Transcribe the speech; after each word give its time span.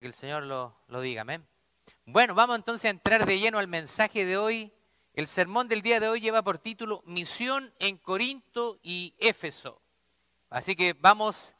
Que 0.00 0.06
el 0.06 0.14
Señor 0.14 0.44
lo, 0.44 0.76
lo 0.86 1.00
diga, 1.00 1.22
amén. 1.22 1.44
Bueno, 2.04 2.32
vamos 2.32 2.54
entonces 2.54 2.84
a 2.84 2.90
entrar 2.90 3.26
de 3.26 3.40
lleno 3.40 3.58
al 3.58 3.66
mensaje 3.66 4.24
de 4.24 4.36
hoy. 4.36 4.72
El 5.12 5.26
sermón 5.26 5.66
del 5.66 5.82
día 5.82 5.98
de 5.98 6.08
hoy 6.08 6.20
lleva 6.20 6.42
por 6.42 6.58
título 6.58 7.02
Misión 7.04 7.74
en 7.80 7.98
Corinto 7.98 8.78
y 8.84 9.16
Éfeso. 9.18 9.82
Así 10.50 10.76
que 10.76 10.92
vamos 10.92 11.56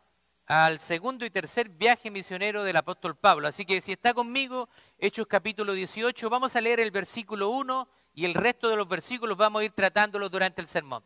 al 0.47 0.79
segundo 0.79 1.27
y 1.27 1.31
tercer 1.31 1.69
viaje 1.69 2.13
misionero 2.13 2.63
del 2.63 2.77
apóstol 2.77 3.17
Pablo. 3.17 3.49
Así 3.49 3.65
que 3.65 3.81
si 3.81 3.91
está 3.91 4.15
conmigo, 4.15 4.69
Hechos 4.99 5.27
capítulo 5.27 5.73
18, 5.73 6.31
vamos 6.31 6.55
a 6.55 6.61
leer 6.61 6.79
el 6.79 6.93
versículo 6.93 7.49
1 7.51 7.89
y 8.15 8.25
el 8.25 8.35
resto 8.35 8.69
de 8.69 8.77
los 8.77 8.89
versículos 8.89 9.37
vamos 9.37 9.63
a 9.63 9.65
ir 9.65 9.73
tratándolos 9.73 10.31
durante 10.31 10.63
el 10.63 10.69
sermón. 10.69 11.03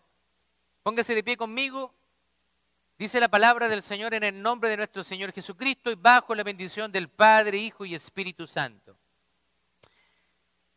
Póngase 0.82 1.14
de 1.14 1.24
pie 1.24 1.38
conmigo, 1.38 1.94
Dice 3.02 3.18
la 3.18 3.26
palabra 3.26 3.68
del 3.68 3.82
Señor 3.82 4.14
en 4.14 4.22
el 4.22 4.40
nombre 4.40 4.70
de 4.70 4.76
nuestro 4.76 5.02
Señor 5.02 5.32
Jesucristo 5.32 5.90
y 5.90 5.96
bajo 5.96 6.36
la 6.36 6.44
bendición 6.44 6.92
del 6.92 7.08
Padre, 7.08 7.58
Hijo 7.58 7.84
y 7.84 7.96
Espíritu 7.96 8.46
Santo. 8.46 8.96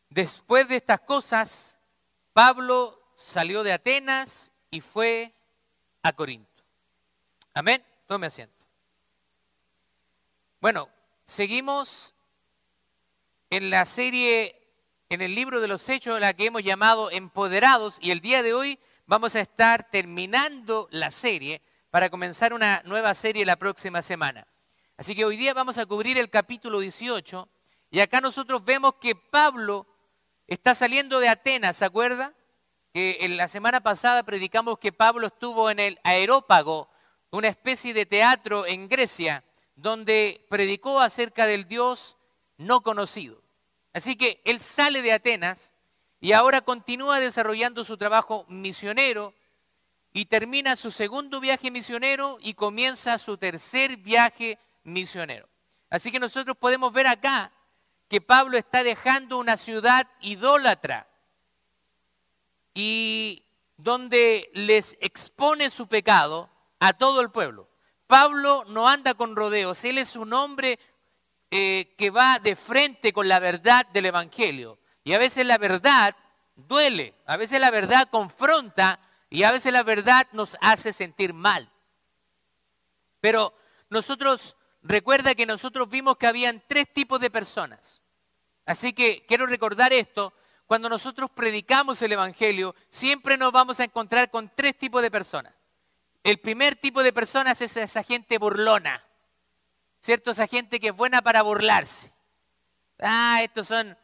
Después 0.09 0.67
de 0.67 0.77
estas 0.77 1.01
cosas, 1.01 1.77
Pablo 2.33 2.99
salió 3.15 3.61
de 3.61 3.73
Atenas 3.73 4.51
y 4.71 4.81
fue 4.81 5.35
a 6.01 6.13
Corinto. 6.13 6.63
Amén. 7.53 7.85
Tome 8.07 8.25
asiento. 8.25 8.65
Bueno, 10.59 10.89
seguimos 11.25 12.15
en 13.51 13.69
la 13.69 13.85
serie, 13.85 14.67
en 15.09 15.21
el 15.21 15.35
libro 15.35 15.61
de 15.61 15.67
los 15.67 15.87
Hechos, 15.87 16.19
la 16.19 16.33
que 16.33 16.47
hemos 16.47 16.63
llamado 16.63 17.11
Empoderados, 17.11 17.99
y 18.01 18.09
el 18.09 18.19
día 18.19 18.41
de 18.41 18.55
hoy 18.55 18.79
vamos 19.05 19.35
a 19.35 19.41
estar 19.41 19.91
terminando 19.91 20.87
la 20.89 21.11
serie 21.11 21.61
para 21.95 22.09
comenzar 22.09 22.53
una 22.53 22.81
nueva 22.83 23.13
serie 23.13 23.45
la 23.45 23.55
próxima 23.55 24.01
semana. 24.01 24.45
Así 24.97 25.15
que 25.15 25.23
hoy 25.23 25.37
día 25.37 25.53
vamos 25.53 25.77
a 25.77 25.85
cubrir 25.85 26.17
el 26.17 26.29
capítulo 26.29 26.81
18 26.81 27.47
y 27.89 28.01
acá 28.01 28.19
nosotros 28.19 28.65
vemos 28.65 28.95
que 28.99 29.15
Pablo 29.15 29.87
está 30.45 30.75
saliendo 30.75 31.21
de 31.21 31.29
Atenas, 31.29 31.77
¿se 31.77 31.85
acuerda? 31.85 32.33
Que 32.93 33.19
en 33.21 33.37
la 33.37 33.47
semana 33.47 33.79
pasada 33.79 34.23
predicamos 34.23 34.77
que 34.77 34.91
Pablo 34.91 35.27
estuvo 35.27 35.69
en 35.69 35.79
el 35.79 35.97
Aerópago, 36.03 36.89
una 37.31 37.47
especie 37.47 37.93
de 37.93 38.05
teatro 38.05 38.65
en 38.65 38.89
Grecia, 38.89 39.45
donde 39.77 40.45
predicó 40.49 40.99
acerca 40.99 41.45
del 41.45 41.65
Dios 41.65 42.17
no 42.57 42.81
conocido. 42.81 43.41
Así 43.93 44.17
que 44.17 44.41
él 44.43 44.59
sale 44.59 45.01
de 45.01 45.13
Atenas 45.13 45.71
y 46.19 46.33
ahora 46.33 46.59
continúa 46.59 47.21
desarrollando 47.21 47.85
su 47.85 47.95
trabajo 47.95 48.45
misionero 48.49 49.33
y 50.15 50.27
termina 50.27 50.77
su 50.77 50.91
segundo 50.91 51.41
viaje 51.41 51.69
misionero 51.69 52.37
y 52.41 52.53
comienza 52.53 53.17
su 53.17 53.35
tercer 53.35 53.97
viaje 53.97 54.57
misionero. 54.85 55.49
Así 55.89 56.09
que 56.09 56.21
nosotros 56.21 56.55
podemos 56.55 56.93
ver 56.93 57.05
acá 57.05 57.51
que 58.07 58.21
Pablo 58.21 58.57
está 58.57 58.81
dejando 58.81 59.37
una 59.37 59.57
ciudad 59.57 60.07
idólatra 60.21 61.05
y 62.73 63.43
donde 63.75 64.49
les 64.53 64.95
expone 65.01 65.69
su 65.69 65.87
pecado 65.87 66.49
a 66.79 66.93
todo 66.93 67.19
el 67.19 67.29
pueblo. 67.29 67.67
Pablo 68.07 68.63
no 68.69 68.87
anda 68.87 69.15
con 69.15 69.35
rodeos, 69.35 69.83
él 69.83 69.97
es 69.97 70.15
un 70.15 70.31
hombre 70.31 70.79
eh, 71.51 71.93
que 71.97 72.09
va 72.09 72.39
de 72.39 72.55
frente 72.55 73.11
con 73.11 73.27
la 73.27 73.39
verdad 73.39 73.85
del 73.87 74.05
Evangelio. 74.05 74.79
Y 75.03 75.11
a 75.11 75.17
veces 75.17 75.45
la 75.45 75.57
verdad 75.57 76.15
duele, 76.55 77.15
a 77.25 77.35
veces 77.35 77.59
la 77.59 77.69
verdad 77.69 78.07
confronta 78.09 79.01
y 79.29 79.43
a 79.43 79.51
veces 79.51 79.73
la 79.73 79.83
verdad 79.83 80.27
nos 80.31 80.57
hace 80.61 80.93
sentir 80.93 81.33
mal. 81.33 81.71
Pero 83.21 83.53
nosotros, 83.89 84.55
recuerda 84.81 85.35
que 85.35 85.45
nosotros 85.45 85.89
vimos 85.89 86.17
que 86.17 86.27
habían 86.27 86.63
tres 86.67 86.91
tipos 86.93 87.19
de 87.19 87.29
personas. 87.29 88.01
Así 88.65 88.93
que 88.93 89.25
quiero 89.27 89.45
recordar 89.45 89.93
esto. 89.93 90.33
Cuando 90.65 90.89
nosotros 90.89 91.29
predicamos 91.29 92.01
el 92.01 92.13
Evangelio, 92.13 92.75
siempre 92.89 93.37
nos 93.37 93.51
vamos 93.51 93.79
a 93.79 93.83
encontrar 93.83 94.31
con 94.31 94.51
tres 94.55 94.77
tipos 94.77 95.01
de 95.01 95.11
personas. 95.11 95.53
El 96.23 96.39
primer 96.39 96.75
tipo 96.75 97.03
de 97.03 97.13
personas 97.13 97.61
es 97.61 97.77
esa 97.77 98.01
gente 98.01 98.39
burlona, 98.39 99.03
¿cierto? 99.99 100.31
Esa 100.31 100.47
gente 100.47 100.79
que 100.79 100.87
es 100.87 100.95
buena 100.95 101.21
para 101.21 101.43
burlarse. 101.43 102.11
Ah, 102.99 103.41
estos 103.43 103.67
son 103.67 103.95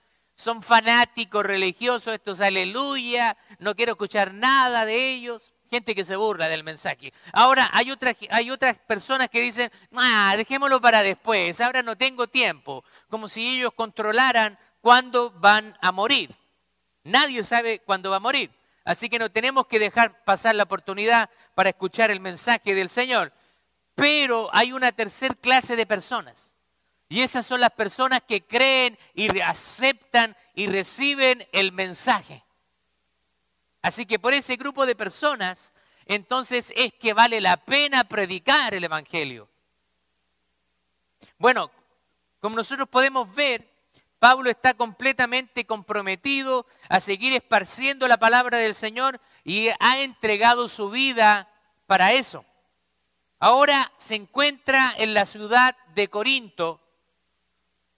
son 0.42 0.64
fanáticos 0.64 1.46
religiosos, 1.46 2.16
estos 2.16 2.42
aleluya, 2.42 3.38
no 3.60 3.76
quiero 3.76 3.92
escuchar 3.92 4.34
nada 4.34 4.86
de 4.86 5.12
ellos. 5.12 5.54
Gente 5.70 5.96
que 5.96 6.04
se 6.04 6.18
burla 6.18 6.50
del 6.50 6.66
mensaje. 6.66 7.14
Ahora 7.32 7.70
hay 7.72 7.92
otras, 7.92 8.18
hay 8.30 8.50
otras 8.50 8.78
personas 8.80 9.30
que 9.30 9.40
dicen, 9.40 9.72
ah, 9.96 10.34
dejémoslo 10.36 10.82
para 10.82 11.02
después, 11.02 11.62
ahora 11.62 11.82
no 11.82 11.96
tengo 11.96 12.28
tiempo, 12.28 12.84
como 13.08 13.30
si 13.30 13.56
ellos 13.56 13.72
controlaran 13.74 14.58
cuándo 14.82 15.32
van 15.32 15.78
a 15.80 15.94
morir. 15.94 16.36
Nadie 17.04 17.44
sabe 17.44 17.80
cuándo 17.80 18.10
va 18.10 18.18
a 18.18 18.20
morir. 18.20 18.52
Así 18.84 19.10
que 19.10 19.20
no 19.20 19.32
tenemos 19.32 19.68
que 19.68 19.80
dejar 19.80 20.24
pasar 20.26 20.56
la 20.56 20.64
oportunidad 20.64 21.30
para 21.54 21.70
escuchar 21.70 22.12
el 22.12 22.20
mensaje 22.20 22.74
del 22.74 22.90
Señor. 22.90 23.32
Pero 23.96 24.50
hay 24.52 24.74
una 24.74 24.92
tercera 24.92 25.36
clase 25.36 25.76
de 25.76 25.86
personas 25.86 26.58
y 27.12 27.24
esas 27.24 27.46
son 27.46 27.60
las 27.60 27.72
personas 27.72 28.22
que 28.26 28.46
creen 28.46 28.98
y 29.14 29.42
aceptan 29.42 30.34
y 30.56 30.68
reciben 30.68 31.46
el 31.52 31.74
mensaje. 31.74 32.42
Así 33.82 34.06
que 34.06 34.18
por 34.18 34.34
ese 34.34 34.56
grupo 34.56 34.86
de 34.86 34.96
personas, 34.96 35.74
entonces 36.06 36.72
es 36.74 36.94
que 36.94 37.12
vale 37.12 37.42
la 37.42 37.58
pena 37.58 38.06
predicar 38.06 38.74
el 38.74 38.86
Evangelio. 38.86 39.50
Bueno, 41.38 41.70
como 42.40 42.56
nosotros 42.56 42.88
podemos 42.88 43.36
ver, 43.36 43.70
Pablo 44.18 44.50
está 44.50 44.74
completamente 44.74 45.66
comprometido 45.66 46.66
a 46.88 47.02
seguir 47.02 47.34
esparciendo 47.34 48.08
la 48.08 48.20
palabra 48.20 48.58
del 48.58 48.74
Señor 48.74 49.20
y 49.44 49.68
ha 49.82 50.00
entregado 50.00 50.70
su 50.70 50.90
vida 50.90 51.50
para 51.88 52.14
eso. 52.14 52.46
Ahora 53.38 53.92
se 53.98 54.16
encuentra 54.16 54.94
en 54.98 55.14
la 55.14 55.26
ciudad 55.26 55.76
de 55.94 56.08
Corinto, 56.08 56.80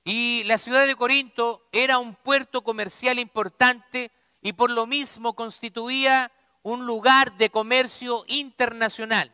y 0.03 0.44
la 0.46 0.58
ciudad 0.58 0.86
de 0.86 0.96
Corinto 0.96 1.68
era 1.72 1.97
un 1.97 2.16
puerto 2.16 2.62
comercial 2.62 3.19
importante 3.19 4.12
y 4.41 4.53
por 4.53 4.69
lo 4.69 4.86
mismo 4.86 5.34
constituía 5.34 6.31
un 6.62 6.86
lugar 6.86 7.38
de 7.38 7.50
comercio 7.50 8.25
internacional. 8.28 9.31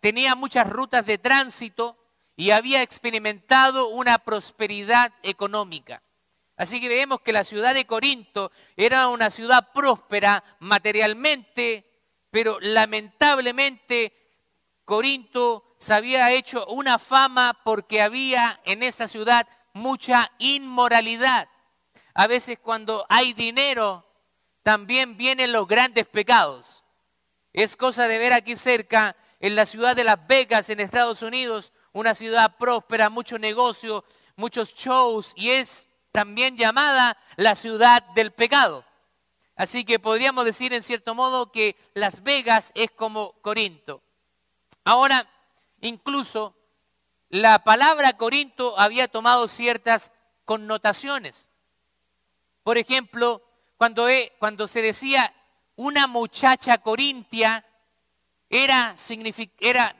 Tenía 0.00 0.34
muchas 0.34 0.68
rutas 0.68 1.06
de 1.06 1.18
tránsito 1.18 1.96
y 2.36 2.50
había 2.50 2.82
experimentado 2.82 3.88
una 3.88 4.18
prosperidad 4.18 5.12
económica. 5.22 6.02
Así 6.56 6.80
que 6.80 6.88
vemos 6.88 7.20
que 7.20 7.32
la 7.32 7.44
ciudad 7.44 7.74
de 7.74 7.86
Corinto 7.86 8.50
era 8.76 9.08
una 9.08 9.30
ciudad 9.30 9.72
próspera 9.72 10.44
materialmente, 10.60 11.84
pero 12.30 12.58
lamentablemente 12.60 14.12
Corinto 14.84 15.65
se 15.78 15.94
había 15.94 16.30
hecho 16.32 16.66
una 16.66 16.98
fama 16.98 17.60
porque 17.64 18.02
había 18.02 18.60
en 18.64 18.82
esa 18.82 19.08
ciudad 19.08 19.46
mucha 19.72 20.32
inmoralidad. 20.38 21.48
A 22.14 22.26
veces 22.26 22.58
cuando 22.58 23.04
hay 23.08 23.34
dinero, 23.34 24.06
también 24.62 25.16
vienen 25.16 25.52
los 25.52 25.68
grandes 25.68 26.06
pecados. 26.06 26.84
Es 27.52 27.76
cosa 27.76 28.08
de 28.08 28.18
ver 28.18 28.32
aquí 28.32 28.56
cerca, 28.56 29.16
en 29.38 29.54
la 29.54 29.66
ciudad 29.66 29.94
de 29.94 30.04
Las 30.04 30.26
Vegas, 30.26 30.70
en 30.70 30.80
Estados 30.80 31.22
Unidos, 31.22 31.72
una 31.92 32.14
ciudad 32.14 32.56
próspera, 32.56 33.10
mucho 33.10 33.38
negocio, 33.38 34.04
muchos 34.34 34.74
shows, 34.74 35.32
y 35.36 35.50
es 35.50 35.88
también 36.10 36.56
llamada 36.56 37.18
la 37.36 37.54
ciudad 37.54 38.02
del 38.14 38.32
pecado. 38.32 38.84
Así 39.54 39.84
que 39.84 39.98
podríamos 39.98 40.44
decir 40.44 40.72
en 40.72 40.82
cierto 40.82 41.14
modo 41.14 41.52
que 41.52 41.76
Las 41.94 42.22
Vegas 42.22 42.72
es 42.74 42.90
como 42.90 43.32
Corinto. 43.42 44.02
Ahora, 44.84 45.28
incluso 45.80 46.56
la 47.28 47.64
palabra 47.64 48.16
Corinto 48.16 48.78
había 48.78 49.08
tomado 49.08 49.48
ciertas 49.48 50.12
connotaciones. 50.44 51.50
Por 52.62 52.78
ejemplo, 52.78 53.42
cuando, 53.76 54.06
cuando 54.38 54.68
se 54.68 54.82
decía 54.82 55.34
una 55.76 56.06
muchacha 56.06 56.78
corintia, 56.78 57.64
era, 58.48 58.96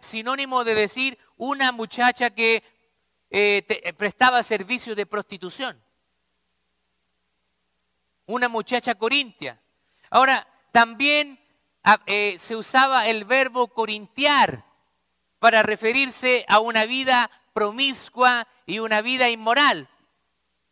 sinónimo 0.01 0.65
de 0.65 0.75
decir 0.75 1.19
una 1.37 1.73
muchacha 1.73 2.31
que 2.31 2.63
eh, 3.31 3.95
prestaba 3.97 4.43
servicio 4.43 4.95
de 4.95 5.07
prostitución. 5.07 5.83
Una 8.27 8.49
muchacha 8.49 8.95
corintia. 8.95 9.61
Ahora, 10.11 10.47
también 10.73 11.39
ah, 11.85 12.01
eh, 12.07 12.37
se 12.39 12.57
usaba 12.57 13.07
el 13.07 13.25
verbo 13.25 13.69
corintiar, 13.69 14.65
para 15.39 15.63
referirse 15.63 16.45
a 16.49 16.59
una 16.59 16.85
vida 16.85 17.31
promiscua 17.53 18.47
y 18.67 18.79
una 18.81 19.01
vida 19.01 19.29
inmoral. 19.31 19.89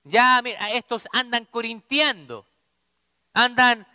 Ya 0.04 0.42
estos 0.72 1.08
andan 1.12 1.46
corintiando, 1.46 2.46
andan 3.32 3.86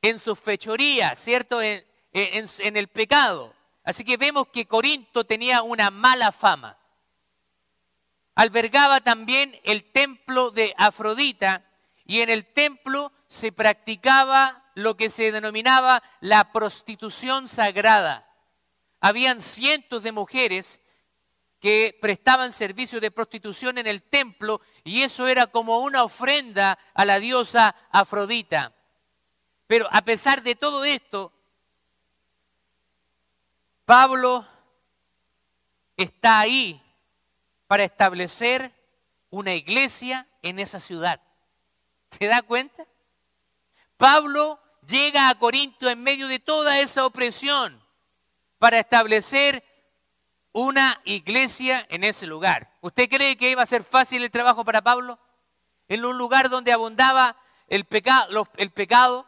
en 0.00 0.18
sus 0.18 0.38
fechorías, 0.38 1.18
¿cierto? 1.18 1.60
En, 1.60 1.84
en 2.12 2.76
el 2.76 2.88
pecado. 2.88 3.54
Así 3.82 4.04
que 4.04 4.16
vemos 4.16 4.48
que 4.48 4.66
Corinto 4.66 5.24
tenía 5.24 5.62
una 5.62 5.90
mala 5.90 6.30
fama. 6.30 6.76
albergaba 8.34 9.00
también 9.00 9.58
el 9.64 9.90
templo 9.90 10.52
de 10.52 10.72
Afrodita 10.76 11.64
y 12.04 12.20
en 12.20 12.28
el 12.28 12.44
templo 12.44 13.10
se 13.26 13.50
practicaba 13.50 14.70
lo 14.74 14.96
que 14.96 15.10
se 15.10 15.32
denominaba 15.32 16.02
la 16.20 16.52
prostitución 16.52 17.48
sagrada. 17.48 18.27
Habían 19.00 19.40
cientos 19.40 20.02
de 20.02 20.12
mujeres 20.12 20.80
que 21.60 21.96
prestaban 22.00 22.52
servicio 22.52 23.00
de 23.00 23.10
prostitución 23.10 23.78
en 23.78 23.86
el 23.86 24.02
templo 24.02 24.60
y 24.84 25.02
eso 25.02 25.26
era 25.26 25.48
como 25.48 25.78
una 25.80 26.04
ofrenda 26.04 26.78
a 26.94 27.04
la 27.04 27.18
diosa 27.18 27.74
Afrodita. 27.90 28.72
Pero 29.66 29.88
a 29.90 30.02
pesar 30.02 30.42
de 30.42 30.54
todo 30.54 30.84
esto, 30.84 31.32
Pablo 33.84 34.46
está 35.96 36.40
ahí 36.40 36.80
para 37.66 37.84
establecer 37.84 38.72
una 39.30 39.54
iglesia 39.54 40.26
en 40.42 40.58
esa 40.58 40.80
ciudad. 40.80 41.20
¿Se 42.10 42.26
da 42.26 42.42
cuenta? 42.42 42.86
Pablo 43.96 44.60
llega 44.86 45.28
a 45.28 45.34
Corinto 45.38 45.90
en 45.90 46.02
medio 46.02 46.28
de 46.28 46.38
toda 46.38 46.78
esa 46.78 47.04
opresión 47.04 47.82
para 48.58 48.78
establecer 48.78 49.64
una 50.52 51.00
iglesia 51.04 51.86
en 51.88 52.04
ese 52.04 52.26
lugar. 52.26 52.72
¿Usted 52.80 53.08
cree 53.08 53.36
que 53.36 53.50
iba 53.50 53.62
a 53.62 53.66
ser 53.66 53.84
fácil 53.84 54.22
el 54.22 54.30
trabajo 54.30 54.64
para 54.64 54.82
Pablo? 54.82 55.18
En 55.88 56.04
un 56.04 56.18
lugar 56.18 56.50
donde 56.50 56.72
abundaba 56.72 57.36
el, 57.68 57.84
pecado, 57.84 58.48
el 58.56 58.70
pecado, 58.70 59.26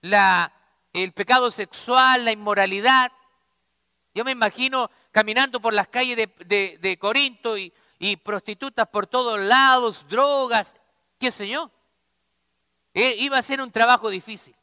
la, 0.00 0.52
el 0.92 1.12
pecado 1.12 1.50
sexual, 1.50 2.24
la 2.24 2.32
inmoralidad. 2.32 3.12
Yo 4.14 4.24
me 4.24 4.30
imagino 4.32 4.90
caminando 5.12 5.60
por 5.60 5.74
las 5.74 5.88
calles 5.88 6.16
de, 6.16 6.98
Corinto 7.00 7.56
y, 7.58 7.72
prostitutas 8.22 8.88
por 8.88 9.06
todos 9.06 9.38
lados, 9.38 10.06
drogas, 10.08 10.74
qué 11.18 11.30
sé 11.30 11.48
yo. 11.48 11.70
E, 12.94 13.16
iba 13.18 13.36
a 13.36 13.42
ser 13.42 13.60
un 13.60 13.70
trabajo 13.70 14.08
difícil. 14.08 14.54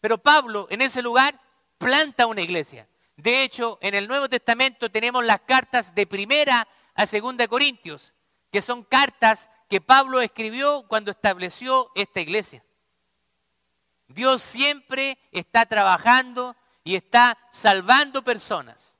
Pero 0.00 0.18
Pablo 0.18 0.66
en 0.70 0.82
ese 0.82 1.00
lugar 1.00 1.40
planta 1.78 2.26
una 2.26 2.42
iglesia. 2.42 2.86
De 3.16 3.42
hecho, 3.42 3.78
en 3.80 3.94
el 3.94 4.08
Nuevo 4.08 4.28
Testamento 4.28 4.90
tenemos 4.90 5.24
las 5.24 5.40
cartas 5.42 5.94
de 5.94 6.06
primera 6.06 6.66
a 6.94 7.06
segunda 7.06 7.46
Corintios, 7.46 8.12
que 8.50 8.60
son 8.60 8.82
cartas 8.82 9.50
que 9.68 9.80
Pablo 9.80 10.20
escribió 10.20 10.84
cuando 10.88 11.10
estableció 11.10 11.90
esta 11.94 12.20
iglesia. 12.20 12.64
Dios 14.08 14.42
siempre 14.42 15.18
está 15.32 15.66
trabajando 15.66 16.56
y 16.82 16.96
está 16.96 17.38
salvando 17.50 18.22
personas. 18.22 18.98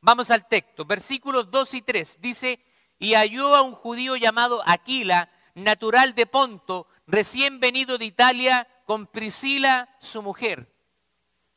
Vamos 0.00 0.30
al 0.30 0.46
texto, 0.46 0.84
versículos 0.84 1.50
2 1.50 1.74
y 1.74 1.82
3. 1.82 2.18
Dice, 2.20 2.60
y 2.98 3.14
halló 3.14 3.56
a 3.56 3.62
un 3.62 3.72
judío 3.74 4.16
llamado 4.16 4.62
Aquila, 4.66 5.30
natural 5.54 6.14
de 6.14 6.26
Ponto, 6.26 6.86
recién 7.06 7.58
venido 7.58 7.98
de 7.98 8.04
Italia, 8.04 8.68
con 8.84 9.06
Priscila, 9.06 9.88
su 10.00 10.22
mujer 10.22 10.71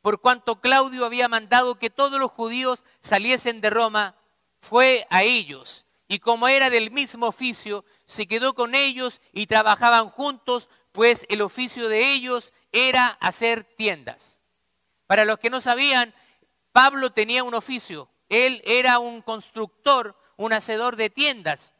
por 0.06 0.20
cuanto 0.20 0.60
Claudio 0.60 1.04
había 1.04 1.26
mandado 1.26 1.80
que 1.80 1.90
todos 1.90 2.20
los 2.20 2.30
judíos 2.30 2.84
saliesen 3.00 3.60
de 3.60 3.70
Roma, 3.70 4.14
fue 4.60 5.04
a 5.10 5.24
ellos. 5.24 5.84
Y 6.06 6.20
como 6.20 6.46
era 6.46 6.70
del 6.70 6.92
mismo 6.92 7.26
oficio, 7.26 7.84
se 8.04 8.28
quedó 8.28 8.54
con 8.54 8.76
ellos 8.76 9.20
y 9.32 9.48
trabajaban 9.48 10.10
juntos, 10.10 10.70
pues 10.92 11.26
el 11.28 11.42
oficio 11.42 11.88
de 11.88 12.12
ellos 12.12 12.52
era 12.70 13.08
hacer 13.20 13.64
tiendas. 13.64 14.44
Para 15.08 15.24
los 15.24 15.40
que 15.40 15.50
no 15.50 15.60
sabían, 15.60 16.14
Pablo 16.70 17.10
tenía 17.10 17.42
un 17.42 17.54
oficio. 17.54 18.08
Él 18.28 18.62
era 18.64 19.00
un 19.00 19.22
constructor, 19.22 20.16
un 20.36 20.52
hacedor 20.52 20.94
de 20.94 21.10
tiendas. 21.10 21.74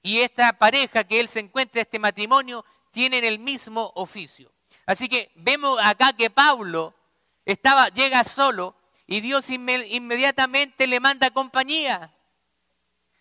Y 0.00 0.20
esta 0.20 0.52
pareja 0.52 1.02
que 1.02 1.18
él 1.18 1.26
se 1.26 1.40
encuentra, 1.40 1.82
este 1.82 1.98
matrimonio, 1.98 2.64
tienen 2.92 3.24
el 3.24 3.40
mismo 3.40 3.90
oficio. 3.96 4.52
Así 4.86 5.08
que 5.08 5.32
vemos 5.34 5.76
acá 5.82 6.12
que 6.12 6.30
Pablo 6.30 6.94
estaba, 7.46 7.88
llega 7.88 8.22
solo 8.24 8.76
y 9.06 9.20
Dios 9.20 9.48
inmediatamente 9.48 10.86
le 10.86 11.00
manda 11.00 11.30
compañía. 11.30 12.12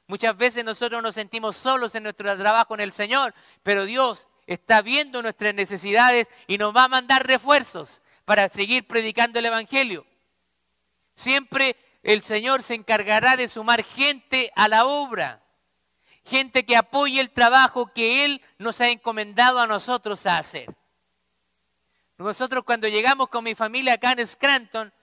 Muchas 0.08 0.36
veces 0.36 0.66
nosotros 0.66 1.02
nos 1.02 1.16
sentimos 1.16 1.56
solos 1.56 1.96
en 1.96 2.04
nuestro 2.04 2.38
trabajo 2.38 2.74
en 2.74 2.82
el 2.82 2.92
Señor, 2.92 3.34
pero 3.64 3.86
Dios 3.86 4.28
está 4.48 4.82
viendo 4.82 5.22
nuestras 5.22 5.54
necesidades 5.54 6.28
y 6.48 6.58
nos 6.58 6.76
va 6.76 6.84
a 6.84 6.90
mandar 6.90 7.26
refuerzos 7.26 8.02
para 8.26 8.50
seguir 8.50 8.88
predicando 8.88 9.40
el 9.40 9.46
Evangelio. 9.46 10.06
Siempre 11.14 11.76
el 12.04 12.22
Señor 12.22 12.62
se 12.62 12.76
encargará 12.76 13.38
de 13.38 13.48
sumar 13.48 13.84
gente 13.84 14.52
a 14.56 14.68
la 14.68 14.86
obra, 14.86 15.44
gente 16.24 16.66
que 16.66 16.76
apoye 16.78 17.20
el 17.20 17.32
trabajo 17.32 17.92
que 17.94 18.26
Él 18.26 18.42
nos 18.58 18.82
ha 18.82 18.90
encomendado 18.90 19.60
a 19.60 19.68
nosotros 19.68 20.26
a 20.26 20.40
hacer. 20.40 20.76
Nosotros 22.18 22.64
cuando 22.64 22.88
llegamos 22.88 23.30
con 23.30 23.44
mi 23.44 23.56
familia 23.56 23.94
acá 23.94 24.14
en 24.14 24.28
Scranton, 24.28 24.94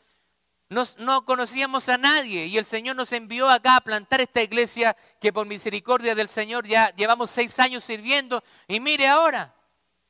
no 0.98 1.24
conocíamos 1.26 1.90
a 1.90 1.98
nadie 1.98 2.46
y 2.46 2.56
el 2.56 2.64
Señor 2.64 2.96
nos 2.96 3.12
envió 3.12 3.50
acá 3.50 3.76
a 3.76 3.80
plantar 3.82 4.22
esta 4.22 4.42
iglesia 4.42 4.96
que 5.20 5.32
por 5.32 5.46
misericordia 5.46 6.14
del 6.14 6.30
Señor 6.30 6.66
ya 6.66 6.94
llevamos 6.96 7.30
seis 7.30 7.58
años 7.58 7.84
sirviendo 7.84 8.42
y 8.66 8.80
mire 8.80 9.06
ahora 9.06 9.54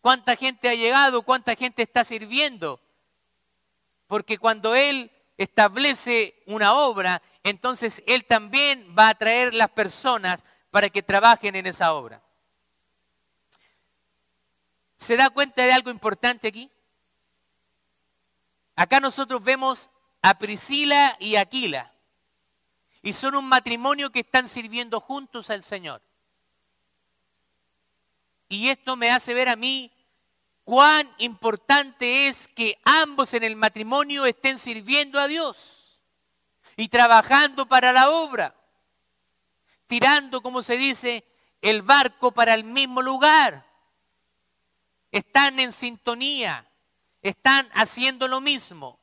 cuánta 0.00 0.36
gente 0.36 0.68
ha 0.68 0.74
llegado, 0.74 1.22
cuánta 1.22 1.56
gente 1.56 1.82
está 1.82 2.04
sirviendo. 2.04 2.80
Porque 4.06 4.38
cuando 4.38 4.76
Él 4.76 5.10
establece 5.36 6.42
una 6.46 6.74
obra, 6.74 7.22
entonces 7.42 8.00
Él 8.06 8.24
también 8.24 8.94
va 8.96 9.08
a 9.08 9.14
traer 9.14 9.54
las 9.54 9.70
personas 9.70 10.44
para 10.70 10.90
que 10.90 11.02
trabajen 11.02 11.56
en 11.56 11.66
esa 11.66 11.92
obra. 11.94 12.22
¿Se 14.96 15.16
da 15.16 15.30
cuenta 15.30 15.64
de 15.64 15.72
algo 15.72 15.90
importante 15.90 16.46
aquí? 16.46 16.70
Acá 18.74 19.00
nosotros 19.00 19.42
vemos 19.42 19.90
a 20.22 20.38
Priscila 20.38 21.16
y 21.20 21.36
Aquila. 21.36 21.92
Y 23.02 23.12
son 23.12 23.34
un 23.34 23.48
matrimonio 23.48 24.10
que 24.10 24.20
están 24.20 24.48
sirviendo 24.48 25.00
juntos 25.00 25.50
al 25.50 25.62
Señor. 25.62 26.02
Y 28.48 28.68
esto 28.68 28.96
me 28.96 29.10
hace 29.10 29.34
ver 29.34 29.48
a 29.48 29.56
mí 29.56 29.90
cuán 30.64 31.10
importante 31.18 32.28
es 32.28 32.48
que 32.48 32.78
ambos 32.84 33.34
en 33.34 33.42
el 33.42 33.56
matrimonio 33.56 34.24
estén 34.26 34.58
sirviendo 34.58 35.18
a 35.18 35.26
Dios 35.26 36.00
y 36.76 36.88
trabajando 36.88 37.66
para 37.66 37.92
la 37.92 38.10
obra, 38.10 38.54
tirando, 39.86 40.40
como 40.42 40.62
se 40.62 40.76
dice, 40.76 41.24
el 41.60 41.82
barco 41.82 42.32
para 42.32 42.54
el 42.54 42.64
mismo 42.64 43.02
lugar. 43.02 43.66
Están 45.10 45.58
en 45.60 45.72
sintonía 45.72 46.66
están 47.22 47.68
haciendo 47.72 48.28
lo 48.28 48.40
mismo. 48.40 48.98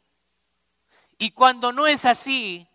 Y 1.18 1.32
cuando 1.32 1.72
no 1.72 1.88
es 1.88 2.06
así, 2.06 2.68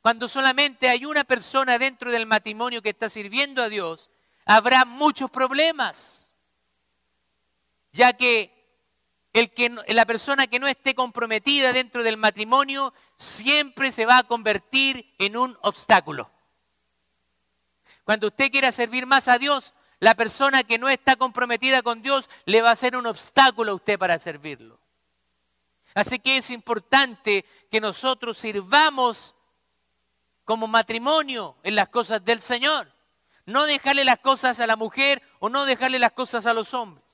cuando 0.00 0.28
solamente 0.28 0.88
hay 0.88 1.04
una 1.04 1.24
persona 1.24 1.78
dentro 1.78 2.10
del 2.10 2.26
matrimonio 2.26 2.82
que 2.82 2.90
está 2.90 3.08
sirviendo 3.08 3.62
a 3.62 3.68
Dios, 3.68 4.08
habrá 4.46 4.84
muchos 4.84 5.30
problemas. 5.30 6.32
Ya 7.92 8.12
que, 8.14 8.52
el 9.32 9.52
que 9.52 9.70
la 9.88 10.06
persona 10.06 10.46
que 10.46 10.58
no 10.58 10.66
esté 10.66 10.94
comprometida 10.94 11.72
dentro 11.72 12.02
del 12.02 12.16
matrimonio 12.16 12.94
siempre 13.16 13.92
se 13.92 14.06
va 14.06 14.18
a 14.18 14.24
convertir 14.24 15.14
en 15.18 15.36
un 15.36 15.58
obstáculo. 15.62 16.30
Cuando 18.04 18.28
usted 18.28 18.50
quiera 18.50 18.72
servir 18.72 19.06
más 19.06 19.28
a 19.28 19.38
Dios, 19.38 19.74
la 20.00 20.14
persona 20.14 20.64
que 20.64 20.78
no 20.78 20.88
está 20.88 21.16
comprometida 21.16 21.82
con 21.82 22.02
Dios 22.02 22.28
le 22.46 22.62
va 22.62 22.70
a 22.70 22.76
ser 22.76 22.96
un 22.96 23.06
obstáculo 23.06 23.72
a 23.72 23.74
usted 23.76 23.98
para 23.98 24.18
servirlo. 24.18 24.80
Así 25.94 26.18
que 26.18 26.38
es 26.38 26.50
importante 26.50 27.44
que 27.70 27.80
nosotros 27.80 28.38
sirvamos 28.38 29.34
como 30.44 30.66
matrimonio 30.66 31.56
en 31.62 31.76
las 31.76 31.90
cosas 31.90 32.24
del 32.24 32.40
Señor. 32.40 32.90
No 33.44 33.66
dejarle 33.66 34.04
las 34.04 34.18
cosas 34.20 34.60
a 34.60 34.66
la 34.66 34.76
mujer 34.76 35.22
o 35.38 35.48
no 35.48 35.64
dejarle 35.64 35.98
las 35.98 36.12
cosas 36.12 36.46
a 36.46 36.54
los 36.54 36.72
hombres. 36.72 37.04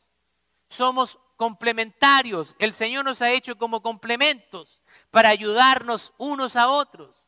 Somos 0.69 1.19
complementarios. 1.37 2.55
El 2.59 2.73
Señor 2.73 3.05
nos 3.05 3.21
ha 3.21 3.31
hecho 3.31 3.57
como 3.59 3.83
complementos 3.83 4.81
para 5.11 5.31
ayudarnos 5.31 6.13
unos 6.19 6.57
a 6.57 6.69
otros. 6.69 7.26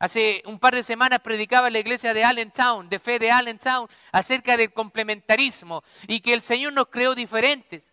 Hace 0.00 0.42
un 0.46 0.58
par 0.58 0.74
de 0.74 0.82
semanas 0.82 1.20
predicaba 1.20 1.66
en 1.66 1.74
la 1.74 1.78
iglesia 1.78 2.14
de 2.14 2.24
Allentown, 2.24 2.88
de 2.88 2.98
fe 2.98 3.18
de 3.18 3.30
Allentown, 3.30 3.86
acerca 4.12 4.56
del 4.56 4.72
complementarismo 4.72 5.84
y 6.08 6.20
que 6.20 6.32
el 6.32 6.40
Señor 6.40 6.72
nos 6.72 6.88
creó 6.88 7.14
diferentes. 7.14 7.92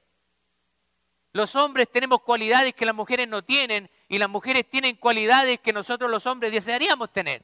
Los 1.34 1.58
hombres 1.58 1.92
tenemos 1.92 2.22
cualidades 2.22 2.74
que 2.74 2.86
las 2.86 2.96
mujeres 2.96 3.28
no 3.28 3.44
tienen 3.44 3.92
y 4.08 4.20
las 4.20 4.30
mujeres 4.30 4.70
tienen 4.70 4.96
cualidades 4.96 5.60
que 5.60 5.74
nosotros 5.74 6.10
los 6.10 6.26
hombres 6.26 6.54
desearíamos 6.54 7.12
tener. 7.12 7.44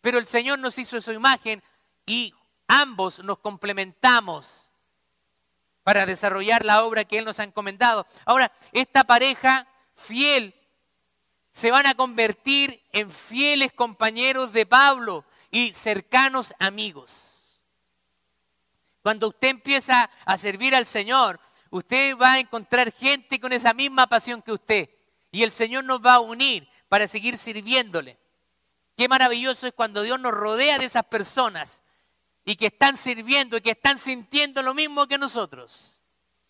Pero 0.00 0.18
el 0.18 0.26
Señor 0.26 0.58
nos 0.58 0.76
hizo 0.76 1.00
su 1.00 1.12
imagen 1.12 1.62
y 2.04 2.34
ambos 2.66 3.20
nos 3.20 3.38
complementamos 3.38 4.68
para 5.84 6.06
desarrollar 6.06 6.64
la 6.64 6.82
obra 6.84 7.04
que 7.04 7.18
Él 7.18 7.24
nos 7.24 7.38
ha 7.38 7.44
encomendado. 7.44 8.04
Ahora, 8.24 8.50
esta 8.72 9.04
pareja 9.04 9.68
fiel 9.94 10.54
se 11.54 11.70
van 11.70 11.86
a 11.86 11.94
convertir 11.94 12.82
en 12.90 13.12
fieles 13.12 13.72
compañeros 13.72 14.52
de 14.52 14.66
Pablo 14.66 15.24
y 15.52 15.72
cercanos 15.72 16.52
amigos. 16.58 17.60
Cuando 19.02 19.28
usted 19.28 19.50
empieza 19.50 20.10
a 20.26 20.36
servir 20.36 20.74
al 20.74 20.84
Señor, 20.84 21.38
usted 21.70 22.16
va 22.16 22.32
a 22.32 22.38
encontrar 22.40 22.90
gente 22.90 23.38
con 23.38 23.52
esa 23.52 23.72
misma 23.72 24.08
pasión 24.08 24.42
que 24.42 24.50
usted. 24.50 24.90
Y 25.30 25.44
el 25.44 25.52
Señor 25.52 25.84
nos 25.84 26.04
va 26.04 26.14
a 26.14 26.20
unir 26.20 26.68
para 26.88 27.06
seguir 27.06 27.38
sirviéndole. 27.38 28.18
Qué 28.96 29.06
maravilloso 29.08 29.68
es 29.68 29.74
cuando 29.74 30.02
Dios 30.02 30.18
nos 30.18 30.32
rodea 30.32 30.80
de 30.80 30.86
esas 30.86 31.04
personas 31.04 31.84
y 32.44 32.56
que 32.56 32.66
están 32.66 32.96
sirviendo 32.96 33.58
y 33.58 33.60
que 33.60 33.70
están 33.70 33.98
sintiendo 33.98 34.60
lo 34.60 34.74
mismo 34.74 35.06
que 35.06 35.18
nosotros. 35.18 36.02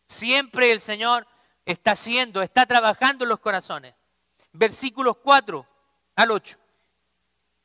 Siempre 0.07 0.73
el 0.73 0.81
Señor 0.81 1.27
está 1.67 1.91
haciendo, 1.91 2.41
está 2.41 2.65
trabajando 2.65 3.27
en 3.27 3.29
los 3.29 3.41
corazones. 3.41 3.95
Versículos 4.55 5.17
4 5.23 5.67
al 6.15 6.31
8. 6.31 6.57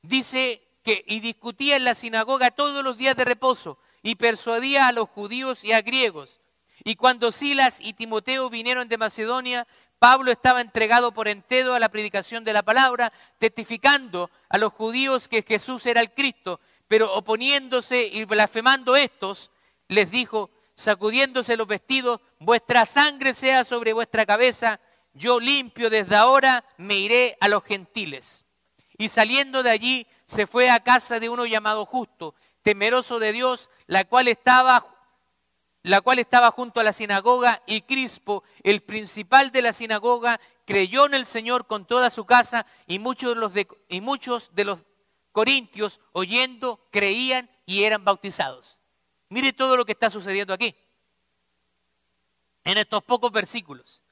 Dice 0.02 0.62
que 0.84 1.04
y 1.08 1.20
discutía 1.20 1.76
en 1.76 1.84
la 1.84 1.94
sinagoga 1.94 2.50
todos 2.50 2.84
los 2.84 2.98
días 2.98 3.16
de 3.16 3.26
reposo 3.26 3.78
y 4.02 4.16
persuadía 4.16 4.88
a 4.88 4.92
los 4.92 5.08
judíos 5.08 5.64
y 5.64 5.72
a 5.72 5.82
griegos. 5.82 6.42
Y 6.84 6.96
cuando 6.96 7.32
Silas 7.32 7.80
y 7.80 7.94
Timoteo 7.94 8.50
vinieron 8.50 8.88
de 8.88 8.98
Macedonia, 8.98 9.68
Pablo 10.00 10.32
estaba 10.32 10.62
entregado 10.62 11.12
por 11.12 11.28
entero 11.28 11.76
a 11.76 11.80
la 11.80 11.90
predicación 11.90 12.44
de 12.44 12.54
la 12.54 12.64
palabra, 12.64 13.14
testificando 13.38 14.32
a 14.50 14.58
los 14.58 14.74
judíos 14.74 15.28
que 15.28 15.44
Jesús 15.44 15.86
era 15.86 16.02
el 16.02 16.12
Cristo, 16.12 16.60
pero 16.88 17.14
oponiéndose 17.14 18.08
y 18.08 18.26
blasfemando 18.26 18.96
estos, 18.96 19.52
les 19.90 20.10
dijo, 20.10 20.50
sacudiéndose 20.74 21.56
los 21.56 21.68
vestidos, 21.68 22.22
vuestra 22.40 22.88
sangre 22.88 23.36
sea 23.36 23.64
sobre 23.64 23.94
vuestra 23.94 24.26
cabeza, 24.26 24.80
yo 25.14 25.40
limpio 25.40 25.90
desde 25.90 26.16
ahora 26.16 26.64
me 26.78 26.96
iré 26.96 27.38
a 27.40 27.48
los 27.48 27.64
gentiles. 27.64 28.46
Y 28.98 29.10
saliendo 29.10 29.64
de 29.64 29.72
allí 29.72 30.08
se 30.26 30.48
fue 30.48 30.70
a 30.70 30.82
casa 30.82 31.20
de 31.20 31.30
uno 31.30 31.46
llamado 31.46 31.86
justo, 31.86 32.36
temeroso 32.62 33.20
de 33.20 33.32
Dios, 33.34 33.70
la 33.88 34.06
cual 34.06 34.28
estaba 34.28 35.00
la 35.84 36.02
cual 36.02 36.20
estaba 36.20 36.52
junto 36.52 36.80
a 36.80 36.84
la 36.84 36.94
sinagoga, 36.94 37.64
y 37.66 37.82
Crispo, 37.82 38.44
el 38.64 38.82
principal 38.82 39.52
de 39.52 39.62
la 39.62 39.74
sinagoga, 39.74 40.40
creyó 40.66 41.06
en 41.06 41.14
el 41.14 41.26
Señor 41.26 41.68
con 41.68 41.86
toda 41.86 42.10
su 42.10 42.26
casa, 42.26 42.66
y 42.86 43.00
muchos 43.00 43.34
de 43.34 43.40
los, 43.40 43.54
y 43.88 44.02
muchos 44.02 44.54
de 44.54 44.66
los 44.66 44.80
corintios, 45.32 46.02
oyendo, 46.12 46.86
creían 46.92 47.50
y 47.66 47.84
eran 47.84 48.04
bautizados. 48.04 48.82
Mire 49.30 49.54
todo 49.54 49.78
lo 49.78 49.86
que 49.86 49.94
está 49.94 50.10
sucediendo 50.10 50.54
aquí, 50.54 50.76
en 52.66 52.78
estos 52.78 53.04
pocos 53.04 53.32
versículos. 53.32 54.04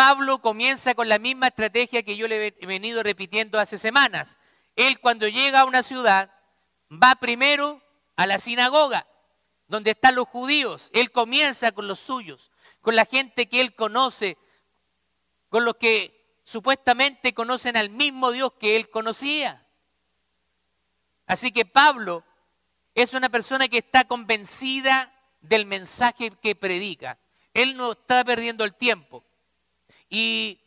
Pablo 0.00 0.38
comienza 0.38 0.94
con 0.94 1.10
la 1.10 1.18
misma 1.18 1.48
estrategia 1.48 2.02
que 2.02 2.16
yo 2.16 2.26
le 2.26 2.54
he 2.58 2.66
venido 2.66 3.02
repitiendo 3.02 3.60
hace 3.60 3.76
semanas. 3.76 4.38
Él 4.74 4.98
cuando 4.98 5.28
llega 5.28 5.60
a 5.60 5.66
una 5.66 5.82
ciudad 5.82 6.32
va 6.90 7.16
primero 7.16 7.82
a 8.16 8.26
la 8.26 8.38
sinagoga, 8.38 9.06
donde 9.68 9.90
están 9.90 10.14
los 10.14 10.26
judíos. 10.26 10.88
Él 10.94 11.12
comienza 11.12 11.72
con 11.72 11.86
los 11.86 12.00
suyos, 12.00 12.50
con 12.80 12.96
la 12.96 13.04
gente 13.04 13.46
que 13.46 13.60
él 13.60 13.74
conoce, 13.74 14.38
con 15.50 15.66
los 15.66 15.76
que 15.76 16.40
supuestamente 16.44 17.34
conocen 17.34 17.76
al 17.76 17.90
mismo 17.90 18.30
Dios 18.30 18.54
que 18.58 18.76
él 18.76 18.88
conocía. 18.88 19.66
Así 21.26 21.52
que 21.52 21.66
Pablo 21.66 22.24
es 22.94 23.12
una 23.12 23.28
persona 23.28 23.68
que 23.68 23.76
está 23.76 24.04
convencida 24.04 25.12
del 25.42 25.66
mensaje 25.66 26.30
que 26.40 26.54
predica. 26.54 27.18
Él 27.52 27.76
no 27.76 27.92
está 27.92 28.24
perdiendo 28.24 28.64
el 28.64 28.74
tiempo. 28.74 29.26
Y 30.10 30.60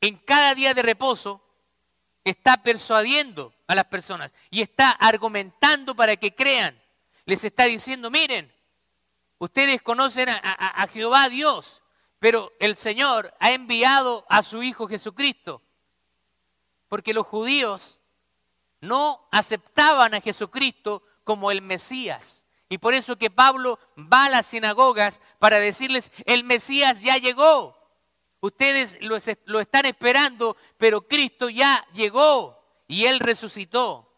en 0.00 0.16
cada 0.18 0.54
día 0.54 0.72
de 0.72 0.82
reposo 0.82 1.42
está 2.24 2.62
persuadiendo 2.62 3.52
a 3.66 3.74
las 3.74 3.86
personas 3.86 4.32
y 4.50 4.62
está 4.62 4.90
argumentando 4.90 5.94
para 5.94 6.16
que 6.16 6.34
crean. 6.34 6.80
Les 7.24 7.42
está 7.44 7.64
diciendo, 7.64 8.10
miren, 8.10 8.52
ustedes 9.38 9.82
conocen 9.82 10.28
a, 10.28 10.86
Jehová 10.92 11.28
Dios, 11.28 11.82
pero 12.20 12.52
el 12.60 12.76
Señor 12.76 13.34
ha 13.40 13.50
enviado 13.50 14.24
a 14.28 14.42
su 14.42 14.62
Hijo 14.62 14.86
Jesucristo. 14.86 15.60
Porque 16.88 17.12
los 17.12 17.26
judíos 17.26 17.98
no 18.80 19.26
aceptaban 19.32 20.14
a 20.14 20.20
Jesucristo 20.20 21.02
como 21.24 21.50
el 21.50 21.62
Mesías. 21.62 22.46
Y 22.68 22.78
por 22.78 22.94
eso 22.94 23.16
que 23.16 23.30
Pablo 23.30 23.78
va 23.96 24.26
a 24.26 24.30
las 24.30 24.46
sinagogas 24.46 25.20
para 25.38 25.58
decirles, 25.58 26.12
el 26.24 26.44
Mesías 26.44 27.02
ya 27.02 27.16
llegó. 27.16 27.75
Ustedes 28.46 28.96
lo, 29.00 29.16
están 29.60 29.86
esperando, 29.86 30.56
pero 30.78 31.08
Cristo 31.08 31.48
ya 31.48 31.84
llegó 31.92 32.56
y 32.86 33.06
Él 33.06 33.18
resucitó. 33.18 34.08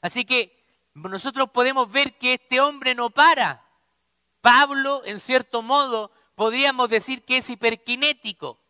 Así 0.00 0.24
que 0.24 0.88
nosotros 0.94 1.50
podemos 1.50 1.90
ver 1.90 2.16
que 2.16 2.34
este 2.34 2.60
hombre 2.60 2.94
no 2.94 3.10
para. 3.10 3.66
Pablo, 4.40 5.02
en 5.04 5.18
cierto 5.18 5.60
modo, 5.60 6.12
podríamos 6.36 6.88
decir 6.88 7.24
que 7.24 7.38
es 7.38 7.50
hiperkinético. 7.50 8.60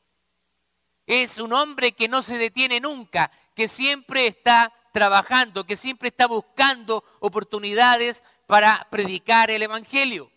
Es 1.06 1.36
un 1.36 1.52
hombre 1.52 1.92
que 1.92 2.08
no 2.08 2.22
se 2.22 2.38
detiene 2.38 2.80
nunca, 2.80 3.30
que 3.54 3.68
siempre 3.68 4.26
está 4.26 4.72
trabajando, 4.90 5.66
que 5.66 5.76
siempre 5.76 6.08
está 6.08 6.26
buscando 6.26 7.04
oportunidades 7.20 8.24
para 8.46 8.88
predicar 8.90 9.50
el 9.50 9.62
Evangelio. 9.62 10.30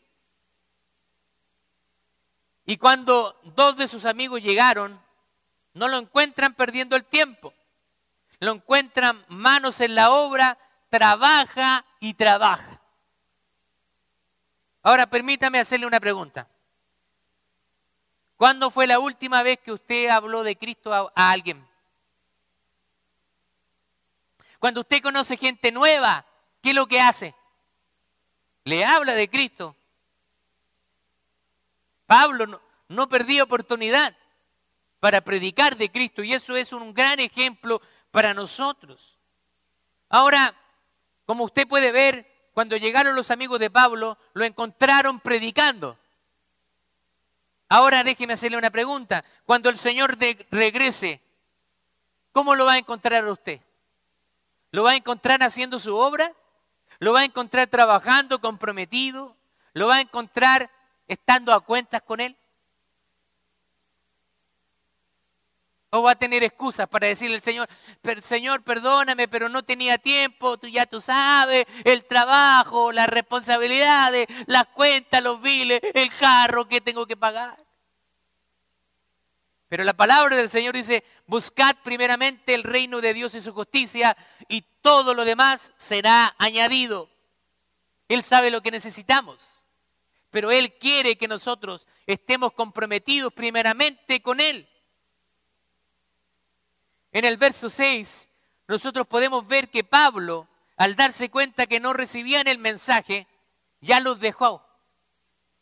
Y 2.67 2.77
cuando 2.77 3.39
dos 3.55 3.77
de 3.77 3.88
sus 3.88 4.03
amigos 4.05 4.41
llegaron, 4.41 5.01
no 5.74 5.88
lo 5.88 5.97
encuentran 5.97 6.53
perdiendo 6.53 6.97
el 6.97 7.05
tiempo. 7.05 7.53
Lo 8.41 8.51
encuentran 8.51 9.24
manos 9.29 9.79
en 9.79 9.95
la 9.95 10.12
obra, 10.12 10.57
trabaja 10.89 11.86
y 12.01 12.13
trabaja. 12.13 12.81
Ahora 14.83 15.07
permítame 15.07 15.59
hacerle 15.59 15.88
una 15.88 16.01
pregunta. 16.01 16.50
¿Cuándo 18.36 18.69
fue 18.69 18.86
la 18.86 19.00
última 19.00 19.43
vez 19.43 19.59
que 19.59 19.71
usted 19.71 20.09
habló 20.09 20.43
de 20.43 20.57
Cristo 20.57 20.93
a, 20.93 21.31
alguien? 21.31 21.65
Cuando 24.59 24.81
usted 24.81 25.01
conoce 25.01 25.38
gente 25.38 25.71
nueva, 25.71 26.25
¿qué 26.62 26.71
es 26.71 26.75
lo 26.75 26.86
que 26.86 27.00
hace? 27.00 27.33
Le 28.65 28.83
habla 28.83 29.13
de 29.13 29.29
Cristo. 29.29 29.74
Pablo 32.08 32.62
no, 32.88 33.10
perdía 33.10 33.44
oportunidad 33.44 34.16
para 35.00 35.22
predicar 35.22 35.76
de 35.76 35.92
Cristo 35.92 36.24
y 36.24 36.34
eso 36.34 36.56
es 36.56 36.74
un 36.74 36.94
gran 36.94 37.20
ejemplo 37.20 37.82
para 38.12 38.34
nosotros. 38.34 39.20
Ahora, 40.10 40.56
como 41.26 41.44
usted 41.44 41.68
puede 41.68 41.92
ver, 41.92 42.50
cuando 42.54 42.78
llegaron 42.78 43.16
los 43.16 43.30
amigos 43.30 43.60
de 43.60 43.70
Pablo, 43.70 44.18
lo 44.34 44.46
encontraron 44.46 45.20
predicando. 45.20 46.00
Ahora 47.70 48.04
déjeme 48.06 48.34
hacerle 48.34 48.58
una 48.58 48.72
pregunta. 48.72 49.24
Cuando 49.46 49.70
el 49.70 49.78
Señor 49.78 50.18
regrese, 50.50 51.22
¿cómo 52.32 52.56
lo 52.56 52.66
va 52.66 52.74
a 52.74 52.78
encontrar 52.78 53.26
usted? 53.28 53.60
¿Lo 54.72 54.84
va 54.84 54.92
a 54.92 54.96
encontrar 54.96 55.44
haciendo 55.44 55.78
su 55.78 55.96
obra? 55.96 56.34
¿Lo 57.00 57.12
va 57.12 57.20
a 57.20 57.26
encontrar 57.26 57.68
trabajando, 57.68 58.40
comprometido? 58.40 59.36
¿Lo 59.74 59.88
va 59.88 59.98
a 59.98 60.02
encontrar 60.02 60.72
estando 61.08 61.54
a 61.54 61.62
cuentas 61.62 62.02
con 62.02 62.20
Él? 62.20 62.36
¿O 65.90 66.04
va 66.04 66.12
a 66.12 66.16
tener 66.16 66.44
excusas 66.44 66.88
para 66.90 67.08
decirle 67.08 67.38
al 67.38 67.42
Señor, 67.42 67.70
Señor, 68.20 68.62
perdóname, 68.62 69.30
pero 69.30 69.48
no 69.48 69.64
tenía 69.64 69.98
tiempo, 69.98 70.58
tú 70.58 70.68
ya 70.68 70.86
tú 70.86 71.00
sabes, 71.00 71.66
el 71.86 72.04
trabajo, 72.04 72.92
las 72.92 73.08
responsabilidades, 73.08 74.28
las 74.48 74.68
cuentas, 74.68 75.24
los 75.24 75.42
biles, 75.42 75.80
el 75.94 76.14
carro 76.14 76.68
que 76.68 76.82
tengo 76.82 77.06
que 77.06 77.16
pagar? 77.16 77.58
Pero 79.70 79.86
la 79.86 79.94
palabra 79.94 80.36
del 80.36 80.50
Señor 80.50 80.76
dice, 80.76 81.06
buscad 81.26 81.76
primeramente 81.84 82.54
el 82.54 82.64
reino 82.64 83.00
de 83.00 83.14
Dios 83.14 83.34
y 83.36 83.42
su 83.42 83.54
justicia 83.54 84.16
y 84.50 84.62
todo 84.82 85.14
lo 85.14 85.24
demás 85.24 85.74
será 85.78 86.36
añadido. 86.38 87.10
Él 88.10 88.24
sabe 88.24 88.52
lo 88.52 88.62
que 88.62 88.72
necesitamos 88.72 89.57
pero 90.29 90.51
Él 90.51 90.74
quiere 90.77 91.17
que 91.17 91.27
nosotros 91.27 91.88
estemos 92.05 92.53
comprometidos 92.53 93.34
primeramente 93.34 94.22
con 94.22 94.39
Él. 94.39 94.69
En 97.12 97.25
el 97.25 97.38
verso 97.38 97.69
6, 97.69 98.29
nosotros 98.67 99.07
podemos 99.07 99.48
ver 99.48 99.69
que 99.69 99.84
Pablo, 99.84 100.48
al 100.75 100.96
darse 100.96 101.29
cuenta 101.29 101.65
que 101.65 101.79
no 101.79 101.93
recibían 101.93 102.48
el 102.48 102.60
mensaje, 102.60 103.27
ya 103.81 104.00
los 104.00 104.19
dejó. 104.19 104.63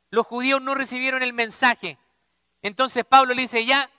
Los 0.09 0.25
judíos 0.27 0.61
no 0.61 0.75
recibieron 0.75 1.21
el 1.21 1.33
mensaje. 1.33 1.97
Entonces 2.61 3.05
Pablo 3.05 3.33
le 3.33 3.43
dice, 3.43 3.65
ya, 3.65 3.89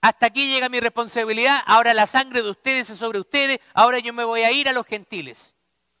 hasta 0.00 0.26
aquí 0.26 0.48
llega 0.48 0.68
mi 0.68 0.80
responsabilidad, 0.80 1.62
ahora 1.66 1.94
la 1.94 2.06
sangre 2.06 2.42
de 2.42 2.50
ustedes 2.50 2.90
es 2.90 2.98
sobre 2.98 3.20
ustedes, 3.20 3.60
ahora 3.74 3.98
yo 3.98 4.12
me 4.12 4.24
voy 4.24 4.42
a 4.42 4.52
ir 4.52 4.68
a 4.68 4.72
los 4.72 4.86
gentiles. 4.86 5.54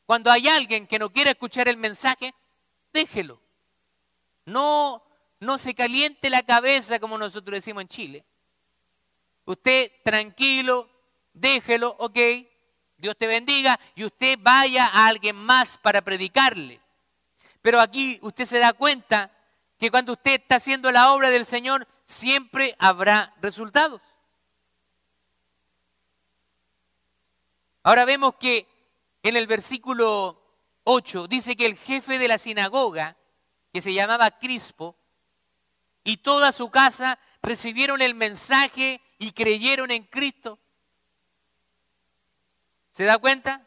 Cuando 0.06 0.30
hay 0.30 0.48
alguien 0.48 0.86
que 0.86 0.98
no 0.98 1.12
quiere 1.12 1.30
escuchar 1.30 1.68
el 1.68 1.76
mensaje, 1.76 2.34
déjelo. 2.92 3.41
No, 4.44 5.02
no 5.40 5.58
se 5.58 5.74
caliente 5.74 6.30
la 6.30 6.42
cabeza 6.42 6.98
como 6.98 7.18
nosotros 7.18 7.56
decimos 7.56 7.82
en 7.82 7.88
Chile. 7.88 8.24
Usted 9.44 9.90
tranquilo, 10.04 10.88
déjelo, 11.32 11.96
ok, 11.98 12.18
Dios 12.96 13.16
te 13.16 13.26
bendiga 13.26 13.78
y 13.94 14.04
usted 14.04 14.38
vaya 14.40 14.86
a 14.86 15.08
alguien 15.08 15.36
más 15.36 15.78
para 15.78 16.02
predicarle. 16.02 16.80
Pero 17.60 17.80
aquí 17.80 18.18
usted 18.22 18.44
se 18.44 18.58
da 18.58 18.72
cuenta 18.72 19.30
que 19.78 19.90
cuando 19.90 20.12
usted 20.12 20.40
está 20.40 20.56
haciendo 20.56 20.92
la 20.92 21.12
obra 21.12 21.30
del 21.30 21.46
Señor, 21.46 21.86
siempre 22.04 22.76
habrá 22.78 23.34
resultados. 23.40 24.00
Ahora 27.82 28.04
vemos 28.04 28.36
que 28.36 28.68
en 29.22 29.36
el 29.36 29.46
versículo 29.46 30.40
8 30.84 31.26
dice 31.26 31.56
que 31.56 31.66
el 31.66 31.76
jefe 31.76 32.18
de 32.18 32.28
la 32.28 32.38
sinagoga, 32.38 33.16
que 33.72 33.80
se 33.80 33.94
llamaba 33.94 34.30
Crispo, 34.30 34.96
y 36.04 36.18
toda 36.18 36.52
su 36.52 36.70
casa 36.70 37.18
recibieron 37.42 38.02
el 38.02 38.14
mensaje 38.14 39.00
y 39.18 39.32
creyeron 39.32 39.90
en 39.90 40.04
Cristo. 40.04 40.58
¿Se 42.90 43.04
da 43.04 43.18
cuenta? 43.18 43.66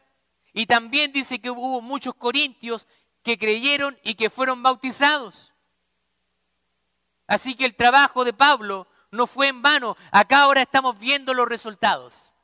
Y 0.54 0.66
también 0.66 1.12
dice 1.12 1.40
que 1.40 1.50
hubo 1.50 1.82
muchos 1.82 2.16
corintios 2.16 2.88
que 3.24 3.38
creyeron 3.38 3.98
y 4.04 4.16
que 4.16 4.30
fueron 4.30 4.62
bautizados. 4.62 5.52
Así 7.28 7.56
que 7.56 7.66
el 7.66 7.76
trabajo 7.76 8.24
de 8.24 8.34
Pablo 8.34 8.88
no 9.12 9.28
fue 9.28 9.48
en 9.48 9.62
vano. 9.62 9.98
Acá 10.12 10.44
ahora 10.44 10.62
estamos 10.62 11.00
viendo 11.00 11.34
los 11.34 11.48
resultados. 11.48 12.36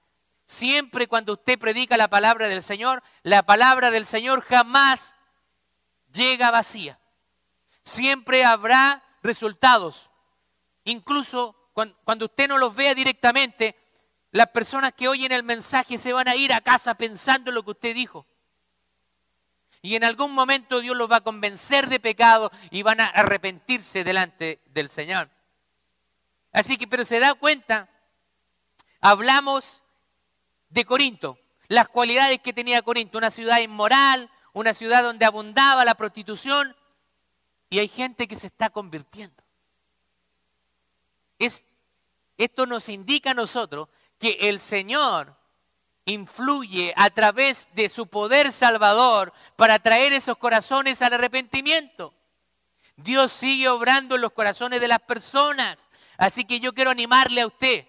Siempre 0.46 1.08
cuando 1.08 1.34
usted 1.34 1.60
predica 1.60 1.98
la 1.98 2.10
palabra 2.10 2.48
del 2.48 2.64
Señor, 2.64 3.04
la 3.24 3.44
palabra 3.44 3.92
del 3.92 4.06
Señor 4.06 4.42
jamás 4.42 5.16
llega 6.12 6.52
vacía. 6.52 7.01
Siempre 7.84 8.44
habrá 8.44 9.04
resultados. 9.24 10.10
Incluso 10.84 11.56
cuando 12.04 12.26
usted 12.26 12.48
no 12.48 12.58
los 12.58 12.76
vea 12.76 12.94
directamente, 12.94 13.76
las 14.32 14.50
personas 14.50 14.94
que 14.94 15.08
oyen 15.08 15.32
el 15.32 15.44
mensaje 15.44 15.98
se 15.98 16.14
van 16.14 16.28
a 16.28 16.36
ir 16.36 16.54
a 16.54 16.62
casa 16.62 16.96
pensando 16.96 17.50
en 17.50 17.56
lo 17.56 17.64
que 17.64 17.72
usted 17.72 17.96
dijo. 17.96 18.26
Y 19.82 19.96
en 19.96 20.04
algún 20.04 20.34
momento 20.34 20.80
Dios 20.80 20.96
los 20.96 21.12
va 21.12 21.18
a 21.18 21.22
convencer 21.22 21.88
de 21.90 22.00
pecado 22.00 22.52
y 22.70 22.84
van 22.84 23.02
a 23.02 23.08
arrepentirse 23.08 24.04
delante 24.04 24.62
del 24.68 24.90
Señor. 24.90 25.30
Así 26.52 26.78
que, 26.78 26.88
pero 26.88 27.04
se 27.04 27.20
da 27.20 27.34
cuenta, 27.34 27.90
hablamos 29.00 29.84
de 30.70 30.86
Corinto, 30.86 31.40
las 31.68 31.90
cualidades 31.90 32.42
que 32.42 32.54
tenía 32.54 32.82
Corinto, 32.82 33.18
una 33.18 33.32
ciudad 33.32 33.60
inmoral, 33.60 34.30
una 34.54 34.74
ciudad 34.74 35.02
donde 35.02 35.26
abundaba 35.26 35.86
la 35.86 35.96
prostitución, 35.96 36.76
y 37.72 37.80
hay 37.80 37.88
gente 37.88 38.28
que 38.28 38.36
se 38.36 38.48
está 38.48 38.70
convirtiendo. 38.70 39.42
Es, 41.40 41.66
esto 42.38 42.66
nos 42.66 42.90
indica 42.90 43.32
a 43.32 43.34
nosotros 43.34 43.88
que 44.20 44.38
el 44.42 44.60
Señor 44.60 45.38
influye 46.04 46.94
a 46.98 47.10
través 47.12 47.70
de 47.74 47.88
su 47.88 48.08
poder 48.08 48.52
salvador 48.52 49.32
para 49.56 49.80
traer 49.80 50.12
esos 50.12 50.38
corazones 50.38 51.02
al 51.02 51.14
arrepentimiento. 51.14 52.14
Dios 52.98 53.32
sigue 53.32 53.70
obrando 53.70 54.16
en 54.16 54.22
los 54.22 54.34
corazones 54.34 54.82
de 54.82 54.90
las 54.90 55.02
personas. 55.02 55.90
Así 56.18 56.44
que 56.44 56.60
yo 56.60 56.74
quiero 56.74 56.92
animarle 56.92 57.40
a 57.40 57.48
usted. 57.48 57.88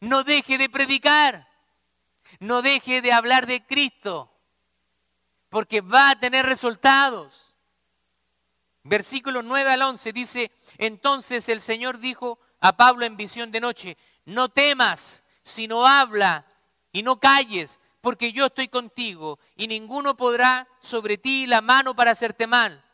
No 0.00 0.24
deje 0.24 0.58
de 0.58 0.68
predicar. 0.68 1.48
No 2.40 2.62
deje 2.62 3.00
de 3.00 3.12
hablar 3.12 3.46
de 3.46 3.64
Cristo. 3.64 4.28
Porque 5.50 5.82
va 5.82 6.10
a 6.10 6.18
tener 6.18 6.46
resultados. 6.46 7.49
Versículo 8.82 9.42
9 9.42 9.72
al 9.72 9.82
11 9.82 10.12
dice, 10.12 10.50
entonces 10.78 11.48
el 11.48 11.60
Señor 11.60 11.98
dijo 11.98 12.38
a 12.60 12.76
Pablo 12.76 13.04
en 13.04 13.16
visión 13.16 13.50
de 13.50 13.60
noche, 13.60 13.96
no 14.24 14.48
temas, 14.48 15.22
sino 15.42 15.86
habla 15.86 16.46
y 16.92 17.02
no 17.02 17.20
calles, 17.20 17.80
porque 18.00 18.32
yo 18.32 18.46
estoy 18.46 18.68
contigo 18.68 19.38
y 19.56 19.68
ninguno 19.68 20.16
podrá 20.16 20.66
sobre 20.80 21.18
ti 21.18 21.46
la 21.46 21.60
mano 21.60 21.94
para 21.94 22.12
hacerte 22.12 22.46
mal, 22.46 22.84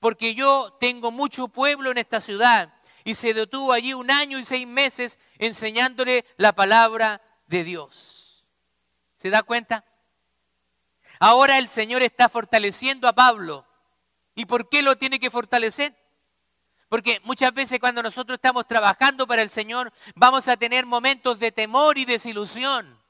porque 0.00 0.34
yo 0.34 0.76
tengo 0.80 1.12
mucho 1.12 1.48
pueblo 1.48 1.90
en 1.90 1.98
esta 1.98 2.20
ciudad. 2.20 2.74
Y 3.04 3.14
se 3.14 3.34
detuvo 3.34 3.72
allí 3.72 3.94
un 3.94 4.12
año 4.12 4.38
y 4.38 4.44
seis 4.44 4.66
meses 4.66 5.18
enseñándole 5.38 6.24
la 6.36 6.52
palabra 6.52 7.20
de 7.48 7.64
Dios. 7.64 8.44
¿Se 9.16 9.28
da 9.28 9.42
cuenta? 9.42 9.84
Ahora 11.18 11.58
el 11.58 11.66
Señor 11.68 12.02
está 12.02 12.28
fortaleciendo 12.28 13.08
a 13.08 13.12
Pablo. 13.12 13.66
¿Y 14.34 14.46
por 14.46 14.68
qué 14.68 14.82
lo 14.82 14.96
tiene 14.96 15.18
que 15.18 15.30
fortalecer? 15.30 15.94
Porque 16.88 17.20
muchas 17.24 17.52
veces 17.54 17.78
cuando 17.80 18.02
nosotros 18.02 18.36
estamos 18.36 18.66
trabajando 18.66 19.26
para 19.26 19.42
el 19.42 19.50
Señor, 19.50 19.92
vamos 20.14 20.48
a 20.48 20.56
tener 20.56 20.86
momentos 20.86 21.38
de 21.38 21.52
temor 21.52 21.98
y 21.98 22.04
desilusión 22.04 23.02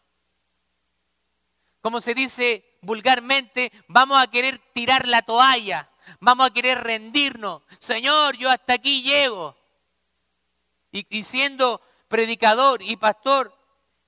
como 1.83 2.01
se 2.01 2.15
dice 2.15 2.79
vulgarmente, 2.81 3.73
vamos 3.89 4.23
a 4.23 4.29
querer 4.29 4.61
tirar 4.73 5.07
la 5.07 5.21
toalla, 5.23 5.91
vamos 6.21 6.47
a 6.47 6.51
querer 6.53 6.79
rendirnos. 6.79 7.63
Señor, 7.81 8.37
yo 8.37 8.49
hasta 8.51 8.75
aquí 8.75 9.03
llego. 9.03 9.57
Y, 10.93 11.25
siendo 11.25 11.81
predicador 12.07 12.83
y 12.83 12.97
pastor, 12.97 13.57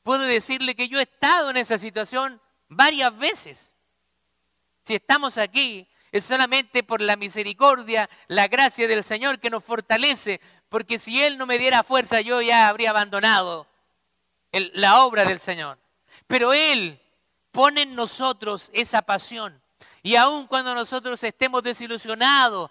puedo 0.03 0.23
decirle 0.23 0.77
que 0.77 0.89
yo 0.89 1.01
he 1.01 1.03
estado 1.03 1.51
en 1.51 1.57
esa 1.57 1.77
situación 1.77 2.41
varias 2.69 3.17
veces. 3.19 3.77
Si 4.85 4.95
estamos 4.95 5.37
aquí, 5.37 5.89
es 6.15 6.25
solamente 6.25 6.85
por 6.85 7.01
la 7.01 7.17
misericordia, 7.17 8.09
la 8.29 8.47
gracia 8.47 8.87
del 8.87 9.03
Señor 9.03 9.41
que 9.41 9.51
nos 9.51 9.65
fortalece, 9.65 10.41
porque 10.69 11.01
si 11.01 11.21
Él 11.21 11.37
no 11.37 11.45
me 11.45 11.59
diera 11.59 11.83
fuerza, 11.83 12.21
yo 12.21 12.41
ya 12.41 12.69
habría 12.69 12.91
abandonado 12.91 13.67
la 14.53 15.05
obra 15.05 15.25
del 15.25 15.41
Señor. 15.41 15.77
Pero 16.29 16.53
Él 16.53 17.01
pone 17.51 17.83
en 17.83 17.97
nosotros 17.97 18.71
esa 18.73 19.03
pasión. 19.03 19.61
Y 20.05 20.15
aun 20.15 20.47
cuando 20.47 20.73
nosotros 20.73 21.21
estemos 21.25 21.65
desilusionados, 21.65 22.71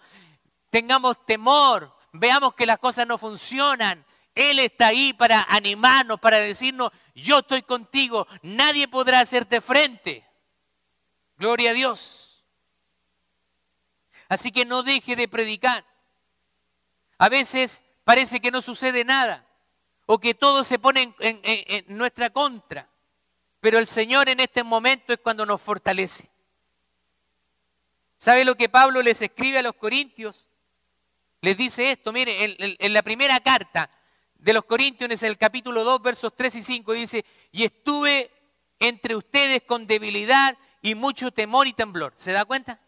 tengamos 0.70 1.26
temor, 1.26 1.94
veamos 2.14 2.54
que 2.54 2.66
las 2.66 2.80
cosas 2.80 3.06
no 3.06 3.18
funcionan, 3.18 4.06
Él 4.34 4.60
está 4.60 4.88
ahí 4.88 5.12
para 5.12 5.46
animarnos, 5.50 6.18
para 6.18 6.38
decirnos, 6.38 6.94
yo 7.14 7.40
estoy 7.40 7.64
contigo, 7.64 8.26
nadie 8.42 8.88
podrá 8.88 9.20
hacerte 9.20 9.60
frente. 9.60 10.26
Gloria 11.36 11.72
a 11.72 11.74
Dios. 11.74 12.23
Así 14.34 14.52
que 14.52 14.66
no 14.66 14.84
deje 14.84 15.16
de 15.16 15.28
predicar. 15.28 15.86
A 17.18 17.30
veces 17.30 17.84
parece 18.04 18.40
que 18.40 18.52
no 18.52 18.62
sucede 18.62 19.06
nada 19.06 19.48
o 20.06 20.20
que 20.20 20.34
todo 20.34 20.64
se 20.64 20.80
pone 20.80 21.14
en, 21.20 21.40
en 21.44 21.86
nuestra 21.98 22.30
contra. 22.30 22.90
Pero 23.60 23.80
el 23.80 23.88
Señor 23.88 24.28
en 24.30 24.40
este 24.40 24.64
momento 24.64 25.14
es 25.14 25.20
cuando 25.20 25.46
nos 25.46 25.62
fortalece. 25.62 26.30
¿Sabe 28.18 28.46
lo 28.46 28.56
que 28.56 28.70
Pablo 28.70 29.02
les 29.02 29.22
escribe 29.22 29.60
a 29.60 29.62
los 29.64 29.76
corintios? 29.76 30.48
Les 31.42 31.58
dice 31.58 31.92
esto, 31.92 32.14
mire, 32.14 32.56
en, 32.58 32.94
la 32.94 33.02
primera 33.02 33.38
carta 33.42 33.90
de 34.36 34.54
los 34.54 34.64
corintios, 34.64 35.22
en 35.22 35.30
el 35.30 35.38
capítulo 35.38 35.84
2, 35.84 36.02
versos 36.02 36.34
3 36.34 36.56
y 36.56 36.62
5, 36.62 36.94
dice, 36.94 37.26
y 37.52 37.66
estuve 37.66 38.32
entre 38.80 39.18
ustedes 39.18 39.64
con 39.64 39.86
debilidad 39.86 40.58
y 40.82 40.96
mucho 40.96 41.32
temor 41.32 41.68
y 41.68 41.74
temblor. 41.74 42.14
¿Se 42.16 42.32
da 42.32 42.46
cuenta? 42.46 42.80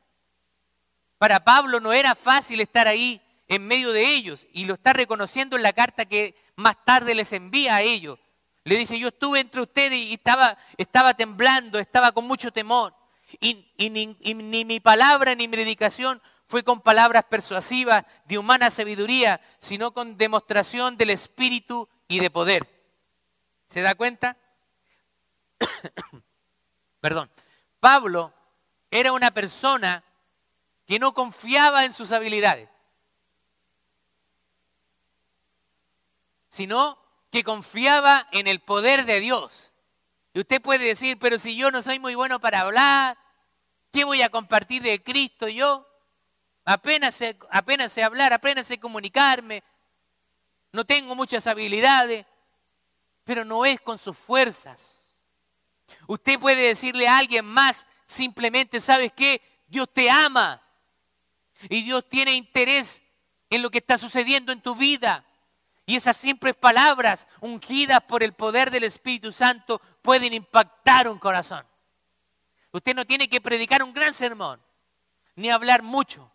Para 1.25 1.43
Pablo 1.43 1.79
no 1.79 1.91
era 1.91 2.13
fácil 2.13 2.61
estar 2.61 2.87
ahí 2.87 3.19
en 3.47 3.65
medio 3.65 3.91
de 3.91 4.13
ellos 4.13 4.45
y 4.53 4.65
lo 4.65 4.75
está 4.75 4.93
reconociendo 4.93 5.55
en 5.55 5.63
la 5.63 5.73
carta 5.73 6.05
que 6.05 6.35
más 6.55 6.75
tarde 6.85 7.15
les 7.15 7.33
envía 7.33 7.77
a 7.77 7.81
ellos. 7.81 8.19
Le 8.63 8.77
dice, 8.77 8.99
yo 8.99 9.07
estuve 9.07 9.39
entre 9.39 9.61
ustedes 9.61 9.97
y 9.97 10.13
estaba, 10.13 11.13
temblando, 11.15 11.79
estaba 11.79 12.11
con 12.11 12.27
mucho 12.27 12.51
temor. 12.51 12.93
Y, 13.39 13.65
ni, 13.89 14.15
ni 14.35 14.65
mi 14.65 14.79
palabra 14.79 15.33
ni 15.33 15.47
mi 15.47 15.55
predicación 15.55 16.21
fue 16.45 16.63
con 16.63 16.79
palabras 16.79 17.23
persuasivas 17.23 18.05
de 18.25 18.37
humana 18.37 18.69
sabiduría, 18.69 19.41
sino 19.57 19.95
con 19.95 20.17
demostración 20.17 20.95
del 20.95 21.09
Espíritu 21.09 21.89
y 22.07 22.19
de 22.19 22.29
poder. 22.29 22.69
¿Se 23.65 23.81
da 23.81 23.95
cuenta? 23.95 24.37
Perdón. 27.01 27.31
Pablo 27.79 28.31
era 28.91 29.11
una 29.11 29.31
persona 29.31 30.04
que 30.85 30.99
no 30.99 31.13
confiaba 31.13 31.85
en 31.85 31.93
sus 31.93 32.11
habilidades, 32.11 32.69
sino 36.49 36.97
que 37.31 37.43
confiaba 37.43 38.27
en 38.31 38.47
el 38.47 38.59
poder 38.61 39.05
de 39.05 39.19
Dios. 39.19 39.73
Y 40.33 40.39
usted 40.39 40.61
puede 40.61 40.85
decir, 40.85 41.17
pero 41.19 41.39
si 41.39 41.55
yo 41.55 41.71
no 41.71 41.81
soy 41.81 41.99
muy 41.99 42.15
bueno 42.15 42.39
para 42.39 42.61
hablar, 42.61 43.17
¿qué 43.91 44.03
voy 44.03 44.21
a 44.21 44.29
compartir 44.29 44.81
de 44.81 45.03
Cristo 45.03 45.47
yo? 45.47 45.87
Apenas 46.65 47.15
sé, 47.15 47.37
apenas 47.49 47.97
hablar, 47.97 48.33
apenas 48.33 48.67
sé 48.67 48.79
comunicarme, 48.79 49.63
no 50.71 50.85
tengo 50.85 51.15
muchas 51.15 51.47
habilidades, 51.47 52.25
pero 53.23 53.45
no 53.45 53.65
es 53.65 53.79
con 53.81 53.97
sus 53.97 54.17
fuerzas. 54.17 55.21
Usted 56.07 56.39
puede 56.39 56.67
decirle 56.67 57.07
a 57.07 57.17
alguien 57.17 57.45
más, 57.45 57.87
simplemente, 58.05 58.81
¿sabes 58.81 59.11
qué? 59.13 59.41
Dios 59.67 59.87
te 59.91 60.09
ama 60.09 60.64
y 61.69 61.83
Dios 61.83 62.07
tiene 62.09 62.33
interés 62.33 63.03
en 63.49 63.61
lo 63.61 63.69
que 63.69 63.79
está 63.79 63.97
sucediendo 63.97 64.51
en 64.51 64.61
tu 64.61 64.75
vida. 64.75 65.25
Y 65.85 65.95
esas 65.95 66.17
simples 66.17 66.55
palabras, 66.55 67.27
ungidas 67.41 68.01
por 68.01 68.23
el 68.23 68.33
poder 68.33 68.71
del 68.71 68.83
Espíritu 68.83 69.31
Santo, 69.31 69.79
pueden 70.01 70.33
impactar 70.33 71.07
un 71.07 71.19
corazón. 71.19 71.65
Usted 72.71 72.95
no 72.95 73.05
tiene 73.05 73.29
que 73.29 73.39
predicar 73.39 73.83
un 73.83 73.93
gran 73.93 74.13
sermón, 74.13 74.61
ni 75.35 75.49
hablar 75.49 75.83
mucho, 75.83 76.31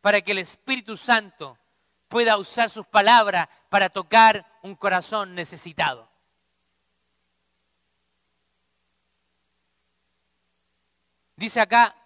para 0.00 0.20
que 0.20 0.32
el 0.32 0.38
Espíritu 0.38 0.96
Santo 0.96 1.58
pueda 2.08 2.38
usar 2.38 2.70
sus 2.70 2.86
palabras 2.86 3.48
para 3.68 3.90
tocar 3.90 4.58
un 4.62 4.74
corazón 4.74 5.34
necesitado. 5.34 6.08
Dice 11.36 11.60
acá, 11.60 11.96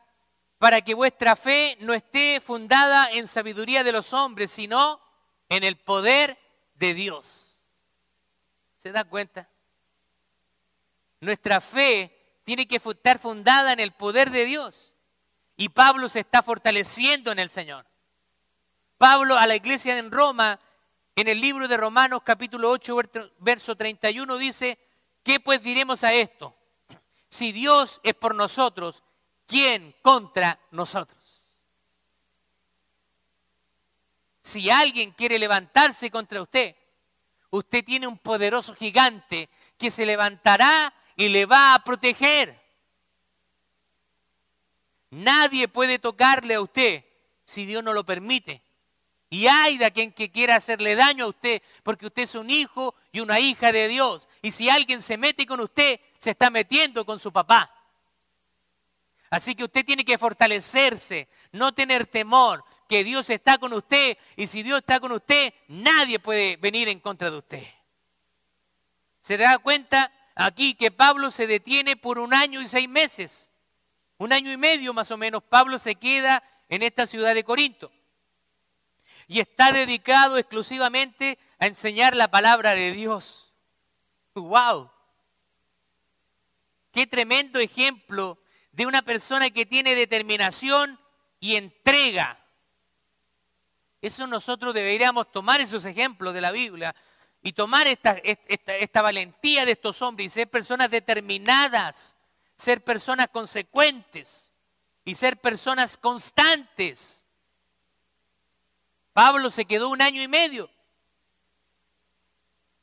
para 0.65 0.81
que 0.81 0.95
vuestra 0.95 1.37
fe 1.37 1.77
no 1.81 1.93
esté 1.93 2.41
fundada 2.41 3.11
en 3.11 3.29
sabiduría 3.29 3.85
de 3.85 3.93
los 3.93 4.15
hombres, 4.15 4.51
sino 4.51 4.99
en 5.51 5.63
el 5.63 5.77
poder 5.77 6.39
de 6.77 6.95
Dios. 6.95 7.61
¿Se 8.79 8.91
da 8.91 9.05
cuenta? 9.05 9.47
Nuestra 11.21 11.61
fe 11.61 12.41
tiene 12.45 12.67
que 12.67 12.77
estar 12.77 13.19
fundada 13.19 13.75
en 13.75 13.81
el 13.81 13.93
poder 13.93 14.31
de 14.31 14.47
Dios. 14.47 14.95
Y 15.59 15.69
Pablo 15.69 16.09
se 16.09 16.21
está 16.21 16.43
fortaleciendo 16.43 17.31
en 17.31 17.41
el 17.41 17.51
Señor. 17.51 17.85
Pablo 18.97 19.37
a 19.37 19.47
la 19.47 19.57
iglesia 19.57 19.99
en 19.99 20.11
Roma, 20.11 20.59
en 21.15 21.29
el 21.29 21.43
libro 21.43 21.69
de 21.69 21.77
Romanos 21.77 22.23
capítulo 22.25 22.71
8, 22.71 22.97
verso 23.41 23.77
31, 23.77 24.39
dice, 24.39 24.79
¿qué 25.23 25.41
pues 25.41 25.63
diremos 25.63 26.05
a 26.05 26.15
esto? 26.15 26.57
Si 27.29 27.53
Dios 27.53 28.01
es 28.03 28.15
por 28.15 28.35
nosotros, 28.35 29.03
¿quién 29.47 29.95
contra 30.03 30.59
nosotros? 30.71 31.19
Si 34.43 34.69
alguien 34.71 35.13
quiere 35.13 35.39
levantarse 35.39 36.11
contra 36.11 36.43
usted, 36.43 36.77
usted 37.51 37.85
tiene 37.85 38.07
un 38.07 38.19
poderoso 38.19 38.75
gigante 38.75 39.49
que 39.79 39.91
se 39.91 40.05
levantará 40.05 40.93
y 41.17 41.29
le 41.29 41.47
va 41.47 41.75
a 41.75 41.83
proteger. 41.83 42.63
Nadie 45.11 45.69
puede 45.69 45.99
tocarle 45.99 46.55
a 46.55 46.61
usted 46.61 47.05
si 47.45 47.65
Dios 47.65 47.83
no 47.83 47.93
lo 47.93 48.05
permite. 48.05 48.63
Y 49.31 49.47
hay 49.47 49.79
de 49.79 49.91
quien 49.91 50.13
que 50.13 50.31
quiera 50.31 50.57
hacerle 50.57 50.95
daño 50.95 51.25
a 51.25 51.29
usted, 51.29 51.63
porque 51.83 52.07
usted 52.07 52.23
es 52.23 52.35
un 52.35 52.51
hijo 52.51 52.95
y 53.11 53.21
una 53.21 53.41
hija 53.41 53.73
de 53.73 53.89
Dios. 53.89 54.29
Y 54.43 54.51
si 54.51 54.69
alguien 54.69 55.03
se 55.03 55.17
mete 55.17 55.47
con 55.47 55.61
usted, 55.61 56.01
se 56.19 56.31
está 56.31 56.51
metiendo 56.51 57.05
con 57.05 57.19
su 57.19 57.33
papá. 57.33 57.74
Así 59.35 59.57
que 59.57 59.65
usted 59.65 59.85
tiene 59.85 60.05
que 60.05 60.17
fortalecerse, 60.17 61.27
no 61.51 61.75
tener 61.75 62.07
temor, 62.07 62.65
que 62.89 63.03
Dios 63.03 63.29
está 63.31 63.59
con 63.59 63.73
usted 63.73 64.17
y 64.37 64.47
si 64.47 64.63
Dios 64.63 64.79
está 64.79 65.01
con 65.01 65.11
usted, 65.11 65.53
nadie 65.67 66.21
puede 66.21 66.57
venir 66.59 66.89
en 66.89 67.01
contra 67.01 67.33
de 67.33 67.39
usted. 67.39 67.67
Se 69.19 69.37
da 69.37 69.59
cuenta 69.59 70.13
aquí 70.37 70.75
que 70.75 70.93
Pablo 70.93 71.33
se 71.33 71.49
detiene 71.49 71.97
por 71.97 72.21
un 72.21 72.33
año 72.33 72.63
y 72.63 72.69
seis 72.69 72.89
meses. 72.89 73.51
Un 74.19 74.33
año 74.33 74.53
y 74.53 74.57
medio 74.57 74.95
más 74.95 75.11
o 75.11 75.17
menos 75.17 75.43
Pablo 75.43 75.81
se 75.81 75.97
queda 75.97 76.45
en 76.69 76.85
esta 76.85 77.05
ciudad 77.05 77.35
de 77.35 77.43
Corinto. 77.43 77.91
Y 79.27 79.41
está 79.41 79.73
dedicado 79.73 80.39
exclusivamente 80.39 81.41
a 81.59 81.67
enseñar 81.67 82.15
la 82.15 82.31
palabra 82.31 82.77
de 82.77 82.93
Dios. 82.93 83.53
¡Wow! 84.37 84.93
Qué 86.93 87.09
tremendo 87.09 87.59
ejemplo 87.59 88.39
de 88.75 88.87
una 88.87 89.03
persona 89.03 89.51
que 89.51 89.67
tiene 89.67 89.95
determinación 89.95 90.99
y 91.41 91.57
entrega 91.57 92.45
eso 94.07 94.27
nosotros 94.27 94.75
deberíamos 94.75 95.33
tomar 95.33 95.63
esos 95.63 95.87
ejemplos 95.87 96.35
de 96.35 96.43
la 96.43 96.51
Biblia 96.51 96.95
y 97.41 97.55
tomar 97.55 97.87
esta, 97.87 98.21
valentía 99.01 99.65
de 99.65 99.73
estos 99.73 100.03
hombres 100.03 100.27
y 100.27 100.31
ser 100.31 100.51
personas 100.51 100.91
determinadas, 100.91 102.15
ser 102.55 102.85
personas 102.85 103.29
consecuentes 103.31 104.53
y 105.07 105.15
ser 105.15 105.39
personas 105.39 105.97
constantes. 105.97 107.25
Pablo 109.15 109.51
se 109.51 109.65
quedó 109.65 109.89
un 109.89 110.03
año 110.03 110.21
y 110.21 110.29
medio, 110.29 110.69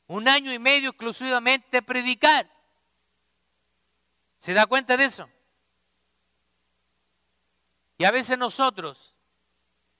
un 0.08 0.26
año 0.26 0.52
y 0.52 0.58
medio 0.58 0.90
exclusivamente 0.90 1.78
a 1.78 1.82
predicar. 1.82 2.50
¿Se 4.38 4.54
da 4.54 4.66
cuenta 4.66 4.96
de 4.96 5.04
eso? 5.04 5.30
Y 8.02 8.04
a 8.04 8.10
veces 8.10 8.36
nosotros 8.36 9.14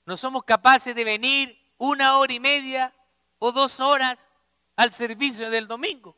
no 0.06 0.16
somos 0.16 0.42
capaces 0.42 0.92
de 0.92 1.04
venir 1.04 1.56
una 1.78 2.18
hora 2.18 2.32
y 2.32 2.40
media 2.40 2.92
o 3.38 3.52
dos 3.52 3.78
horas 3.78 4.28
al 4.74 4.92
servicio 4.92 5.48
del 5.50 5.68
domingo. 5.68 6.16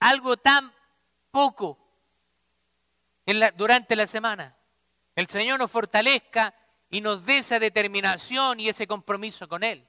Algo 0.00 0.36
tan 0.36 0.70
poco 1.30 1.78
durante 3.56 3.96
la 3.96 4.06
semana. 4.06 4.54
El 5.16 5.28
Señor 5.28 5.58
nos 5.58 5.70
fortalezca 5.70 6.54
y 6.90 7.00
nos 7.00 7.24
dé 7.24 7.38
esa 7.38 7.58
determinación 7.58 8.60
y 8.60 8.68
ese 8.68 8.86
compromiso 8.86 9.48
con 9.48 9.64
Él. 9.64 9.82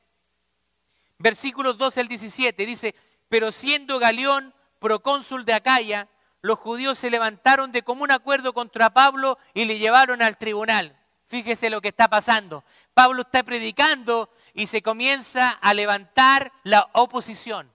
Versículos 1.17 1.78
12 1.78 2.00
al 2.00 2.08
17 2.08 2.65
dice, 2.65 2.95
pero 3.28 3.52
siendo 3.52 4.00
Galeón 4.00 4.54
procónsul 4.80 5.43
de 5.43 5.56
Acaya, 5.56 6.08
los 6.41 6.58
judíos 6.58 6.97
se 6.97 7.10
levantaron 7.10 7.71
de 7.71 7.84
común 7.84 8.12
acuerdo 8.12 8.54
contra 8.54 8.89
Pablo 8.89 9.38
y 9.54 9.65
le 9.65 9.77
llevaron 9.77 10.21
al 10.21 10.38
tribunal. 10.38 10.97
Fíjese 11.27 11.69
lo 11.69 11.82
que 11.82 11.89
está 11.89 12.10
pasando. 12.10 12.63
Pablo 12.93 13.21
está 13.21 13.43
predicando 13.43 14.30
y 14.54 14.67
se 14.67 14.82
comienza 14.82 15.49
a 15.49 15.73
levantar 15.73 16.51
la 16.63 16.89
oposición. 16.93 17.71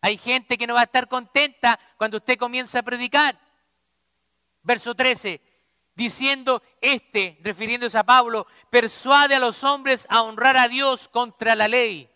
Hay 0.00 0.18
gente 0.18 0.58
que 0.58 0.66
no 0.66 0.74
va 0.74 0.80
a 0.80 0.84
estar 0.84 1.08
contenta 1.08 1.78
cuando 1.96 2.18
usted 2.18 2.36
comienza 2.36 2.80
a 2.80 2.82
predicar. 2.82 3.38
Verso 4.62 4.94
13, 4.94 5.40
diciendo 5.94 6.62
este, 6.80 7.38
refiriéndose 7.42 7.96
a 7.96 8.04
Pablo, 8.04 8.46
persuade 8.70 9.34
a 9.34 9.40
los 9.40 9.64
hombres 9.64 10.06
a 10.10 10.22
honrar 10.22 10.56
a 10.56 10.68
Dios 10.68 11.08
contra 11.08 11.54
la 11.54 11.68
ley. 11.68 12.10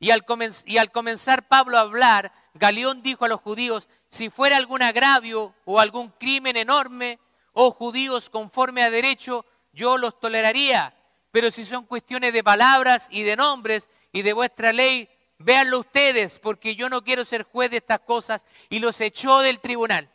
Y 0.00 0.10
al, 0.10 0.24
y 0.64 0.78
al 0.78 0.92
comenzar 0.92 1.48
Pablo 1.48 1.76
a 1.76 1.82
hablar, 1.82 2.32
Galeón 2.54 3.02
dijo 3.02 3.24
a 3.24 3.28
los 3.28 3.40
judíos, 3.40 3.88
si 4.10 4.30
fuera 4.30 4.56
algún 4.56 4.82
agravio 4.82 5.54
o 5.64 5.80
algún 5.80 6.10
crimen 6.10 6.56
enorme, 6.56 7.18
oh 7.52 7.70
judíos 7.70 8.30
conforme 8.30 8.82
a 8.82 8.90
derecho, 8.90 9.44
yo 9.72 9.98
los 9.98 10.18
toleraría. 10.18 10.94
Pero 11.30 11.50
si 11.50 11.64
son 11.64 11.84
cuestiones 11.84 12.32
de 12.32 12.42
palabras 12.42 13.08
y 13.10 13.22
de 13.22 13.36
nombres 13.36 13.88
y 14.12 14.22
de 14.22 14.32
vuestra 14.32 14.72
ley, 14.72 15.08
véanlo 15.38 15.80
ustedes, 15.80 16.38
porque 16.38 16.74
yo 16.74 16.88
no 16.88 17.04
quiero 17.04 17.24
ser 17.24 17.42
juez 17.42 17.70
de 17.70 17.78
estas 17.78 18.00
cosas. 18.00 18.46
Y 18.70 18.78
los 18.78 19.00
echó 19.00 19.40
del 19.40 19.60
tribunal. 19.60 20.10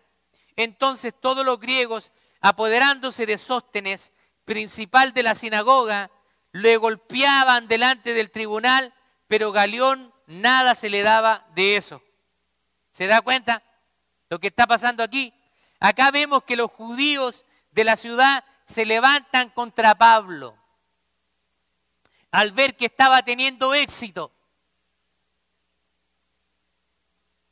Entonces 0.55 1.13
todos 1.19 1.45
los 1.45 1.59
griegos, 1.59 2.11
apoderándose 2.41 3.25
de 3.25 3.37
Sóstenes, 3.37 4.11
principal 4.45 5.13
de 5.13 5.23
la 5.23 5.35
sinagoga, 5.35 6.11
le 6.51 6.77
golpeaban 6.77 7.67
delante 7.67 8.13
del 8.13 8.31
tribunal, 8.31 8.93
pero 9.27 9.51
Galeón 9.51 10.13
nada 10.27 10.75
se 10.75 10.89
le 10.89 11.01
daba 11.01 11.47
de 11.55 11.77
eso. 11.77 12.01
¿Se 12.91 13.07
da 13.07 13.21
cuenta 13.21 13.63
lo 14.29 14.39
que 14.39 14.47
está 14.47 14.65
pasando 14.67 15.03
aquí? 15.03 15.33
Acá 15.79 16.11
vemos 16.11 16.43
que 16.43 16.55
los 16.55 16.71
judíos 16.71 17.45
de 17.71 17.83
la 17.83 17.95
ciudad 17.95 18.43
se 18.65 18.85
levantan 18.85 19.49
contra 19.49 19.95
Pablo 19.95 20.57
al 22.31 22.51
ver 22.51 22.75
que 22.75 22.85
estaba 22.85 23.21
teniendo 23.23 23.73
éxito. 23.73 24.31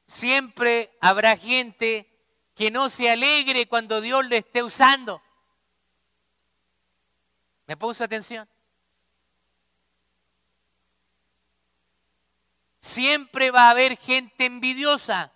Siempre 0.08 0.98
habrá 1.00 1.38
gente 1.38 2.08
que 2.56 2.72
no 2.72 2.90
se 2.90 3.10
alegre 3.10 3.68
cuando 3.68 4.02
Dios 4.02 4.26
le 4.26 4.38
esté 4.38 4.64
usando. 4.64 5.22
¿Me 7.68 7.78
puso 7.78 8.04
atención? 8.04 8.50
Siempre 12.80 13.52
va 13.52 13.68
a 13.68 13.70
haber 13.70 13.98
gente 13.98 14.46
envidiosa 14.46 15.32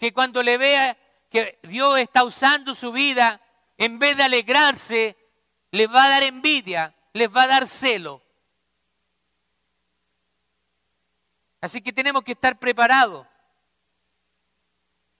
que 0.00 0.14
cuando 0.14 0.42
le 0.42 0.56
vea 0.56 0.96
que 1.28 1.58
Dios 1.62 1.98
está 1.98 2.24
usando 2.24 2.74
su 2.74 2.90
vida, 2.90 3.38
en 3.76 3.98
vez 3.98 4.16
de 4.16 4.22
alegrarse, 4.22 5.14
les 5.72 5.92
va 5.92 6.04
a 6.04 6.08
dar 6.08 6.22
envidia, 6.22 6.94
les 7.12 7.28
va 7.28 7.42
a 7.42 7.46
dar 7.46 7.66
celo. 7.66 8.22
Así 11.60 11.82
que 11.82 11.92
tenemos 11.92 12.24
que 12.24 12.32
estar 12.32 12.58
preparados. 12.58 13.26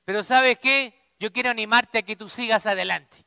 Pero 0.06 0.22
¿sabes 0.22 0.58
qué? 0.58 0.98
Yo 1.18 1.30
quiero 1.30 1.50
animarte 1.50 1.98
a 1.98 2.02
que 2.02 2.16
tú 2.16 2.26
sigas 2.26 2.66
adelante. 2.66 3.22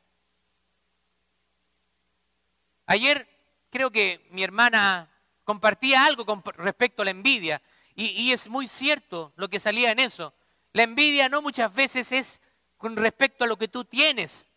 Ayer 2.86 3.28
creo 3.70 3.92
que 3.92 4.26
mi 4.32 4.42
hermana 4.42 5.08
compartía 5.44 6.04
algo 6.04 6.26
con 6.26 6.42
respecto 6.56 7.02
a 7.02 7.04
la 7.04 7.12
envidia. 7.12 7.62
Y, 7.94 8.06
y, 8.06 8.32
es 8.32 8.48
muy 8.48 8.66
cierto 8.66 9.32
lo 9.36 9.48
que 9.48 9.60
salía 9.60 9.92
en 9.92 10.00
eso. 10.00 10.34
La 10.74 10.82
envidia 10.82 11.28
no 11.28 11.40
muchas 11.40 11.72
veces 11.72 12.10
es 12.10 12.42
con 12.76 12.96
respecto 12.96 13.44
a 13.44 13.46
lo 13.46 13.56
que 13.56 13.68
tú 13.68 13.84
tienes, 13.84 14.48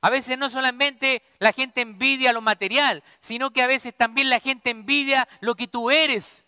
A 0.00 0.10
veces 0.10 0.38
no 0.38 0.48
solamente 0.48 1.22
la 1.40 1.52
gente 1.52 1.80
envidia 1.80 2.32
lo 2.32 2.40
material, 2.40 3.02
sino 3.18 3.50
que 3.50 3.62
a 3.62 3.66
veces 3.66 3.96
también 3.96 4.30
la 4.30 4.38
gente 4.38 4.70
envidia 4.70 5.26
lo 5.40 5.56
que 5.56 5.66
tú 5.66 5.90
eres. 5.90 6.46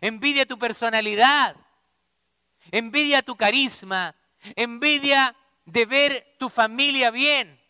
Envidia 0.00 0.46
tu 0.46 0.58
personalidad, 0.58 1.54
envidia 2.70 3.20
tu 3.20 3.36
carisma, 3.36 4.14
envidia 4.56 5.36
de 5.66 5.84
ver 5.84 6.36
tu 6.38 6.48
familia 6.48 7.10
bien, 7.10 7.60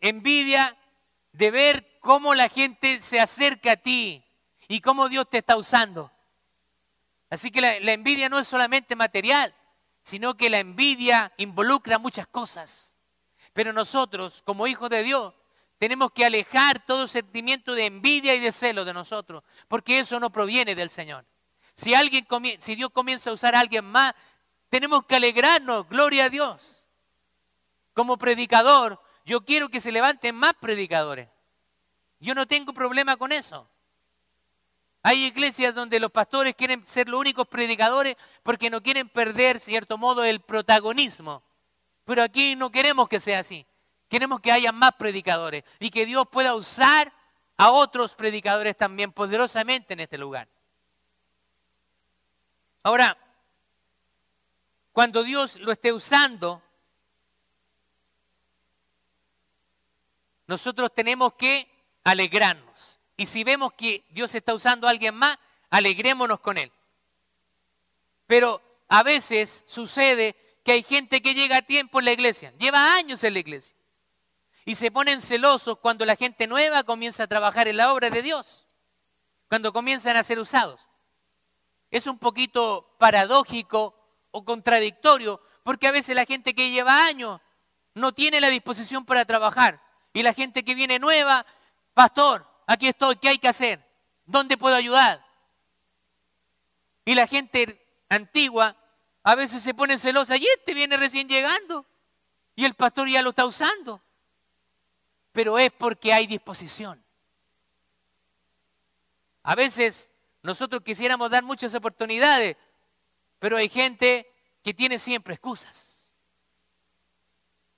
envidia 0.00 0.76
de 1.32 1.50
ver 1.50 1.98
cómo 1.98 2.34
la 2.34 2.48
gente 2.48 3.00
se 3.00 3.18
acerca 3.18 3.72
a 3.72 3.76
ti 3.76 4.22
y 4.68 4.80
cómo 4.80 5.08
Dios 5.08 5.28
te 5.28 5.38
está 5.38 5.56
usando. 5.56 6.12
Así 7.30 7.50
que 7.50 7.60
la, 7.60 7.92
envidia 7.92 8.28
no 8.28 8.38
es 8.38 8.46
solamente 8.46 8.94
material, 8.94 9.54
sino 10.02 10.36
que 10.36 10.50
la 10.50 10.60
envidia 10.60 11.32
involucra 11.36 11.98
muchas 11.98 12.26
cosas. 12.26 12.98
Pero 13.52 13.72
nosotros, 13.72 14.42
como 14.44 14.66
hijos 14.66 14.90
de 14.90 15.02
Dios, 15.02 15.34
tenemos 15.78 16.12
que 16.12 16.24
alejar 16.24 16.84
todo 16.86 17.06
sentimiento 17.06 17.74
de 17.74 17.86
envidia 17.86 18.34
y 18.34 18.40
de 18.40 18.52
celo 18.52 18.84
de 18.84 18.94
nosotros, 18.94 19.42
porque 19.68 19.98
eso 19.98 20.20
no 20.20 20.30
proviene 20.30 20.74
del 20.74 20.90
Señor. 20.90 21.24
Si, 21.74 21.94
alguien, 21.94 22.26
si 22.58 22.74
Dios 22.74 22.90
comienza 22.90 23.30
a 23.30 23.34
usar 23.34 23.54
a 23.54 23.60
alguien 23.60 23.84
más, 23.84 24.14
tenemos 24.68 25.04
que 25.04 25.16
alegrarnos, 25.16 25.88
gloria 25.88 26.26
a 26.26 26.30
Dios. 26.30 26.88
Como 27.92 28.16
predicador, 28.16 29.00
yo 29.24 29.44
quiero 29.44 29.68
que 29.68 29.80
se 29.80 29.92
levanten 29.92 30.34
más 30.34 30.54
predicadores. 30.54 31.28
Yo 32.20 32.34
no 32.34 32.46
tengo 32.46 32.72
problema 32.72 33.16
con 33.16 33.32
eso. 33.32 33.68
Hay 35.06 35.26
iglesias 35.26 35.72
donde 35.72 36.00
los 36.00 36.10
pastores 36.10 36.56
quieren 36.56 36.84
ser 36.84 37.08
los 37.08 37.20
únicos 37.20 37.46
predicadores 37.46 38.16
porque 38.42 38.70
no 38.70 38.82
quieren 38.82 39.08
perder, 39.08 39.60
cierto 39.60 39.96
modo, 39.96 40.24
el 40.24 40.40
protagonismo. 40.40 41.44
Pero 42.04 42.24
aquí 42.24 42.56
no 42.56 42.72
queremos 42.72 43.08
que 43.08 43.20
sea 43.20 43.38
así. 43.38 43.64
Queremos 44.08 44.40
que 44.40 44.50
haya 44.50 44.72
más 44.72 44.96
predicadores 44.98 45.62
y 45.78 45.90
que 45.90 46.06
Dios 46.06 46.26
pueda 46.28 46.56
usar 46.56 47.12
a 47.56 47.70
otros 47.70 48.16
predicadores 48.16 48.76
también 48.76 49.12
poderosamente 49.12 49.92
en 49.94 50.00
este 50.00 50.18
lugar. 50.18 50.48
Ahora, 52.82 53.16
cuando 54.90 55.22
Dios 55.22 55.54
lo 55.60 55.70
esté 55.70 55.92
usando, 55.92 56.60
nosotros 60.48 60.92
tenemos 60.92 61.34
que 61.34 61.70
alegrarnos. 62.02 62.95
Y 63.16 63.26
si 63.26 63.44
vemos 63.44 63.72
que 63.72 64.04
Dios 64.10 64.34
está 64.34 64.54
usando 64.54 64.86
a 64.86 64.90
alguien 64.90 65.14
más, 65.14 65.38
alegrémonos 65.70 66.40
con 66.40 66.58
él. 66.58 66.72
Pero 68.26 68.60
a 68.88 69.02
veces 69.02 69.64
sucede 69.66 70.36
que 70.64 70.72
hay 70.72 70.82
gente 70.82 71.22
que 71.22 71.34
llega 71.34 71.58
a 71.58 71.62
tiempo 71.62 71.98
en 71.98 72.06
la 72.06 72.12
iglesia, 72.12 72.52
lleva 72.58 72.94
años 72.94 73.22
en 73.24 73.34
la 73.34 73.40
iglesia, 73.40 73.76
y 74.64 74.74
se 74.74 74.90
ponen 74.90 75.20
celosos 75.20 75.78
cuando 75.78 76.04
la 76.04 76.16
gente 76.16 76.46
nueva 76.46 76.82
comienza 76.82 77.22
a 77.22 77.28
trabajar 77.28 77.68
en 77.68 77.76
la 77.76 77.92
obra 77.92 78.10
de 78.10 78.22
Dios, 78.22 78.66
cuando 79.48 79.72
comienzan 79.72 80.16
a 80.16 80.24
ser 80.24 80.40
usados 80.40 80.88
es 81.90 82.06
un 82.06 82.18
poquito 82.18 82.94
paradójico 82.98 83.94
o 84.30 84.44
contradictorio, 84.44 85.40
porque 85.62 85.86
a 85.86 85.92
veces 85.92 86.14
la 86.14 86.24
gente 86.24 86.54
que 86.54 86.70
lleva 86.70 87.06
años 87.06 87.40
no 87.94 88.12
tiene 88.12 88.40
la 88.40 88.48
disposición 88.48 89.04
para 89.04 89.24
trabajar. 89.24 89.82
Y 90.12 90.22
la 90.22 90.34
gente 90.34 90.64
que 90.64 90.74
viene 90.74 90.98
nueva, 90.98 91.46
pastor, 91.94 92.46
aquí 92.66 92.88
estoy, 92.88 93.16
¿qué 93.16 93.28
hay 93.28 93.38
que 93.38 93.48
hacer? 93.48 93.84
¿Dónde 94.24 94.56
puedo 94.56 94.74
ayudar? 94.76 95.24
Y 97.04 97.14
la 97.14 97.26
gente 97.26 97.80
antigua 98.08 98.76
a 99.22 99.34
veces 99.34 99.62
se 99.62 99.74
pone 99.74 99.98
celosa 99.98 100.36
y 100.36 100.46
este 100.46 100.74
viene 100.74 100.96
recién 100.96 101.28
llegando 101.28 101.86
y 102.54 102.64
el 102.64 102.74
pastor 102.74 103.08
ya 103.08 103.22
lo 103.22 103.30
está 103.30 103.46
usando. 103.46 104.02
Pero 105.32 105.58
es 105.58 105.70
porque 105.72 106.12
hay 106.12 106.26
disposición. 106.26 107.04
A 109.42 109.54
veces 109.54 110.10
nosotros 110.42 110.82
quisiéramos 110.82 111.30
dar 111.30 111.44
muchas 111.44 111.74
oportunidades, 111.74 112.56
pero 113.38 113.56
hay 113.56 113.68
gente 113.68 114.28
que 114.64 114.74
tiene 114.74 114.98
siempre 114.98 115.34
excusas. 115.34 116.16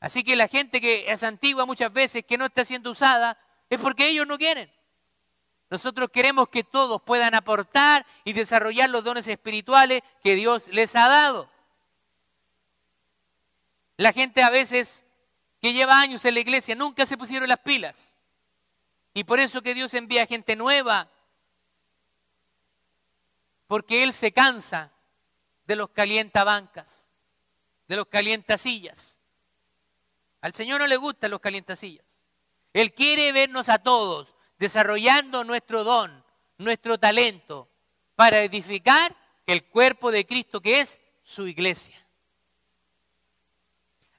Así 0.00 0.22
que 0.22 0.36
la 0.36 0.48
gente 0.48 0.80
que 0.80 1.10
es 1.10 1.22
antigua 1.22 1.66
muchas 1.66 1.92
veces, 1.92 2.24
que 2.24 2.38
no 2.38 2.46
está 2.46 2.64
siendo 2.64 2.90
usada, 2.90 3.36
es 3.68 3.80
porque 3.80 4.08
ellos 4.08 4.26
no 4.26 4.38
quieren. 4.38 4.72
Nosotros 5.70 6.10
queremos 6.10 6.48
que 6.48 6.64
todos 6.64 7.02
puedan 7.02 7.34
aportar 7.34 8.06
y 8.24 8.32
desarrollar 8.32 8.88
los 8.88 9.04
dones 9.04 9.28
espirituales 9.28 10.02
que 10.22 10.34
Dios 10.34 10.68
les 10.68 10.96
ha 10.96 11.08
dado. 11.08 11.50
La 13.96 14.12
gente 14.12 14.42
a 14.42 14.50
veces 14.50 15.04
que 15.60 15.72
lleva 15.72 16.00
años 16.00 16.24
en 16.24 16.34
la 16.34 16.40
iglesia 16.40 16.74
nunca 16.74 17.04
se 17.04 17.18
pusieron 17.18 17.48
las 17.48 17.58
pilas. 17.58 18.16
Y 19.12 19.24
por 19.24 19.40
eso 19.40 19.60
que 19.60 19.74
Dios 19.74 19.92
envía 19.94 20.26
gente 20.26 20.56
nueva 20.56 21.10
porque 23.66 24.02
Él 24.02 24.14
se 24.14 24.32
cansa 24.32 24.90
de 25.66 25.76
los 25.76 25.90
calientabancas, 25.90 27.10
de 27.86 27.96
los 27.96 28.06
calientasillas. 28.06 29.18
Al 30.40 30.54
Señor 30.54 30.80
no 30.80 30.86
le 30.86 30.96
gustan 30.96 31.30
los 31.30 31.40
calientasillas. 31.40 32.26
Él 32.72 32.94
quiere 32.94 33.32
vernos 33.32 33.68
a 33.68 33.78
todos 33.78 34.34
desarrollando 34.58 35.44
nuestro 35.44 35.84
don, 35.84 36.24
nuestro 36.58 36.98
talento, 36.98 37.68
para 38.16 38.42
edificar 38.42 39.14
el 39.46 39.64
cuerpo 39.64 40.10
de 40.10 40.26
Cristo 40.26 40.60
que 40.60 40.80
es 40.80 41.00
su 41.22 41.46
iglesia. 41.46 42.04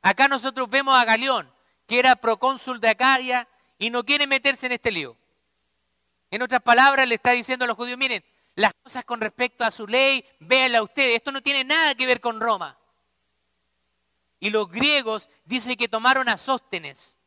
Acá 0.01 0.27
nosotros 0.27 0.69
vemos 0.69 0.95
a 0.95 1.05
Galeón, 1.05 1.51
que 1.85 1.99
era 1.99 2.15
procónsul 2.15 2.79
de 2.79 2.89
Acaria 2.89 3.47
y 3.77 3.89
no 3.89 4.03
quiere 4.03 4.27
meterse 4.27 4.67
en 4.67 4.73
este 4.73 4.91
lío. 4.91 5.17
En 6.31 6.41
otras 6.41 6.61
palabras, 6.61 7.07
le 7.07 7.15
está 7.15 7.31
diciendo 7.31 7.65
a 7.65 7.67
los 7.67 7.75
judíos, 7.75 7.97
miren, 7.97 8.23
las 8.55 8.73
cosas 8.73 9.05
con 9.05 9.21
respecto 9.21 9.63
a 9.63 9.71
su 9.71 9.87
ley, 9.87 10.25
véanla 10.39 10.83
ustedes, 10.83 11.15
esto 11.15 11.31
no 11.31 11.41
tiene 11.41 11.63
nada 11.63 11.95
que 11.95 12.05
ver 12.05 12.21
con 12.21 12.39
Roma. 12.39 12.77
Y 14.39 14.49
los 14.49 14.69
griegos 14.69 15.29
dicen 15.45 15.75
que 15.75 15.87
tomaron 15.87 16.29
a 16.29 16.37
Sóstenes, 16.37 17.17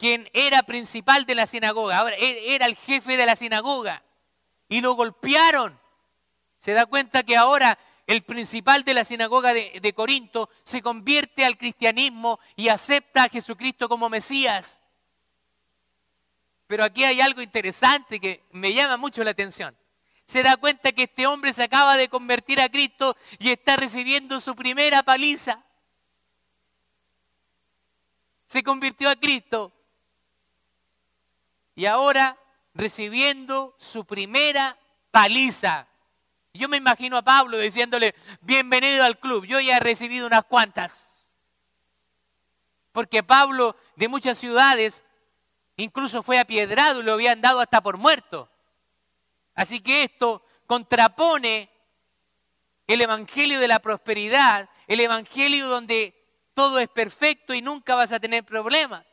quien 0.00 0.30
era 0.32 0.62
principal 0.62 1.26
de 1.26 1.34
la 1.34 1.46
sinagoga, 1.46 1.98
ahora 1.98 2.16
e-, 2.16 2.54
era 2.54 2.64
el 2.64 2.74
jefe 2.74 3.18
de 3.18 3.26
la 3.26 3.36
sinagoga, 3.36 4.02
y 4.66 4.80
lo 4.80 4.94
golpearon. 4.94 5.78
Se 6.58 6.72
da 6.72 6.86
cuenta 6.86 7.22
que 7.22 7.36
ahora 7.36 7.78
el 8.06 8.22
principal 8.22 8.82
de 8.82 8.94
la 8.94 9.04
sinagoga 9.04 9.52
de, 9.52 9.78
de 9.80 9.92
Corinto 9.92 10.48
se 10.64 10.80
convierte 10.80 11.44
al 11.44 11.58
cristianismo 11.58 12.40
y 12.56 12.68
acepta 12.68 13.24
a 13.24 13.28
Jesucristo 13.28 13.88
como 13.88 14.08
Mesías. 14.08 14.80
Pero 16.66 16.84
aquí 16.84 17.04
hay 17.04 17.20
algo 17.20 17.42
interesante 17.42 18.18
que 18.18 18.44
me 18.52 18.72
llama 18.72 18.96
mucho 18.96 19.22
la 19.22 19.32
atención 19.32 19.76
se 20.24 20.44
da 20.44 20.56
cuenta 20.56 20.92
que 20.92 21.02
este 21.02 21.26
hombre 21.26 21.52
se 21.52 21.64
acaba 21.64 21.96
de 21.96 22.08
convertir 22.08 22.60
a 22.60 22.68
Cristo 22.68 23.16
y 23.40 23.50
está 23.50 23.74
recibiendo 23.74 24.38
su 24.38 24.54
primera 24.54 25.02
paliza. 25.02 25.64
Se 28.46 28.62
convirtió 28.62 29.10
a 29.10 29.16
Cristo 29.16 29.72
y 31.80 31.86
ahora 31.86 32.36
recibiendo 32.74 33.74
su 33.78 34.04
primera 34.04 34.76
paliza. 35.10 35.88
Yo 36.52 36.68
me 36.68 36.76
imagino 36.76 37.16
a 37.16 37.22
Pablo 37.22 37.56
diciéndole, 37.56 38.14
bienvenido 38.42 39.02
al 39.02 39.18
club, 39.18 39.46
yo 39.46 39.60
ya 39.60 39.78
he 39.78 39.80
recibido 39.80 40.26
unas 40.26 40.44
cuantas. 40.44 41.32
Porque 42.92 43.22
Pablo 43.22 43.76
de 43.96 44.08
muchas 44.08 44.36
ciudades 44.36 45.02
incluso 45.76 46.22
fue 46.22 46.38
apiedrado 46.38 47.00
y 47.00 47.02
lo 47.02 47.14
habían 47.14 47.40
dado 47.40 47.60
hasta 47.60 47.80
por 47.80 47.96
muerto. 47.96 48.50
Así 49.54 49.80
que 49.80 50.02
esto 50.02 50.44
contrapone 50.66 51.70
el 52.88 53.00
Evangelio 53.00 53.58
de 53.58 53.68
la 53.68 53.78
prosperidad, 53.78 54.68
el 54.86 55.00
Evangelio 55.00 55.66
donde 55.66 56.14
todo 56.52 56.78
es 56.78 56.88
perfecto 56.88 57.54
y 57.54 57.62
nunca 57.62 57.94
vas 57.94 58.12
a 58.12 58.20
tener 58.20 58.44
problemas. 58.44 59.06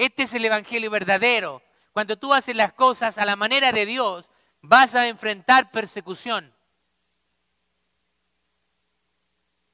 Este 0.00 0.22
es 0.22 0.32
el 0.32 0.46
Evangelio 0.46 0.90
verdadero. 0.90 1.62
Cuando 1.92 2.18
tú 2.18 2.32
haces 2.32 2.56
las 2.56 2.72
cosas 2.72 3.18
a 3.18 3.26
la 3.26 3.36
manera 3.36 3.70
de 3.70 3.84
Dios, 3.84 4.30
vas 4.62 4.94
a 4.94 5.06
enfrentar 5.06 5.70
persecución. 5.70 6.54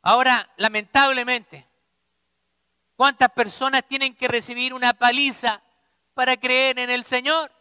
Ahora, 0.03 0.51
lamentablemente, 0.57 1.69
¿cuántas 2.97 3.31
personas 3.31 3.85
tienen 3.87 4.17
que 4.17 4.27
recibir 4.27 4.75
una 4.75 4.95
paliza 4.95 5.63
para 6.13 6.37
creer 6.37 6.81
en 6.81 6.91
el 6.91 7.05
Señor? 7.05 7.53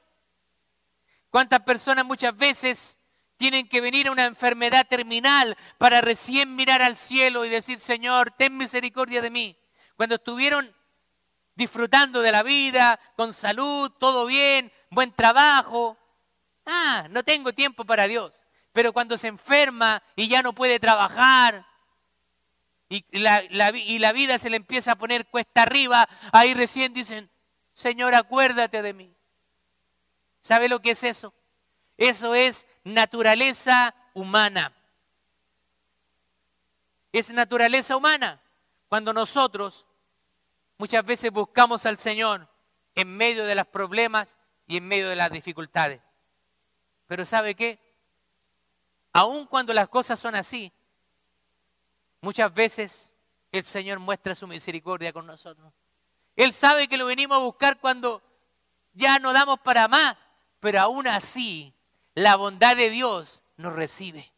¿Cuántas 1.30 1.60
personas 1.60 2.04
muchas 2.04 2.36
veces 2.36 2.98
tienen 3.38 3.70
que 3.70 3.80
venir 3.80 4.08
a 4.08 4.12
una 4.12 4.26
enfermedad 4.26 4.88
terminal 4.88 5.56
para 5.78 6.02
recién 6.02 6.56
mirar 6.56 6.82
al 6.82 6.98
cielo 6.98 7.46
y 7.46 7.50
decir, 7.50 7.80
Señor, 7.80 8.32
ten 8.32 8.58
misericordia 8.58 9.22
de 9.22 9.30
mí? 9.30 9.56
Cuando 9.96 10.16
estuvieron 10.16 10.76
disfrutando 11.56 12.22
de 12.22 12.32
la 12.32 12.44
vida, 12.44 13.00
con 13.16 13.34
salud, 13.34 13.92
todo 13.98 14.26
bien, 14.26 14.72
buen 14.90 15.12
trabajo. 15.14 15.98
Ah, 16.66 17.08
no 17.10 17.24
tengo 17.24 17.54
tiempo 17.54 17.86
para 17.86 18.08
Dios. 18.08 18.46
Pero 18.74 18.92
cuando 18.92 19.18
se 19.18 19.30
enferma 19.30 20.04
y 20.16 20.28
ya 20.28 20.42
no 20.42 20.54
puede 20.54 20.80
trabajar, 20.80 21.66
y 22.90 23.04
la, 23.20 24.12
vida 24.12 24.38
se 24.38 24.50
le 24.50 24.58
empieza 24.58 24.92
a 24.92 24.96
poner 24.96 25.28
cuesta 25.28 25.64
arriba, 25.64 26.08
ahí 26.32 26.54
recién 26.54 26.94
dicen, 26.94 27.30
Señor, 27.74 28.14
acuérdate 28.14 28.82
de 28.82 28.94
mí. 28.94 29.16
¿Sabe 30.42 30.70
lo 30.70 30.82
que 30.82 30.92
es 30.92 31.04
eso? 31.04 31.34
Eso 31.98 32.36
es 32.36 32.68
naturaleza 32.84 33.96
humana. 34.14 34.74
Es 37.12 37.32
naturaleza 37.32 37.96
humana. 37.96 38.42
Cuando 38.88 39.14
nosotros 39.14 39.85
muchas 40.78 41.06
veces 41.06 41.32
buscamos 41.32 41.86
al 41.86 42.00
Señor 42.00 42.48
en 42.96 43.16
medio 43.16 43.46
de 43.46 43.56
los 43.56 43.68
problemas 43.68 44.38
y 44.68 44.78
en 44.78 44.88
medio 44.88 45.10
de 45.10 45.16
las 45.16 45.32
dificultades. 45.32 46.02
Pero 47.08 47.26
¿sabe 47.26 47.56
qué? 47.56 47.80
Aun 49.14 49.46
cuando 49.46 49.74
las 49.74 49.88
cosas 49.88 50.20
son 50.20 50.36
así, 50.36 50.72
muchas 52.22 52.54
veces 52.54 53.14
el 53.52 53.64
Señor 53.64 54.00
muestra 54.00 54.36
su 54.36 54.48
misericordia 54.48 55.14
con 55.14 55.26
nosotros. 55.26 55.72
Él 56.36 56.52
sabe 56.54 56.88
que 56.88 56.98
lo 56.98 57.06
venimos 57.06 57.38
a 57.38 57.42
buscar 57.42 57.80
cuando 57.80 58.22
ya 58.94 59.20
no 59.20 59.34
damos 59.34 59.60
para 59.60 59.88
más, 59.88 60.18
pero 60.60 60.82
aún 60.82 61.08
así 61.08 61.74
la 62.14 62.36
bondad 62.36 62.76
de 62.76 62.90
Dios 62.90 63.42
nos 63.58 63.74
recibe. 63.74 64.32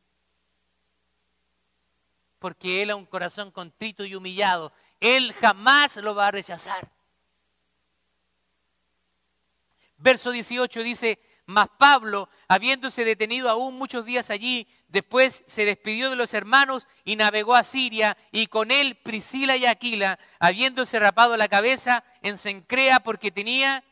Porque 2.39 2.84
Él 2.84 2.91
a 2.91 2.95
un 2.95 3.06
corazón 3.06 3.50
contrito 3.50 4.06
y 4.06 4.13
humillado, 4.13 4.71
Él 5.00 5.34
jamás 5.34 5.98
lo 5.98 6.16
va 6.16 6.28
a 6.28 6.32
rechazar. 6.32 6.92
Verso 9.98 10.32
18 10.32 10.84
dice, 10.84 11.20
mas 11.46 11.70
Pablo, 11.78 12.30
habiéndose 12.48 13.06
detenido 13.06 13.50
aún 13.50 13.78
muchos 13.78 14.06
días 14.06 14.30
allí, 14.30 14.68
después 14.90 15.44
se 15.48 15.66
despidió 15.66 16.10
de 16.10 16.16
los 16.16 16.34
hermanos 16.34 16.88
y 17.06 17.16
navegó 17.16 17.56
a 17.56 17.64
Siria, 17.64 18.18
y 18.32 18.48
con 18.48 18.70
él 18.70 18.96
Priscila 18.96 19.56
y 19.56 19.66
Aquila, 19.66 20.20
habiéndose 20.40 21.00
rapado 21.00 21.38
la 21.38 21.48
cabeza 21.48 22.04
en 22.22 22.38
Sencrea 22.38 23.00
porque 23.00 23.32
tenía 23.32 23.84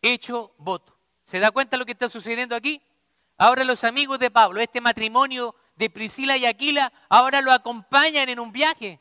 hecho 0.00 0.54
voto. 0.58 0.96
¿Se 1.24 1.40
da 1.40 1.50
cuenta 1.50 1.76
lo 1.76 1.84
que 1.84 1.92
está 1.92 2.08
sucediendo 2.08 2.54
aquí? 2.54 2.80
Ahora 3.36 3.64
los 3.64 3.84
amigos 3.84 4.18
de 4.18 4.30
Pablo, 4.30 4.60
este 4.60 4.80
matrimonio 4.80 5.54
de 5.76 5.90
Priscila 5.90 6.36
y 6.36 6.46
Aquila, 6.46 6.92
ahora 7.08 7.40
lo 7.40 7.52
acompañan 7.52 8.28
en 8.28 8.40
un 8.40 8.52
viaje. 8.52 9.00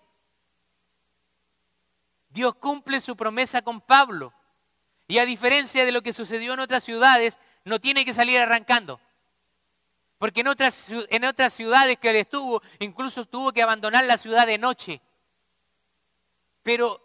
Dios 2.38 2.54
cumple 2.54 3.02
su 3.02 3.18
promesa 3.18 3.64
con 3.64 3.82
Pablo. 3.82 4.32
Y 5.08 5.18
a 5.18 5.26
diferencia 5.26 5.86
de 5.86 5.92
lo 5.92 6.04
que 6.04 6.14
sucedió 6.14 6.54
en 6.54 6.60
otras 6.60 6.84
ciudades, 6.84 7.40
no 7.66 7.82
tiene 7.82 8.06
que 8.06 8.14
salir 8.14 8.38
arrancando. 8.40 9.02
Porque 10.20 10.42
en 10.42 10.48
otras, 10.48 10.86
en 11.10 11.26
otras 11.26 11.56
ciudades 11.56 11.98
que 11.98 12.12
él 12.12 12.18
estuvo, 12.18 12.62
incluso 12.78 13.26
tuvo 13.26 13.52
que 13.52 13.64
abandonar 13.64 14.06
la 14.06 14.20
ciudad 14.20 14.46
de 14.46 14.60
noche. 14.60 15.02
Pero 16.62 17.02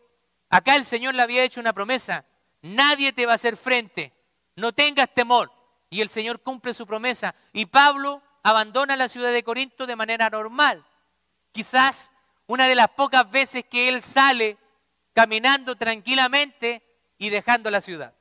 acá 0.51 0.77
el 0.77 0.85
Señor 0.85 1.15
le 1.15 1.23
había 1.23 1.45
hecho 1.45 1.61
una 1.61 1.73
promesa. 1.73 2.27
Nadie 2.61 3.15
te 3.15 3.25
va 3.25 3.33
a 3.33 3.37
hacer 3.37 3.57
frente. 3.57 4.13
No 4.55 4.73
tengas 4.73 5.15
temor. 5.15 5.51
Y 5.89 6.03
el 6.03 6.11
Señor 6.11 6.43
cumple 6.43 6.75
su 6.75 6.87
promesa. 6.87 7.35
Y 7.55 7.65
Pablo 7.65 8.21
abandona 8.43 8.97
la 8.97 9.09
ciudad 9.09 9.33
de 9.33 9.43
Corinto 9.43 9.87
de 9.87 9.97
manera 9.97 10.29
normal. 10.29 10.85
Quizás 11.53 12.13
una 12.47 12.67
de 12.69 12.75
las 12.75 12.91
pocas 12.91 13.31
veces 13.31 13.65
que 13.65 13.89
él 13.89 14.03
sale 14.03 14.59
caminando 15.13 15.77
tranquilamente 15.77 16.83
y 17.19 17.31
dejando 17.31 17.71
la 17.71 17.81
ciudad. 17.81 18.15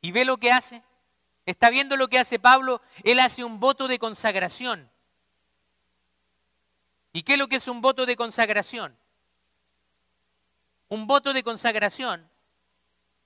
¿Y 0.00 0.12
ve 0.12 0.24
lo 0.24 0.36
que 0.36 0.52
hace? 0.52 0.82
¿Está 1.46 1.70
viendo 1.70 1.96
lo 1.96 2.08
que 2.08 2.18
hace 2.18 2.38
Pablo? 2.38 2.82
Él 3.04 3.20
hace 3.20 3.42
un 3.42 3.58
voto 3.58 3.88
de 3.88 3.98
consagración. 3.98 4.90
¿Y 7.12 7.22
qué 7.22 7.34
es 7.34 7.38
lo 7.38 7.48
que 7.48 7.56
es 7.56 7.68
un 7.68 7.80
voto 7.80 8.04
de 8.06 8.16
consagración? 8.16 8.98
Un 10.88 11.06
voto 11.06 11.32
de 11.32 11.42
consagración 11.42 12.28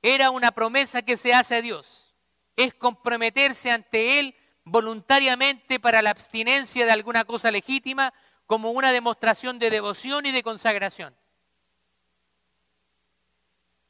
era 0.03 0.31
una 0.31 0.53
promesa 0.53 1.03
que 1.03 1.17
se 1.17 1.35
hace 1.35 1.57
a 1.57 1.63
Dios. 1.63 2.15
Es 2.55 2.75
comprometerse 2.75 3.71
ante 3.71 4.21
Él 4.21 4.37
voluntariamente 4.71 5.81
para 5.81 6.03
la 6.03 6.11
abstinencia 6.11 6.87
de 6.87 6.93
alguna 6.93 7.25
cosa 7.25 7.51
legítima 7.51 8.13
como 8.47 8.71
una 8.71 8.93
demostración 8.93 9.59
de 9.59 9.71
devoción 9.71 10.27
y 10.27 10.31
de 10.31 10.43
consagración. 10.43 11.15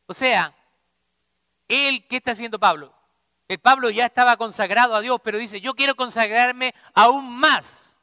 O 0.06 0.14
sea, 0.14 0.54
él, 1.68 2.06
¿qué 2.08 2.16
está 2.16 2.32
haciendo 2.32 2.58
Pablo? 2.58 2.94
El 3.46 3.58
Pablo 3.58 3.90
ya 3.90 4.06
estaba 4.06 4.36
consagrado 4.36 4.94
a 4.94 5.00
Dios, 5.00 5.20
pero 5.22 5.38
dice, 5.38 5.60
yo 5.60 5.74
quiero 5.74 5.94
consagrarme 5.94 6.74
aún 6.94 7.38
más. 7.38 8.00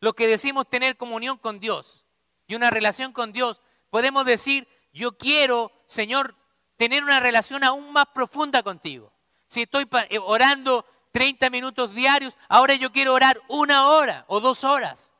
Lo 0.00 0.14
que 0.14 0.28
decimos 0.28 0.68
tener 0.68 0.96
comunión 0.96 1.38
con 1.38 1.58
Dios 1.58 2.06
y 2.46 2.54
una 2.54 2.70
relación 2.70 3.12
con 3.12 3.32
Dios, 3.32 3.60
podemos 3.90 4.24
decir, 4.24 4.68
yo 4.92 5.18
quiero, 5.18 5.72
Señor, 5.86 6.34
tener 6.76 7.02
una 7.02 7.20
relación 7.20 7.64
aún 7.64 7.92
más 7.92 8.06
profunda 8.14 8.62
contigo. 8.62 9.12
Si 9.48 9.62
estoy 9.62 9.88
eh, 10.08 10.18
orando 10.18 10.86
30 11.12 11.50
minutos 11.50 11.94
diarios, 11.94 12.36
ahora 12.48 12.74
yo 12.74 12.92
quiero 12.92 13.14
orar 13.14 13.40
una 13.48 13.88
hora 13.88 14.24
o 14.28 14.40
dos 14.40 14.64
horas. 14.64 15.10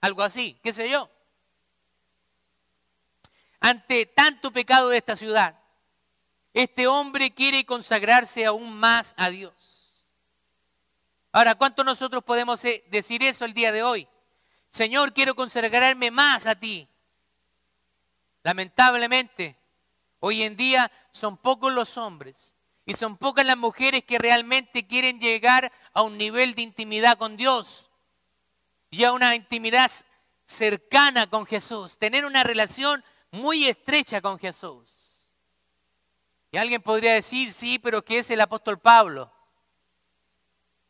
Algo 0.00 0.22
así, 0.22 0.58
qué 0.62 0.72
sé 0.72 0.88
yo. 0.88 1.10
Ante 3.60 4.06
tanto 4.06 4.50
pecado 4.50 4.88
de 4.88 4.98
esta 4.98 5.16
ciudad, 5.16 5.58
este 6.52 6.86
hombre 6.86 7.32
quiere 7.32 7.64
consagrarse 7.64 8.44
aún 8.46 8.72
más 8.72 9.14
a 9.16 9.30
Dios. 9.30 9.92
Ahora, 11.32 11.54
¿cuánto 11.54 11.84
nosotros 11.84 12.24
podemos 12.24 12.64
eh, 12.64 12.84
decir 12.88 13.22
eso 13.22 13.44
el 13.44 13.52
día 13.52 13.72
de 13.72 13.82
hoy? 13.82 14.08
Señor, 14.70 15.12
quiero 15.12 15.34
consagrarme 15.34 16.10
más 16.10 16.46
a 16.46 16.54
ti. 16.54 16.88
Lamentablemente, 18.42 19.56
hoy 20.20 20.42
en 20.42 20.56
día 20.56 20.90
son 21.10 21.36
pocos 21.36 21.72
los 21.72 21.98
hombres 21.98 22.55
y 22.86 22.94
son 22.94 23.16
pocas 23.18 23.44
las 23.44 23.58
mujeres 23.58 24.04
que 24.04 24.18
realmente 24.18 24.86
quieren 24.86 25.18
llegar 25.18 25.72
a 25.92 26.02
un 26.02 26.16
nivel 26.16 26.54
de 26.54 26.62
intimidad 26.62 27.18
con 27.18 27.36
Dios 27.36 27.90
y 28.90 29.02
a 29.02 29.12
una 29.12 29.34
intimidad 29.34 29.90
cercana 30.44 31.28
con 31.28 31.44
Jesús, 31.44 31.98
tener 31.98 32.24
una 32.24 32.44
relación 32.44 33.04
muy 33.32 33.66
estrecha 33.66 34.22
con 34.22 34.38
Jesús. 34.38 35.26
Y 36.52 36.58
alguien 36.58 36.80
podría 36.80 37.14
decir, 37.14 37.52
sí, 37.52 37.80
pero 37.80 38.04
¿qué 38.04 38.18
es 38.18 38.30
el 38.30 38.40
apóstol 38.40 38.78
Pablo? 38.78 39.32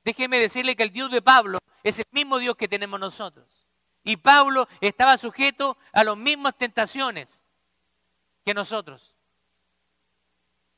Déjeme 0.05 0.39
decirle 0.39 0.77
que 0.77 0.83
el 0.83 0.93
Dios 0.93 1.11
de 1.11 1.23
Pablo 1.23 1.59
es 1.83 1.99
el 1.99 2.07
mismo 2.11 2.39
Dios 2.39 2.57
que 2.57 2.69
tenemos 2.69 3.01
nosotros. 3.01 3.67
Y 4.05 4.17
Pablo 4.17 4.69
estaba 4.83 5.17
sujeto 5.17 5.79
a 5.93 6.05
las 6.05 6.17
mismas 6.17 6.57
tentaciones 6.57 7.43
que 8.45 8.53
nosotros. 8.53 9.16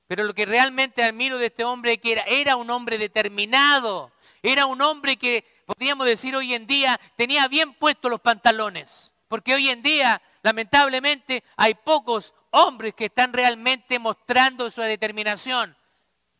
Pero 0.09 0.25
lo 0.25 0.35
que 0.35 0.47
realmente 0.47 1.05
admiro 1.05 1.37
de 1.37 1.47
este 1.47 1.64
hombre 1.64 1.99
que 1.99 2.12
era, 2.12 2.23
era 2.23 2.57
un 2.57 2.71
hombre 2.71 2.97
determinado, 2.97 4.11
era 4.42 4.64
un 4.64 4.81
hombre 4.81 5.18
que, 5.18 5.44
podríamos 5.66 6.07
decir 6.07 6.35
hoy 6.35 6.55
en 6.55 6.66
día, 6.66 6.99
tenía 7.14 7.47
bien 7.47 7.75
puestos 7.75 8.11
los 8.11 8.21
pantalones. 8.21 9.12
Porque 9.29 9.55
hoy 9.55 9.68
en 9.68 9.83
día, 9.83 10.23
lamentablemente, 10.42 11.44
hay 11.57 11.75
pocos 11.75 12.35
hombres 12.51 12.94
que 12.94 13.05
están 13.05 13.35
realmente 13.35 13.99
mostrando 13.99 14.71
su 14.71 14.81
determinación. 14.81 15.77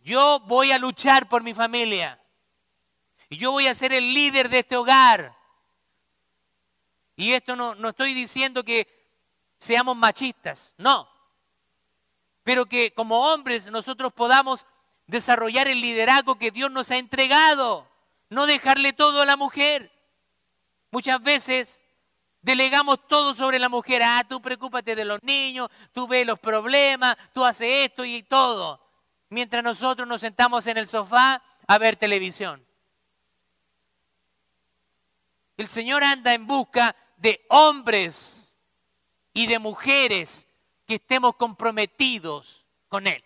Yo 0.01 0.41
voy 0.47 0.73
a 0.73 0.79
luchar 0.79 1.29
por 1.29 1.43
mi 1.43 1.53
familia. 1.53 2.19
Y 3.29 3.37
yo 3.37 3.53
voy 3.53 3.67
a 3.67 3.75
ser 3.75 3.93
el 3.93 4.15
líder 4.15 4.49
de 4.49 4.61
este 4.61 4.79
hogar. 4.79 5.37
Y 7.17 7.33
esto 7.33 7.55
no, 7.55 7.75
no 7.75 7.91
estoy 7.91 8.15
diciendo 8.15 8.65
que 8.65 8.89
seamos 9.59 9.95
machistas, 9.95 10.73
no 10.79 11.18
pero 12.49 12.65
que 12.65 12.95
como 12.95 13.31
hombres 13.31 13.71
nosotros 13.71 14.11
podamos 14.11 14.65
desarrollar 15.07 15.69
el 15.69 15.83
liderazgo 15.83 16.39
que 16.39 16.51
Dios 16.51 16.71
nos 16.71 16.91
ha 16.91 16.97
entregado, 16.97 17.87
no 18.31 18.47
dejarle 18.47 18.95
todo 18.95 19.21
a 19.21 19.27
la 19.27 19.37
mujer. 19.37 19.93
Muchas 20.91 21.23
veces 21.23 21.83
delegamos 22.41 23.07
todo 23.07 23.35
sobre 23.35 23.59
la 23.59 23.69
mujer. 23.69 24.03
Ah, 24.03 24.25
tú 24.27 24.41
preocúpate 24.41 24.97
de 24.97 25.05
los 25.05 25.23
niños, 25.23 25.69
tú 25.93 26.09
ves 26.09 26.27
los 26.27 26.39
problemas, 26.39 27.19
tú 27.35 27.45
haces 27.45 27.91
esto 27.91 28.03
y 28.07 28.23
todo. 28.23 28.81
Mientras 29.29 29.63
nosotros 29.63 30.09
nos 30.09 30.23
sentamos 30.23 30.67
en 30.69 30.79
el 30.79 30.89
sofá 30.89 31.43
a 31.67 31.77
ver 31.77 31.97
televisión. 31.97 32.67
El 35.59 35.69
Señor 35.69 36.03
anda 36.03 36.33
en 36.33 36.47
busca 36.47 36.97
de 37.19 37.45
hombres 37.51 38.59
y 39.35 39.47
de 39.49 39.59
mujeres 39.59 40.48
que 40.89 40.95
estemos 40.95 41.37
comprometidos 41.37 42.65
con 42.89 43.07
Él. 43.07 43.23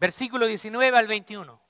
Versículo 0.00 0.46
19 0.46 0.98
al 0.98 1.06
21. 1.06 1.62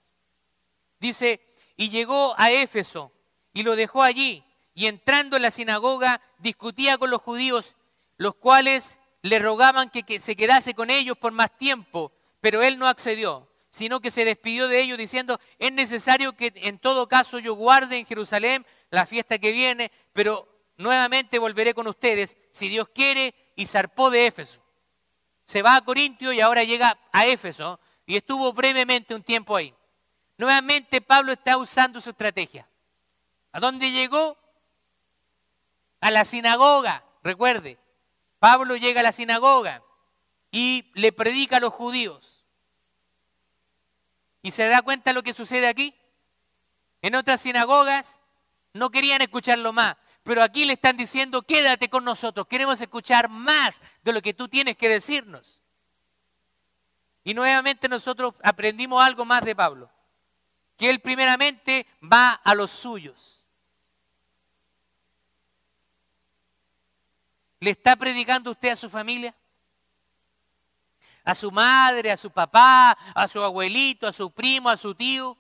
Dice, 0.99 1.41
y 1.77 1.91
llegó 1.91 2.35
a 2.39 2.51
Éfeso 2.51 3.13
y 3.53 3.63
lo 3.63 3.77
dejó 3.77 4.03
allí 4.03 4.43
y 4.75 4.87
entrando 4.87 5.37
en 5.37 5.43
la 5.43 5.51
sinagoga 5.51 6.23
discutía 6.39 6.97
con 6.97 7.11
los 7.11 7.21
judíos, 7.21 7.77
los 8.17 8.37
cuales 8.37 8.99
le 9.21 9.39
rogaban 9.39 9.91
que, 9.91 10.19
se 10.19 10.35
quedase 10.35 10.73
con 10.73 10.89
ellos 10.89 11.19
por 11.19 11.33
más 11.33 11.55
tiempo, 11.59 12.11
pero 12.41 12.63
él 12.63 12.79
no 12.79 12.89
accedió, 12.89 13.49
sino 13.71 14.01
que 14.01 14.11
se 14.11 14.25
despidió 14.25 14.69
de 14.69 14.81
ellos 14.81 14.99
diciendo, 14.99 15.41
es 15.59 15.73
necesario 15.73 16.35
que 16.35 16.53
en 16.57 16.79
todo 16.79 17.09
caso 17.09 17.39
yo 17.39 17.55
guarde 17.55 17.99
en 17.99 18.07
Jerusalén 18.07 18.67
la 18.91 19.07
fiesta 19.07 19.39
que 19.39 19.53
viene, 19.53 19.91
pero 20.13 20.49
nuevamente 20.77 21.39
volveré 21.39 21.75
con 21.75 21.87
ustedes, 21.87 22.37
si 22.51 22.69
Dios 22.69 22.89
quiere, 22.95 23.35
y 23.57 23.67
zarpó 23.67 24.11
de 24.11 24.27
Éfeso. 24.27 24.61
Se 25.45 25.63
va 25.63 25.77
a 25.77 25.85
Corintio 25.85 26.33
y 26.33 26.41
ahora 26.41 26.65
llega 26.65 26.99
a 27.13 27.27
Éfeso 27.27 27.81
y 28.05 28.17
estuvo 28.17 28.53
brevemente 28.53 29.15
un 29.15 29.23
tiempo 29.23 29.57
ahí. 29.57 29.75
Nuevamente 30.39 31.01
Pablo 31.01 31.33
está 31.33 31.57
usando 31.57 32.01
su 32.01 32.11
estrategia. 32.11 32.69
¿A 33.53 33.61
dónde 33.61 33.91
llegó? 33.91 34.37
A 36.01 36.11
la 36.11 36.25
sinagoga, 36.25 37.05
recuerde. 37.23 37.79
Pablo 38.39 38.77
llega 38.77 39.01
a 39.01 39.03
la 39.03 39.13
sinagoga 39.13 39.83
y 40.51 40.91
le 40.95 41.13
predica 41.13 41.57
a 41.57 41.61
los 41.61 41.73
judíos. 41.73 42.36
¿Y 44.47 44.53
se 44.53 44.69
da 44.69 44.81
cuenta 44.81 45.13
lo 45.13 45.25
que 45.25 45.35
sucede 45.35 45.67
aquí? 45.67 45.93
En 47.03 47.17
otras 47.17 47.41
sinagogas 47.41 48.21
no 48.75 48.91
querían 48.91 49.21
escucharlo 49.21 49.73
más, 49.73 49.97
pero 50.23 50.41
aquí 50.41 50.65
le 50.65 50.75
están 50.75 50.97
diciendo, 50.97 51.43
quédate 51.43 51.91
con 51.91 52.05
nosotros, 52.05 52.47
queremos 52.47 52.81
escuchar 52.81 53.29
más 53.29 53.83
de 54.05 54.13
lo 54.13 54.23
que 54.23 54.35
tú 54.35 54.47
tienes 54.47 54.77
que 54.77 54.89
decirnos. 54.89 55.61
Y 57.25 57.35
nuevamente 57.35 57.89
nosotros 57.89 58.35
aprendimos 58.41 59.03
algo 59.03 59.25
más 59.25 59.45
de 59.45 59.57
Pablo, 59.57 59.91
que 60.77 60.91
él 60.91 61.01
primeramente 61.01 61.85
va 62.01 62.31
a 62.31 62.55
los 62.55 62.71
suyos. 62.71 63.45
¿Le 67.59 67.71
está 67.73 67.97
predicando 67.97 68.53
usted 68.53 68.69
a 68.69 68.77
su 68.77 68.89
familia? 68.89 69.35
¿A 71.27 71.35
su 71.35 71.51
madre, 71.51 72.11
a 72.11 72.17
su 72.17 72.31
papá, 72.31 72.97
a 73.15 73.29
su 73.29 73.43
abuelito, 73.43 74.07
a 74.07 74.13
su 74.13 74.31
primo, 74.31 74.71
a 74.71 74.79
su 74.79 74.95
tío? 74.95 75.37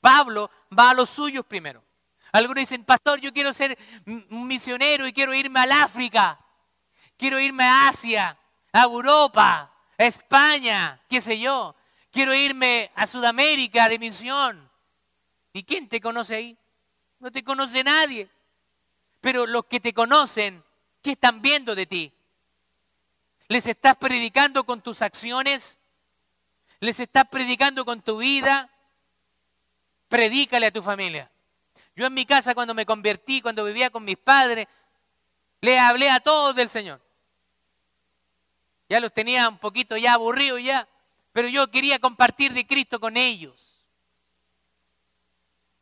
Pablo 0.00 0.50
va 0.76 0.90
a 0.90 0.94
los 0.94 1.08
suyos 1.08 1.46
primero. 1.46 1.84
Algunos 2.32 2.62
dicen, 2.62 2.84
pastor, 2.84 3.20
yo 3.20 3.32
quiero 3.32 3.52
ser 3.52 3.78
un 4.06 4.46
misionero 4.48 5.06
y 5.06 5.12
quiero 5.12 5.32
irme 5.32 5.60
al 5.60 5.70
África. 5.70 6.38
Quiero 7.16 7.38
irme 7.38 7.64
a 7.64 7.88
Asia, 7.88 8.36
a 8.72 8.82
Europa, 8.82 9.70
a 9.96 10.04
España, 10.04 11.00
qué 11.08 11.20
sé 11.20 11.38
yo. 11.38 11.76
Quiero 12.10 12.34
irme 12.34 12.90
a 12.96 13.06
Sudamérica 13.06 13.88
de 13.88 13.98
misión. 14.00 14.68
¿Y 15.52 15.62
quién 15.62 15.88
te 15.88 16.00
conoce 16.00 16.34
ahí? 16.34 16.58
No 17.20 17.30
te 17.30 17.44
conoce 17.44 17.84
nadie. 17.84 18.28
Pero 19.20 19.46
los 19.46 19.66
que 19.66 19.78
te 19.78 19.92
conocen 19.92 20.64
¿Qué 21.02 21.12
están 21.12 21.40
viendo 21.40 21.74
de 21.74 21.86
ti? 21.86 22.12
¿Les 23.50 23.66
estás 23.66 23.96
predicando 23.96 24.62
con 24.62 24.80
tus 24.80 25.02
acciones? 25.02 25.76
¿Les 26.78 27.00
estás 27.00 27.24
predicando 27.28 27.84
con 27.84 28.00
tu 28.00 28.18
vida? 28.18 28.70
Predícale 30.08 30.66
a 30.66 30.70
tu 30.70 30.82
familia. 30.82 31.28
Yo 31.96 32.06
en 32.06 32.14
mi 32.14 32.24
casa 32.24 32.54
cuando 32.54 32.74
me 32.74 32.86
convertí, 32.86 33.42
cuando 33.42 33.64
vivía 33.64 33.90
con 33.90 34.04
mis 34.04 34.16
padres, 34.16 34.68
le 35.62 35.80
hablé 35.80 36.10
a 36.10 36.20
todos 36.20 36.54
del 36.54 36.70
Señor. 36.70 37.00
Ya 38.88 39.00
los 39.00 39.12
tenía 39.12 39.48
un 39.48 39.58
poquito 39.58 39.96
ya 39.96 40.12
aburridos 40.12 40.62
ya, 40.62 40.86
pero 41.32 41.48
yo 41.48 41.68
quería 41.72 41.98
compartir 41.98 42.52
de 42.52 42.68
Cristo 42.68 43.00
con 43.00 43.16
ellos. 43.16 43.84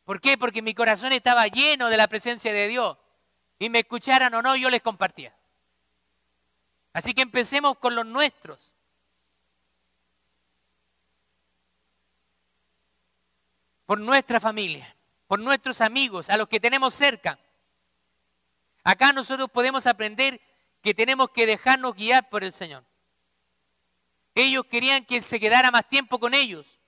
¿Por 0.05 0.19
qué? 0.19 0.39
Porque 0.39 0.63
mi 0.63 0.73
corazón 0.73 1.13
estaba 1.13 1.45
lleno 1.45 1.89
de 1.89 1.97
la 1.97 2.07
presencia 2.07 2.51
de 2.51 2.67
Dios 2.67 2.97
y 3.59 3.69
me 3.69 3.81
escucharan 3.81 4.33
o 4.33 4.41
no, 4.41 4.55
yo 4.55 4.71
les 4.71 4.81
compartía. 4.81 5.35
Así 6.93 7.13
que 7.13 7.21
empecemos 7.21 7.77
con 7.77 7.95
los 7.95 8.05
nuestros. 8.05 8.75
Por 13.85 13.99
nuestra 13.99 14.39
familia, 14.39 14.95
por 15.27 15.39
nuestros 15.39 15.81
amigos, 15.81 16.29
a 16.29 16.37
los 16.37 16.47
que 16.47 16.59
tenemos 16.59 16.93
cerca. 16.93 17.39
Acá 18.83 19.13
nosotros 19.13 19.49
podemos 19.49 19.87
aprender 19.87 20.39
que 20.81 20.93
tenemos 20.93 21.31
que 21.31 21.45
dejarnos 21.45 21.95
guiar 21.95 22.29
por 22.29 22.43
el 22.43 22.53
Señor. 22.53 22.83
Ellos 24.35 24.65
querían 24.65 25.05
que 25.05 25.17
Él 25.17 25.23
se 25.23 25.39
quedara 25.39 25.71
más 25.71 25.87
tiempo 25.89 26.19
con 26.19 26.33
ellos. 26.33 26.79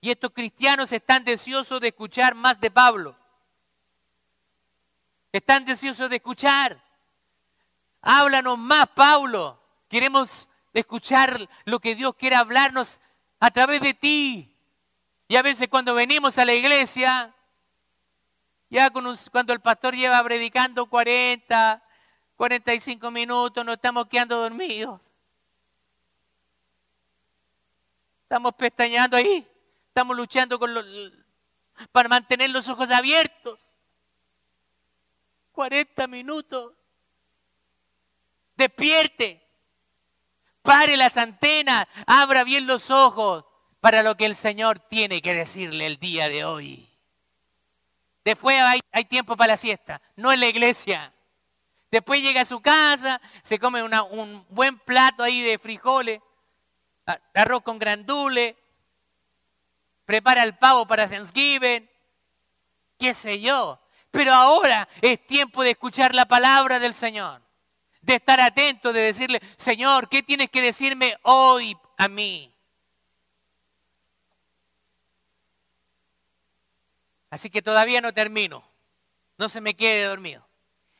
Y 0.00 0.10
estos 0.10 0.30
cristianos 0.32 0.92
están 0.92 1.24
deseosos 1.24 1.80
de 1.80 1.88
escuchar 1.88 2.34
más 2.34 2.60
de 2.60 2.70
Pablo. 2.70 3.16
Están 5.32 5.64
deseosos 5.64 6.08
de 6.10 6.16
escuchar. 6.16 6.82
Háblanos 8.06 8.58
más, 8.58 8.86
Pablo. 8.88 9.58
Queremos 9.88 10.46
escuchar 10.74 11.48
lo 11.64 11.80
que 11.80 11.94
Dios 11.94 12.14
quiere 12.16 12.36
hablarnos 12.36 13.00
a 13.40 13.50
través 13.50 13.80
de 13.80 13.94
ti. 13.94 14.54
Y 15.26 15.36
a 15.36 15.42
veces 15.42 15.68
cuando 15.68 15.94
venimos 15.94 16.36
a 16.36 16.44
la 16.44 16.52
iglesia, 16.52 17.34
ya 18.68 18.90
cuando 18.90 19.54
el 19.54 19.60
pastor 19.60 19.94
lleva 19.94 20.22
predicando 20.22 20.84
40, 20.84 21.82
45 22.36 23.10
minutos, 23.10 23.64
nos 23.64 23.76
estamos 23.76 24.06
quedando 24.06 24.36
dormidos. 24.36 25.00
Estamos 28.24 28.54
pestañeando 28.54 29.16
ahí, 29.16 29.46
estamos 29.88 30.14
luchando 30.14 30.58
con 30.58 30.74
para 31.90 32.08
mantener 32.08 32.50
los 32.50 32.68
ojos 32.68 32.90
abiertos. 32.90 33.78
40 35.52 36.06
minutos. 36.06 36.74
Despierte. 38.56 39.42
Pare 40.62 40.96
las 40.96 41.16
antenas. 41.16 41.86
Abra 42.06 42.44
bien 42.44 42.66
los 42.66 42.90
ojos 42.90 43.44
para 43.80 44.02
lo 44.02 44.16
que 44.16 44.24
el 44.26 44.34
Señor 44.34 44.78
tiene 44.78 45.20
que 45.20 45.34
decirle 45.34 45.86
el 45.86 45.98
día 45.98 46.28
de 46.28 46.44
hoy. 46.44 46.88
Después 48.24 48.58
hay, 48.90 49.04
tiempo 49.04 49.36
para 49.36 49.52
la 49.52 49.56
siesta, 49.58 50.00
no 50.16 50.32
en 50.32 50.40
la 50.40 50.46
iglesia. 50.46 51.12
Después 51.90 52.22
llega 52.22 52.40
a 52.40 52.46
su 52.46 52.62
casa, 52.62 53.20
se 53.42 53.58
come 53.58 53.82
un 53.82 54.46
buen 54.48 54.78
plato 54.78 55.22
ahí 55.22 55.42
de 55.42 55.58
frijoles, 55.58 56.20
arroz 57.34 57.62
con 57.62 57.78
grandule, 57.78 58.56
prepara 60.06 60.42
el 60.42 60.56
pavo 60.56 60.86
para 60.86 61.06
Thanksgiving, 61.06 61.88
qué 62.98 63.12
sé 63.12 63.40
yo. 63.40 63.78
Pero 64.10 64.32
ahora 64.32 64.88
es 65.02 65.26
tiempo 65.26 65.62
de 65.62 65.72
escuchar 65.72 66.14
la 66.14 66.24
palabra 66.24 66.78
del 66.78 66.94
Señor, 66.94 67.42
de 68.04 68.16
estar 68.16 68.40
atento, 68.40 68.92
de 68.92 69.00
decirle, 69.00 69.40
Señor, 69.56 70.08
¿qué 70.08 70.22
tienes 70.22 70.50
que 70.50 70.60
decirme 70.60 71.16
hoy 71.22 71.76
a 71.96 72.08
mí? 72.08 72.52
Así 77.30 77.50
que 77.50 77.62
todavía 77.62 78.00
no 78.00 78.12
termino, 78.12 78.62
no 79.38 79.48
se 79.48 79.60
me 79.60 79.74
quede 79.74 80.04
dormido. 80.04 80.46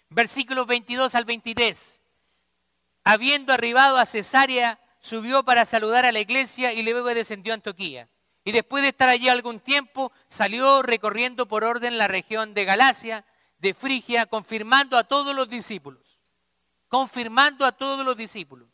Versículos 0.08 0.66
22 0.66 1.14
al 1.14 1.24
23. 1.24 2.00
Habiendo 3.04 3.52
arribado 3.52 3.98
a 3.98 4.06
Cesarea, 4.06 4.80
subió 4.98 5.44
para 5.44 5.66
saludar 5.66 6.06
a 6.06 6.12
la 6.12 6.20
iglesia 6.20 6.72
y 6.72 6.82
luego 6.82 7.06
descendió 7.08 7.52
a 7.52 7.56
Antioquía. 7.56 8.08
Y 8.44 8.52
después 8.52 8.82
de 8.82 8.88
estar 8.88 9.08
allí 9.08 9.28
algún 9.28 9.60
tiempo, 9.60 10.10
salió 10.26 10.82
recorriendo 10.82 11.46
por 11.46 11.64
orden 11.64 11.98
la 11.98 12.08
región 12.08 12.54
de 12.54 12.64
Galacia, 12.64 13.24
de 13.58 13.74
Frigia, 13.74 14.26
confirmando 14.26 14.96
a 14.96 15.04
todos 15.04 15.34
los 15.34 15.48
discípulos. 15.48 16.03
Confirmando 16.94 17.66
a 17.66 17.72
todos 17.72 18.06
los 18.06 18.16
discípulos. 18.16 18.68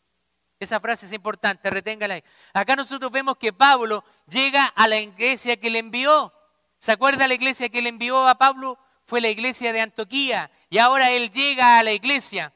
Esa 0.59 0.79
frase 0.79 1.07
es 1.07 1.13
importante, 1.15 1.71
reténgala 1.71 2.17
ahí. 2.17 2.25
Acá 2.53 2.77
nosotros 2.77 3.11
vemos 3.11 3.39
que 3.39 3.51
Pablo 3.51 4.05
llega 4.29 4.67
a 4.67 4.87
la 4.89 5.01
iglesia 5.01 5.59
que 5.59 5.71
le 5.71 5.79
envió. 5.79 6.31
¿Se 6.79 6.93
acuerda 6.93 7.27
la 7.27 7.33
iglesia 7.33 7.71
que 7.71 7.81
le 7.81 7.89
envió 7.89 8.29
a 8.29 8.35
Pablo? 8.35 8.79
Fue 9.07 9.23
la 9.23 9.31
iglesia 9.31 9.73
de 9.73 9.81
Antioquía. 9.81 10.51
Y 10.69 10.77
ahora 10.77 11.11
él 11.11 11.31
llega 11.31 11.79
a 11.79 11.83
la 11.83 11.93
iglesia 11.93 12.53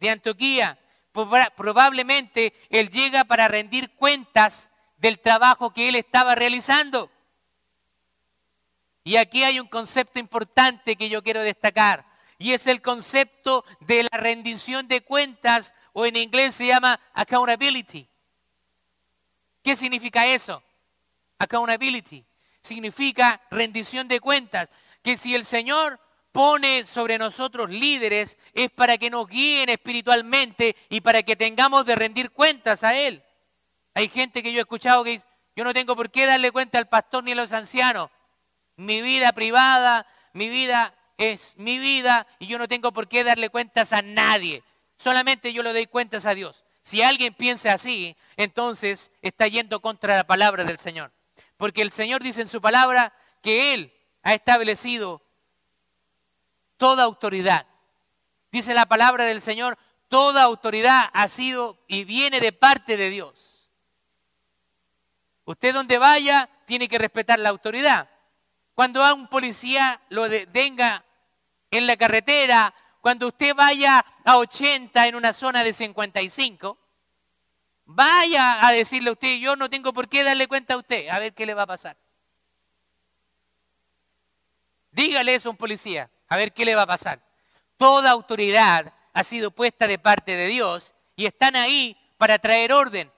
de 0.00 0.08
Antioquía. 0.08 0.78
Probablemente 1.12 2.54
él 2.70 2.88
llega 2.88 3.24
para 3.24 3.48
rendir 3.48 3.94
cuentas 3.96 4.70
del 4.96 5.20
trabajo 5.20 5.74
que 5.74 5.90
él 5.90 5.96
estaba 5.96 6.34
realizando. 6.34 7.10
Y 9.04 9.16
aquí 9.16 9.44
hay 9.44 9.60
un 9.60 9.68
concepto 9.68 10.18
importante 10.18 10.96
que 10.96 11.10
yo 11.10 11.22
quiero 11.22 11.42
destacar, 11.42 12.06
y 12.42 12.52
es 12.54 12.66
el 12.66 12.82
concepto 12.82 13.64
de 13.78 14.02
la 14.02 14.18
rendición 14.18 14.88
de 14.88 15.00
cuentas, 15.02 15.74
o 15.92 16.06
en 16.06 16.16
inglés 16.16 16.56
se 16.56 16.66
llama 16.66 16.98
accountability. 17.14 18.08
¿Qué 19.62 19.76
significa 19.76 20.26
eso? 20.26 20.60
Accountability. 21.38 22.24
Significa 22.60 23.40
rendición 23.48 24.08
de 24.08 24.18
cuentas. 24.18 24.72
Que 25.02 25.16
si 25.16 25.36
el 25.36 25.44
Señor 25.44 26.00
pone 26.32 26.84
sobre 26.84 27.16
nosotros 27.16 27.70
líderes 27.70 28.36
es 28.54 28.72
para 28.72 28.98
que 28.98 29.08
nos 29.08 29.28
guíen 29.28 29.68
espiritualmente 29.68 30.74
y 30.88 31.00
para 31.00 31.22
que 31.22 31.36
tengamos 31.36 31.86
de 31.86 31.94
rendir 31.94 32.32
cuentas 32.32 32.82
a 32.82 32.98
Él. 32.98 33.22
Hay 33.94 34.08
gente 34.08 34.42
que 34.42 34.52
yo 34.52 34.58
he 34.58 34.62
escuchado 34.62 35.04
que 35.04 35.10
dice, 35.10 35.26
yo 35.54 35.62
no 35.62 35.72
tengo 35.72 35.94
por 35.94 36.10
qué 36.10 36.26
darle 36.26 36.50
cuenta 36.50 36.78
al 36.78 36.88
pastor 36.88 37.22
ni 37.22 37.32
a 37.32 37.36
los 37.36 37.52
ancianos. 37.52 38.10
Mi 38.74 39.00
vida 39.00 39.32
privada, 39.32 40.08
mi 40.32 40.48
vida 40.48 40.92
es 41.30 41.56
mi 41.56 41.78
vida 41.78 42.26
y 42.38 42.46
yo 42.46 42.58
no 42.58 42.68
tengo 42.68 42.92
por 42.92 43.08
qué 43.08 43.22
darle 43.22 43.50
cuentas 43.50 43.92
a 43.92 44.02
nadie. 44.02 44.62
Solamente 44.96 45.52
yo 45.52 45.62
le 45.62 45.72
doy 45.72 45.86
cuentas 45.86 46.26
a 46.26 46.34
Dios. 46.34 46.64
Si 46.82 47.02
alguien 47.02 47.34
piensa 47.34 47.72
así, 47.72 48.16
entonces 48.36 49.10
está 49.22 49.46
yendo 49.46 49.80
contra 49.80 50.16
la 50.16 50.24
palabra 50.24 50.64
del 50.64 50.78
Señor. 50.78 51.12
Porque 51.56 51.82
el 51.82 51.92
Señor 51.92 52.22
dice 52.22 52.42
en 52.42 52.48
su 52.48 52.60
palabra 52.60 53.12
que 53.40 53.72
Él 53.74 53.92
ha 54.22 54.34
establecido 54.34 55.22
toda 56.76 57.04
autoridad. 57.04 57.66
Dice 58.50 58.74
la 58.74 58.86
palabra 58.86 59.24
del 59.24 59.40
Señor, 59.40 59.78
toda 60.08 60.42
autoridad 60.42 61.08
ha 61.12 61.28
sido 61.28 61.78
y 61.86 62.04
viene 62.04 62.40
de 62.40 62.52
parte 62.52 62.96
de 62.96 63.10
Dios. 63.10 63.72
Usted 65.44 65.72
donde 65.72 65.98
vaya 65.98 66.48
tiene 66.66 66.88
que 66.88 66.98
respetar 66.98 67.38
la 67.38 67.48
autoridad. 67.48 68.10
Cuando 68.74 69.04
a 69.04 69.14
un 69.14 69.28
policía 69.28 70.00
lo 70.08 70.28
detenga 70.28 71.04
en 71.72 71.86
la 71.86 71.96
carretera, 71.96 72.72
cuando 73.00 73.28
usted 73.28 73.54
vaya 73.54 74.04
a 74.24 74.36
80 74.36 75.08
en 75.08 75.16
una 75.16 75.32
zona 75.32 75.64
de 75.64 75.72
55, 75.72 76.78
vaya 77.86 78.64
a 78.64 78.70
decirle 78.72 79.08
a 79.08 79.14
usted, 79.14 79.38
yo 79.38 79.56
no 79.56 79.68
tengo 79.68 79.92
por 79.92 80.08
qué 80.08 80.22
darle 80.22 80.46
cuenta 80.46 80.74
a 80.74 80.76
usted, 80.76 81.08
a 81.08 81.18
ver 81.18 81.32
qué 81.32 81.46
le 81.46 81.54
va 81.54 81.62
a 81.62 81.66
pasar. 81.66 81.96
Dígale 84.90 85.34
eso 85.34 85.48
a 85.48 85.52
un 85.52 85.56
policía, 85.56 86.10
a 86.28 86.36
ver 86.36 86.52
qué 86.52 86.66
le 86.66 86.74
va 86.74 86.82
a 86.82 86.86
pasar. 86.86 87.20
Toda 87.78 88.10
autoridad 88.10 88.92
ha 89.14 89.24
sido 89.24 89.50
puesta 89.50 89.86
de 89.86 89.98
parte 89.98 90.36
de 90.36 90.48
Dios 90.48 90.94
y 91.16 91.24
están 91.24 91.56
ahí 91.56 91.96
para 92.18 92.38
traer 92.38 92.74
orden. 92.74 93.10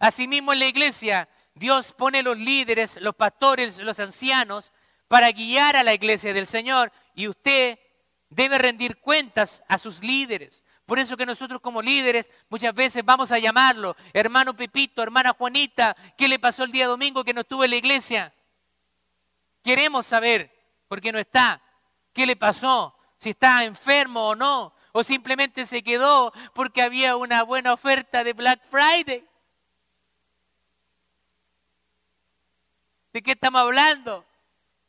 Asimismo 0.00 0.52
en 0.52 0.58
la 0.58 0.66
iglesia, 0.66 1.28
Dios 1.54 1.92
pone 1.92 2.24
los 2.24 2.36
líderes, 2.36 3.00
los 3.00 3.14
pastores, 3.14 3.78
los 3.78 4.00
ancianos, 4.00 4.72
para 5.06 5.30
guiar 5.30 5.76
a 5.76 5.84
la 5.84 5.94
iglesia 5.94 6.34
del 6.34 6.48
Señor 6.48 6.90
y 7.14 7.28
usted 7.28 7.78
debe 8.34 8.58
rendir 8.58 8.98
cuentas 8.98 9.62
a 9.68 9.78
sus 9.78 10.02
líderes. 10.02 10.64
Por 10.86 10.98
eso 10.98 11.16
que 11.16 11.26
nosotros 11.26 11.60
como 11.60 11.80
líderes 11.80 12.30
muchas 12.48 12.74
veces 12.74 13.04
vamos 13.04 13.30
a 13.30 13.38
llamarlo, 13.38 13.96
hermano 14.12 14.54
Pepito, 14.54 15.02
hermana 15.02 15.32
Juanita, 15.32 15.96
¿qué 16.16 16.28
le 16.28 16.38
pasó 16.38 16.64
el 16.64 16.72
día 16.72 16.86
domingo 16.86 17.24
que 17.24 17.34
no 17.34 17.42
estuvo 17.42 17.64
en 17.64 17.70
la 17.70 17.76
iglesia? 17.76 18.34
Queremos 19.62 20.06
saber 20.06 20.50
por 20.88 21.00
qué 21.00 21.12
no 21.12 21.18
está, 21.18 21.62
qué 22.12 22.26
le 22.26 22.36
pasó, 22.36 22.96
si 23.16 23.30
está 23.30 23.64
enfermo 23.64 24.28
o 24.28 24.34
no, 24.34 24.74
o 24.92 25.04
simplemente 25.04 25.64
se 25.66 25.82
quedó 25.82 26.32
porque 26.52 26.82
había 26.82 27.16
una 27.16 27.42
buena 27.44 27.72
oferta 27.72 28.24
de 28.24 28.32
Black 28.32 28.60
Friday. 28.68 29.24
¿De 33.12 33.22
qué 33.22 33.32
estamos 33.32 33.60
hablando? 33.60 34.24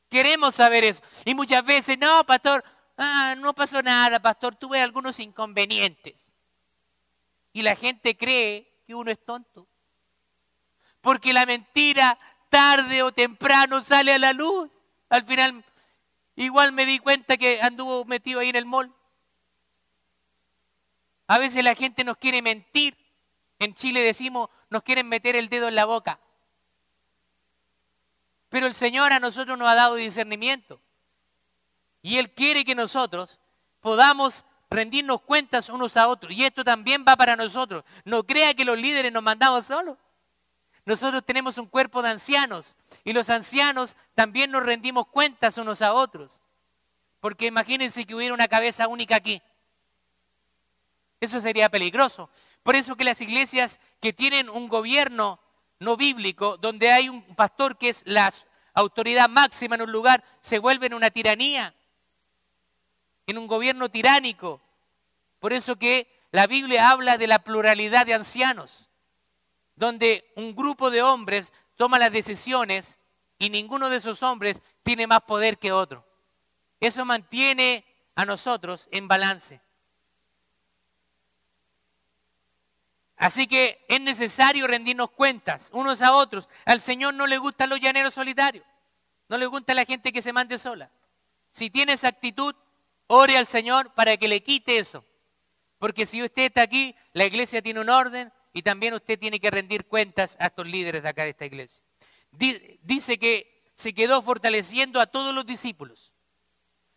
Queremos 0.09 0.55
saber 0.55 0.83
eso. 0.83 1.01
Y 1.25 1.33
muchas 1.35 1.63
veces, 1.65 1.97
no, 1.97 2.23
pastor, 2.23 2.63
ah, 2.97 3.35
no 3.37 3.53
pasó 3.53 3.81
nada, 3.81 4.19
pastor, 4.19 4.55
tuve 4.55 4.81
algunos 4.81 5.19
inconvenientes. 5.19 6.31
Y 7.53 7.61
la 7.61 7.75
gente 7.75 8.17
cree 8.17 8.81
que 8.85 8.95
uno 8.95 9.11
es 9.11 9.23
tonto. 9.23 9.67
Porque 11.01 11.33
la 11.33 11.45
mentira 11.45 12.17
tarde 12.49 13.03
o 13.03 13.11
temprano 13.11 13.81
sale 13.83 14.13
a 14.13 14.19
la 14.19 14.33
luz. 14.33 14.71
Al 15.09 15.25
final, 15.25 15.63
igual 16.35 16.71
me 16.71 16.85
di 16.85 16.99
cuenta 16.99 17.37
que 17.37 17.61
anduvo 17.61 18.05
metido 18.05 18.39
ahí 18.39 18.49
en 18.49 18.55
el 18.55 18.65
mall. 18.65 18.93
A 21.27 21.37
veces 21.37 21.63
la 21.63 21.75
gente 21.75 22.03
nos 22.03 22.17
quiere 22.17 22.41
mentir. 22.41 22.97
En 23.59 23.73
Chile 23.75 24.01
decimos, 24.01 24.49
nos 24.69 24.83
quieren 24.83 25.07
meter 25.07 25.35
el 25.35 25.49
dedo 25.49 25.67
en 25.67 25.75
la 25.75 25.85
boca. 25.85 26.19
Pero 28.49 28.67
el 28.67 28.73
Señor 28.75 29.13
a 29.13 29.19
nosotros 29.19 29.57
nos 29.57 29.67
ha 29.67 29.75
dado 29.75 29.95
discernimiento. 29.95 30.79
Y 32.03 32.17
Él 32.17 32.29
quiere 32.29 32.63
que 32.63 32.75
nosotros 32.75 33.39
podamos 33.79 34.45
rendirnos 34.69 35.21
cuentas 35.21 35.69
unos 35.69 35.97
a 35.97 36.07
otros. 36.07 36.33
Y 36.33 36.43
esto 36.43 36.63
también 36.63 37.03
va 37.07 37.15
para 37.15 37.35
nosotros. 37.35 37.83
No 38.05 38.23
crea 38.23 38.53
que 38.53 38.65
los 38.65 38.77
líderes 38.77 39.11
nos 39.11 39.23
mandamos 39.23 39.65
solos. 39.65 39.97
Nosotros 40.85 41.23
tenemos 41.25 41.57
un 41.57 41.67
cuerpo 41.67 42.01
de 42.01 42.09
ancianos 42.09 42.75
y 43.05 43.13
los 43.13 43.29
ancianos 43.29 43.95
también 44.15 44.51
nos 44.51 44.63
rendimos 44.63 45.07
cuentas 45.07 45.57
unos 45.57 45.81
a 45.81 45.93
otros. 45.93 46.41
Porque 47.21 47.45
imagínense 47.45 48.05
que 48.05 48.13
hubiera 48.13 48.33
una 48.33 48.49
cabeza 48.49 48.87
única 48.87 49.15
aquí. 49.15 49.41
Eso 51.21 51.39
sería 51.39 51.69
peligroso. 51.69 52.29
Por 52.63 52.75
eso 52.75 52.97
que 52.97 53.05
las 53.05 53.21
iglesias 53.21 53.79
que 54.01 54.11
tienen 54.11 54.49
un 54.49 54.67
gobierno 54.67 55.39
no 55.79 55.95
bíblico, 55.95 56.57
donde 56.57 56.91
hay 56.91 57.07
un 57.07 57.23
pastor 57.35 57.77
que 57.77 57.89
es 57.89 58.03
la 58.05 58.33
autoridad 58.73 59.29
máxima 59.29 59.75
en 59.75 59.83
un 59.83 59.91
lugar, 59.91 60.21
se 60.41 60.59
vuelve 60.59 60.87
en 60.87 60.93
una 60.93 61.11
tiranía, 61.11 61.73
en 63.27 63.37
un 63.37 63.47
gobierno 63.47 63.89
tiránico. 63.89 64.61
Por 65.39 65.53
eso 65.53 65.75
que 65.75 66.07
la 66.31 66.47
Biblia 66.47 66.89
habla 66.89 67.17
de 67.17 67.27
la 67.27 67.39
pluralidad 67.39 68.05
de 68.05 68.13
ancianos, 68.13 68.89
donde 69.75 70.31
un 70.35 70.55
grupo 70.55 70.89
de 70.91 71.01
hombres 71.01 71.53
toma 71.75 71.99
las 71.99 72.11
decisiones 72.11 72.97
y 73.37 73.49
ninguno 73.49 73.89
de 73.89 73.97
esos 73.97 74.23
hombres 74.23 74.61
tiene 74.83 75.07
más 75.07 75.21
poder 75.23 75.57
que 75.57 75.71
otro. 75.71 76.05
Eso 76.79 77.05
mantiene 77.05 77.85
a 78.15 78.25
nosotros 78.25 78.87
en 78.91 79.07
balance. 79.07 79.61
Así 83.17 83.47
que 83.47 83.85
es 83.87 84.01
necesario 84.01 84.67
rendirnos 84.67 85.11
cuentas 85.11 85.69
unos 85.71 86.01
a 86.01 86.13
otros. 86.13 86.49
Al 86.65 86.81
Señor 86.81 87.13
no 87.13 87.25
le 87.25 87.37
gustan 87.37 87.69
los 87.69 87.79
llaneros 87.79 88.13
solitarios. 88.13 88.65
No 89.29 89.37
le 89.37 89.45
gusta 89.45 89.73
la 89.73 89.85
gente 89.85 90.11
que 90.11 90.21
se 90.21 90.33
mande 90.33 90.57
sola. 90.57 90.89
Si 91.49 91.69
tiene 91.69 91.93
esa 91.93 92.09
actitud, 92.09 92.53
ore 93.07 93.37
al 93.37 93.47
Señor 93.47 93.93
para 93.93 94.17
que 94.17 94.27
le 94.27 94.43
quite 94.43 94.77
eso. 94.77 95.05
Porque 95.79 96.05
si 96.05 96.23
usted 96.23 96.43
está 96.43 96.61
aquí, 96.61 96.95
la 97.11 97.25
iglesia 97.25 97.61
tiene 97.61 97.81
un 97.81 97.89
orden 97.89 98.31
y 98.53 98.61
también 98.61 98.93
usted 98.93 99.19
tiene 99.19 99.39
que 99.39 99.51
rendir 99.51 99.85
cuentas 99.85 100.37
a 100.39 100.47
estos 100.47 100.67
líderes 100.67 101.03
de 101.03 101.09
acá 101.09 101.23
de 101.23 101.31
esta 101.31 101.45
iglesia. 101.45 101.83
Dice 102.31 103.17
que 103.19 103.71
se 103.75 103.93
quedó 103.93 104.21
fortaleciendo 104.21 105.01
a 105.01 105.07
todos 105.07 105.33
los 105.35 105.45
discípulos, 105.45 106.13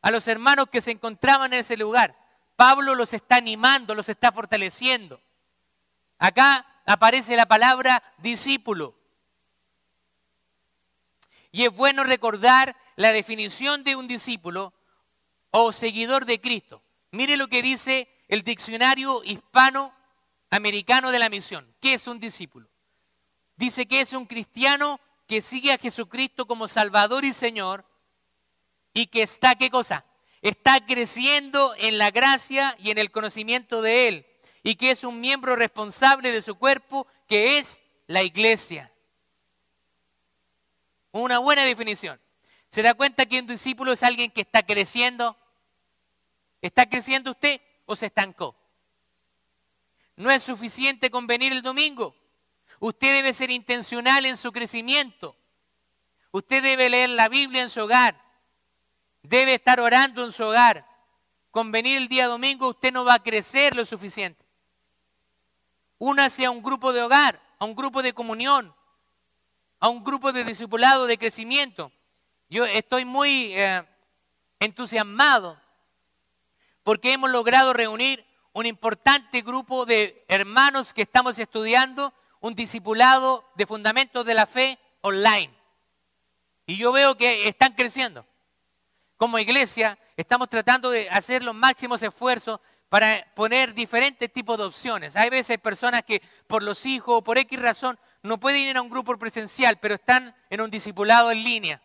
a 0.02 0.10
los 0.10 0.28
hermanos 0.28 0.68
que 0.70 0.80
se 0.80 0.92
encontraban 0.92 1.52
en 1.52 1.60
ese 1.60 1.76
lugar. 1.76 2.16
Pablo 2.54 2.94
los 2.94 3.12
está 3.12 3.36
animando, 3.36 3.94
los 3.94 4.08
está 4.08 4.30
fortaleciendo. 4.30 5.20
Acá 6.18 6.66
aparece 6.86 7.36
la 7.36 7.46
palabra 7.46 8.02
discípulo. 8.18 8.94
Y 11.50 11.64
es 11.64 11.74
bueno 11.74 12.04
recordar 12.04 12.76
la 12.96 13.12
definición 13.12 13.82
de 13.82 13.96
un 13.96 14.06
discípulo 14.06 14.74
o 15.58 15.72
seguidor 15.72 16.26
de 16.26 16.38
Cristo. 16.38 16.82
Mire 17.12 17.38
lo 17.38 17.48
que 17.48 17.62
dice 17.62 18.08
el 18.28 18.42
diccionario 18.42 19.24
hispano-americano 19.24 21.10
de 21.10 21.18
la 21.18 21.30
misión. 21.30 21.74
¿Qué 21.80 21.94
es 21.94 22.06
un 22.06 22.20
discípulo? 22.20 22.68
Dice 23.56 23.86
que 23.86 24.02
es 24.02 24.12
un 24.12 24.26
cristiano 24.26 25.00
que 25.26 25.40
sigue 25.40 25.72
a 25.72 25.78
Jesucristo 25.78 26.46
como 26.46 26.68
Salvador 26.68 27.24
y 27.24 27.32
Señor 27.32 27.86
y 28.92 29.06
que 29.06 29.22
está, 29.22 29.54
¿qué 29.54 29.70
cosa? 29.70 30.04
Está 30.42 30.84
creciendo 30.84 31.74
en 31.78 31.96
la 31.96 32.10
gracia 32.10 32.76
y 32.78 32.90
en 32.90 32.98
el 32.98 33.10
conocimiento 33.10 33.80
de 33.80 34.08
Él 34.08 34.26
y 34.62 34.74
que 34.74 34.90
es 34.90 35.04
un 35.04 35.20
miembro 35.20 35.56
responsable 35.56 36.32
de 36.32 36.42
su 36.42 36.56
cuerpo, 36.56 37.06
que 37.26 37.56
es 37.56 37.82
la 38.08 38.22
iglesia. 38.22 38.92
Una 41.12 41.38
buena 41.38 41.64
definición. 41.64 42.20
¿Se 42.68 42.82
da 42.82 42.92
cuenta 42.92 43.24
que 43.24 43.40
un 43.40 43.46
discípulo 43.46 43.92
es 43.92 44.02
alguien 44.02 44.30
que 44.30 44.42
está 44.42 44.62
creciendo? 44.62 45.34
¿Está 46.66 46.88
creciendo 46.88 47.30
usted 47.30 47.60
o 47.84 47.94
se 47.94 48.06
estancó? 48.06 48.56
No 50.16 50.32
es 50.32 50.42
suficiente 50.42 51.12
con 51.12 51.24
venir 51.24 51.52
el 51.52 51.62
domingo. 51.62 52.16
Usted 52.80 53.14
debe 53.14 53.32
ser 53.32 53.52
intencional 53.52 54.26
en 54.26 54.36
su 54.36 54.50
crecimiento. 54.50 55.36
Usted 56.32 56.64
debe 56.64 56.90
leer 56.90 57.10
la 57.10 57.28
Biblia 57.28 57.62
en 57.62 57.70
su 57.70 57.82
hogar. 57.82 58.20
Debe 59.22 59.54
estar 59.54 59.78
orando 59.78 60.24
en 60.24 60.32
su 60.32 60.42
hogar. 60.42 60.84
Con 61.52 61.70
venir 61.70 61.98
el 61.98 62.08
día 62.08 62.26
domingo 62.26 62.68
usted 62.68 62.92
no 62.92 63.04
va 63.04 63.14
a 63.14 63.22
crecer 63.22 63.76
lo 63.76 63.86
suficiente. 63.86 64.44
Únase 65.98 66.46
a 66.46 66.50
un 66.50 66.64
grupo 66.64 66.92
de 66.92 67.02
hogar, 67.02 67.40
a 67.60 67.64
un 67.64 67.76
grupo 67.76 68.02
de 68.02 68.12
comunión, 68.12 68.74
a 69.78 69.88
un 69.88 70.02
grupo 70.02 70.32
de 70.32 70.42
discipulado, 70.42 71.06
de 71.06 71.16
crecimiento. 71.16 71.92
Yo 72.50 72.66
estoy 72.66 73.04
muy 73.04 73.52
eh, 73.54 73.86
entusiasmado 74.58 75.64
porque 76.86 77.12
hemos 77.12 77.32
logrado 77.32 77.72
reunir 77.72 78.24
un 78.52 78.64
importante 78.64 79.42
grupo 79.42 79.86
de 79.86 80.24
hermanos 80.28 80.94
que 80.94 81.02
estamos 81.02 81.36
estudiando 81.36 82.14
un 82.38 82.54
discipulado 82.54 83.44
de 83.56 83.66
fundamentos 83.66 84.24
de 84.24 84.34
la 84.34 84.46
fe 84.46 84.78
online. 85.00 85.52
Y 86.64 86.76
yo 86.76 86.92
veo 86.92 87.16
que 87.16 87.48
están 87.48 87.72
creciendo. 87.72 88.24
Como 89.16 89.40
iglesia 89.40 89.98
estamos 90.16 90.48
tratando 90.48 90.92
de 90.92 91.10
hacer 91.10 91.42
los 91.42 91.56
máximos 91.56 92.04
esfuerzos 92.04 92.60
para 92.88 93.26
poner 93.34 93.74
diferentes 93.74 94.32
tipos 94.32 94.56
de 94.56 94.62
opciones. 94.62 95.16
Hay 95.16 95.28
veces 95.28 95.58
personas 95.58 96.04
que 96.04 96.22
por 96.46 96.62
los 96.62 96.86
hijos 96.86 97.16
o 97.18 97.24
por 97.24 97.36
X 97.36 97.60
razón 97.60 97.98
no 98.22 98.38
pueden 98.38 98.60
ir 98.60 98.76
a 98.76 98.82
un 98.82 98.90
grupo 98.90 99.18
presencial, 99.18 99.80
pero 99.80 99.96
están 99.96 100.36
en 100.50 100.60
un 100.60 100.70
discipulado 100.70 101.32
en 101.32 101.42
línea. 101.42 101.82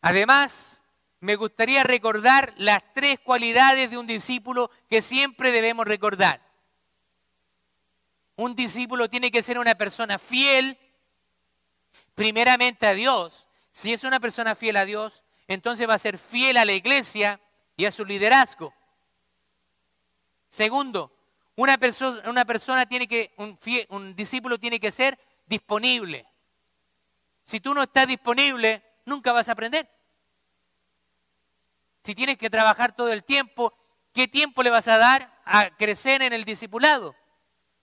Además, 0.00 0.83
me 1.24 1.36
gustaría 1.36 1.82
recordar 1.84 2.52
las 2.58 2.82
tres 2.92 3.18
cualidades 3.18 3.90
de 3.90 3.96
un 3.96 4.06
discípulo 4.06 4.70
que 4.90 5.00
siempre 5.00 5.52
debemos 5.52 5.86
recordar. 5.86 6.42
Un 8.36 8.54
discípulo 8.54 9.08
tiene 9.08 9.30
que 9.30 9.42
ser 9.42 9.58
una 9.58 9.74
persona 9.74 10.18
fiel, 10.18 10.78
primeramente 12.14 12.86
a 12.86 12.92
Dios. 12.92 13.48
Si 13.70 13.90
es 13.90 14.04
una 14.04 14.20
persona 14.20 14.54
fiel 14.54 14.76
a 14.76 14.84
Dios, 14.84 15.22
entonces 15.48 15.88
va 15.88 15.94
a 15.94 15.98
ser 15.98 16.18
fiel 16.18 16.58
a 16.58 16.66
la 16.66 16.74
iglesia 16.74 17.40
y 17.74 17.86
a 17.86 17.90
su 17.90 18.04
liderazgo. 18.04 18.74
Segundo, 20.50 21.10
una, 21.56 21.78
una 22.26 22.44
persona 22.44 22.84
tiene 22.84 23.08
que, 23.08 23.34
un 23.88 24.14
discípulo 24.14 24.58
tiene 24.58 24.78
que 24.78 24.90
ser 24.90 25.18
disponible. 25.46 26.26
Si 27.42 27.60
tú 27.60 27.72
no 27.72 27.84
estás 27.84 28.08
disponible, 28.08 28.82
nunca 29.06 29.32
vas 29.32 29.48
a 29.48 29.52
aprender. 29.52 29.93
Si 32.04 32.14
tienes 32.14 32.36
que 32.36 32.50
trabajar 32.50 32.94
todo 32.94 33.10
el 33.10 33.24
tiempo, 33.24 33.72
¿qué 34.12 34.28
tiempo 34.28 34.62
le 34.62 34.68
vas 34.68 34.88
a 34.88 34.98
dar 34.98 35.40
a 35.46 35.70
crecer 35.70 36.20
en 36.20 36.34
el 36.34 36.44
discipulado? 36.44 37.16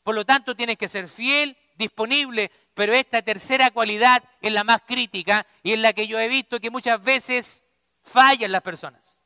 Por 0.03 0.13
lo 0.13 0.25
tanto, 0.25 0.55
tienes 0.55 0.77
que 0.77 0.87
ser 0.87 1.07
fiel, 1.07 1.57
disponible, 1.75 2.51
pero 2.75 2.93
esta 2.93 3.23
tercera 3.23 3.71
cualidad 3.71 4.23
es 4.39 4.51
la 4.51 4.63
más 4.63 4.83
crítica 4.85 5.47
y 5.63 5.73
es 5.73 5.79
la 5.79 5.93
que 5.93 6.07
yo 6.07 6.19
he 6.19 6.27
visto 6.27 6.59
que 6.59 6.69
muchas 6.69 7.01
veces 7.03 7.63
fallan 8.03 8.51
las 8.51 8.61
personas. 8.61 9.17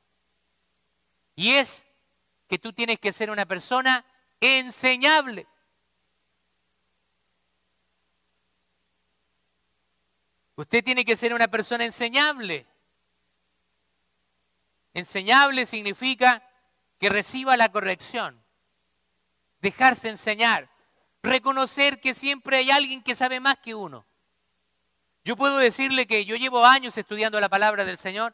Y 1.36 1.52
es 1.52 1.86
que 2.48 2.58
tú 2.58 2.72
tienes 2.72 2.98
que 2.98 3.12
ser 3.12 3.30
una 3.30 3.46
persona 3.46 4.06
enseñable. 4.40 5.46
Usted 10.56 10.82
tiene 10.86 11.04
que 11.04 11.18
ser 11.18 11.34
una 11.34 11.50
persona 11.50 11.84
enseñable. 11.84 12.66
Enseñable 14.96 15.66
significa 15.66 16.42
que 16.98 17.10
reciba 17.10 17.58
la 17.58 17.70
corrección, 17.70 18.42
dejarse 19.60 20.08
enseñar, 20.08 20.70
reconocer 21.22 22.00
que 22.00 22.14
siempre 22.14 22.58
hay 22.58 22.72
alguien 22.72 23.04
que 23.04 23.14
sabe 23.14 23.42
más 23.42 23.58
que 23.58 23.76
uno. 23.76 24.06
Yo 25.26 25.36
puedo 25.36 25.58
decirle 25.58 26.08
que 26.08 26.24
yo 26.24 26.38
llevo 26.38 26.66
años 26.66 26.98
estudiando 26.98 27.42
la 27.42 27.50
palabra 27.50 27.84
del 27.84 27.98
Señor, 27.98 28.34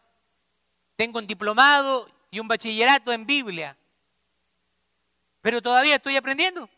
tengo 0.95 1.17
un 1.17 1.25
diplomado 1.25 2.07
y 2.29 2.39
un 2.39 2.47
bachillerato 2.47 3.11
en 3.11 3.25
Biblia, 3.25 3.75
pero 5.41 5.63
todavía 5.63 5.95
estoy 5.95 6.15
aprendiendo. 6.15 6.69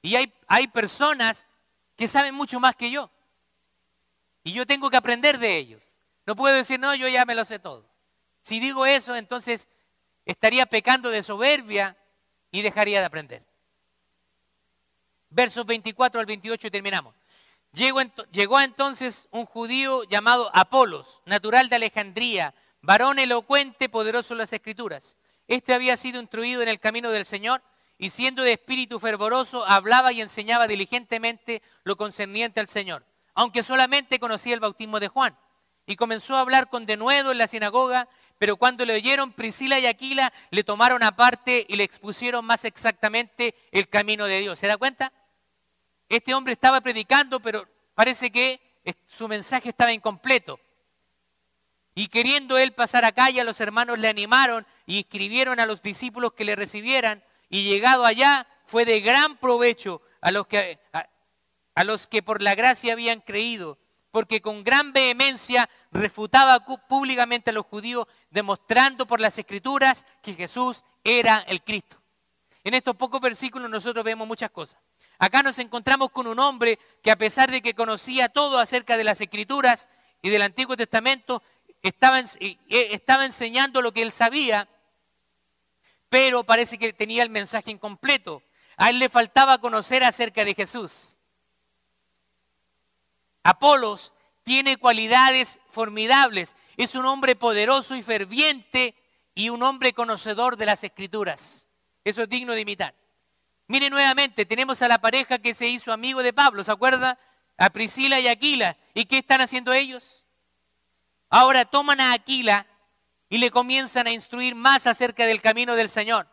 Y 0.00 0.14
hay, 0.14 0.32
hay 0.46 0.68
personas 0.68 1.44
que 1.96 2.06
saben 2.06 2.36
mucho 2.36 2.60
más 2.60 2.76
que 2.76 2.88
yo. 2.88 3.10
Y 4.44 4.52
yo 4.52 4.64
tengo 4.64 4.88
que 4.90 4.96
aprender 4.96 5.40
de 5.40 5.56
ellos. 5.56 5.93
No 6.26 6.36
puedo 6.36 6.54
decir, 6.54 6.80
no, 6.80 6.94
yo 6.94 7.08
ya 7.08 7.24
me 7.24 7.34
lo 7.34 7.44
sé 7.44 7.58
todo. 7.58 7.86
Si 8.40 8.60
digo 8.60 8.86
eso, 8.86 9.16
entonces 9.16 9.68
estaría 10.24 10.66
pecando 10.66 11.10
de 11.10 11.22
soberbia 11.22 11.96
y 12.50 12.62
dejaría 12.62 13.00
de 13.00 13.06
aprender. 13.06 13.42
Versos 15.30 15.66
24 15.66 16.20
al 16.20 16.26
28 16.26 16.66
y 16.66 16.70
terminamos. 16.70 17.14
Llegó, 17.72 18.60
entonces 18.60 19.28
un 19.32 19.46
judío 19.46 20.04
llamado 20.04 20.50
Apolos, 20.54 21.22
natural 21.26 21.68
de 21.68 21.76
Alejandría, 21.76 22.54
varón 22.80 23.18
elocuente, 23.18 23.88
poderoso 23.88 24.34
en 24.34 24.38
las 24.38 24.52
escrituras. 24.52 25.16
Este 25.48 25.74
había 25.74 25.96
sido 25.96 26.20
instruido 26.20 26.62
en 26.62 26.68
el 26.68 26.78
camino 26.78 27.10
del 27.10 27.26
Señor 27.26 27.62
y 27.98 28.10
siendo 28.10 28.42
de 28.42 28.52
espíritu 28.52 29.00
fervoroso, 29.00 29.66
hablaba 29.66 30.12
y 30.12 30.20
enseñaba 30.20 30.68
diligentemente 30.68 31.62
lo 31.82 31.96
concerniente 31.96 32.60
al 32.60 32.68
Señor, 32.68 33.04
aunque 33.34 33.62
solamente 33.62 34.20
conocía 34.20 34.54
el 34.54 34.60
bautismo 34.60 35.00
de 35.00 35.08
Juan 35.08 35.36
y 35.86 35.96
comenzó 35.96 36.36
a 36.36 36.40
hablar 36.40 36.68
con 36.68 36.86
denuedo 36.86 37.32
en 37.32 37.38
la 37.38 37.46
sinagoga, 37.46 38.08
pero 38.38 38.56
cuando 38.56 38.84
le 38.84 38.94
oyeron 38.94 39.32
Priscila 39.32 39.78
y 39.78 39.86
Aquila, 39.86 40.32
le 40.50 40.64
tomaron 40.64 41.02
aparte 41.02 41.66
y 41.68 41.76
le 41.76 41.84
expusieron 41.84 42.44
más 42.44 42.64
exactamente 42.64 43.54
el 43.70 43.88
camino 43.88 44.26
de 44.26 44.40
Dios. 44.40 44.58
¿Se 44.58 44.66
da 44.66 44.76
cuenta? 44.76 45.12
Este 46.08 46.34
hombre 46.34 46.54
estaba 46.54 46.80
predicando, 46.80 47.40
pero 47.40 47.68
parece 47.94 48.30
que 48.30 48.60
su 49.06 49.28
mensaje 49.28 49.68
estaba 49.68 49.92
incompleto. 49.92 50.58
Y 51.94 52.08
queriendo 52.08 52.58
él 52.58 52.72
pasar 52.72 53.04
a 53.04 53.12
calle, 53.12 53.44
los 53.44 53.60
hermanos 53.60 53.98
le 53.98 54.08
animaron 54.08 54.66
y 54.84 55.00
escribieron 55.00 55.60
a 55.60 55.66
los 55.66 55.80
discípulos 55.80 56.32
que 56.32 56.44
le 56.44 56.56
recibieran. 56.56 57.22
Y 57.48 57.62
llegado 57.62 58.04
allá, 58.04 58.48
fue 58.66 58.84
de 58.84 59.00
gran 59.00 59.36
provecho 59.36 60.02
a 60.20 60.32
los 60.32 60.46
que, 60.46 60.80
a 61.74 61.84
los 61.84 62.06
que 62.06 62.22
por 62.22 62.42
la 62.42 62.54
gracia 62.54 62.94
habían 62.94 63.20
creído 63.20 63.78
porque 64.14 64.40
con 64.40 64.62
gran 64.62 64.92
vehemencia 64.92 65.68
refutaba 65.90 66.64
públicamente 66.64 67.50
a 67.50 67.52
los 67.52 67.66
judíos, 67.66 68.06
demostrando 68.30 69.08
por 69.08 69.20
las 69.20 69.36
escrituras 69.40 70.06
que 70.22 70.34
Jesús 70.34 70.84
era 71.02 71.38
el 71.48 71.64
Cristo. 71.64 71.96
En 72.62 72.74
estos 72.74 72.94
pocos 72.94 73.20
versículos 73.20 73.68
nosotros 73.68 74.04
vemos 74.04 74.28
muchas 74.28 74.52
cosas. 74.52 74.80
Acá 75.18 75.42
nos 75.42 75.58
encontramos 75.58 76.12
con 76.12 76.28
un 76.28 76.38
hombre 76.38 76.78
que 77.02 77.10
a 77.10 77.16
pesar 77.16 77.50
de 77.50 77.60
que 77.60 77.74
conocía 77.74 78.28
todo 78.28 78.60
acerca 78.60 78.96
de 78.96 79.02
las 79.02 79.20
escrituras 79.20 79.88
y 80.22 80.30
del 80.30 80.42
Antiguo 80.42 80.76
Testamento, 80.76 81.42
estaba, 81.82 82.20
e, 82.20 82.56
estaba 82.68 83.26
enseñando 83.26 83.82
lo 83.82 83.90
que 83.90 84.02
él 84.02 84.12
sabía, 84.12 84.68
pero 86.08 86.44
parece 86.44 86.78
que 86.78 86.92
tenía 86.92 87.24
el 87.24 87.30
mensaje 87.30 87.72
incompleto. 87.72 88.44
A 88.76 88.90
él 88.90 89.00
le 89.00 89.08
faltaba 89.08 89.58
conocer 89.58 90.04
acerca 90.04 90.44
de 90.44 90.54
Jesús. 90.54 91.16
Apolos 93.44 94.14
tiene 94.42 94.78
cualidades 94.78 95.60
formidables. 95.68 96.56
Es 96.76 96.94
un 96.94 97.06
hombre 97.06 97.36
poderoso 97.36 97.94
y 97.94 98.02
ferviente 98.02 98.94
y 99.34 99.50
un 99.50 99.62
hombre 99.62 99.92
conocedor 99.92 100.56
de 100.56 100.66
las 100.66 100.82
escrituras. 100.82 101.68
Eso 102.02 102.22
es 102.22 102.28
digno 102.28 102.54
de 102.54 102.62
imitar. 102.62 102.94
Mire 103.66 103.90
nuevamente, 103.90 104.44
tenemos 104.44 104.82
a 104.82 104.88
la 104.88 104.98
pareja 104.98 105.38
que 105.38 105.54
se 105.54 105.68
hizo 105.68 105.92
amigo 105.92 106.22
de 106.22 106.32
Pablo, 106.32 106.64
¿se 106.64 106.72
acuerda? 106.72 107.18
A 107.56 107.70
Priscila 107.70 108.18
y 108.18 108.28
Aquila. 108.28 108.76
¿Y 108.94 109.04
qué 109.04 109.18
están 109.18 109.40
haciendo 109.40 109.72
ellos? 109.72 110.24
Ahora 111.30 111.64
toman 111.64 112.00
a 112.00 112.12
Aquila 112.12 112.66
y 113.28 113.38
le 113.38 113.50
comienzan 113.50 114.06
a 114.06 114.12
instruir 114.12 114.54
más 114.54 114.86
acerca 114.86 115.26
del 115.26 115.40
camino 115.40 115.74
del 115.74 115.90
Señor. 115.90 116.28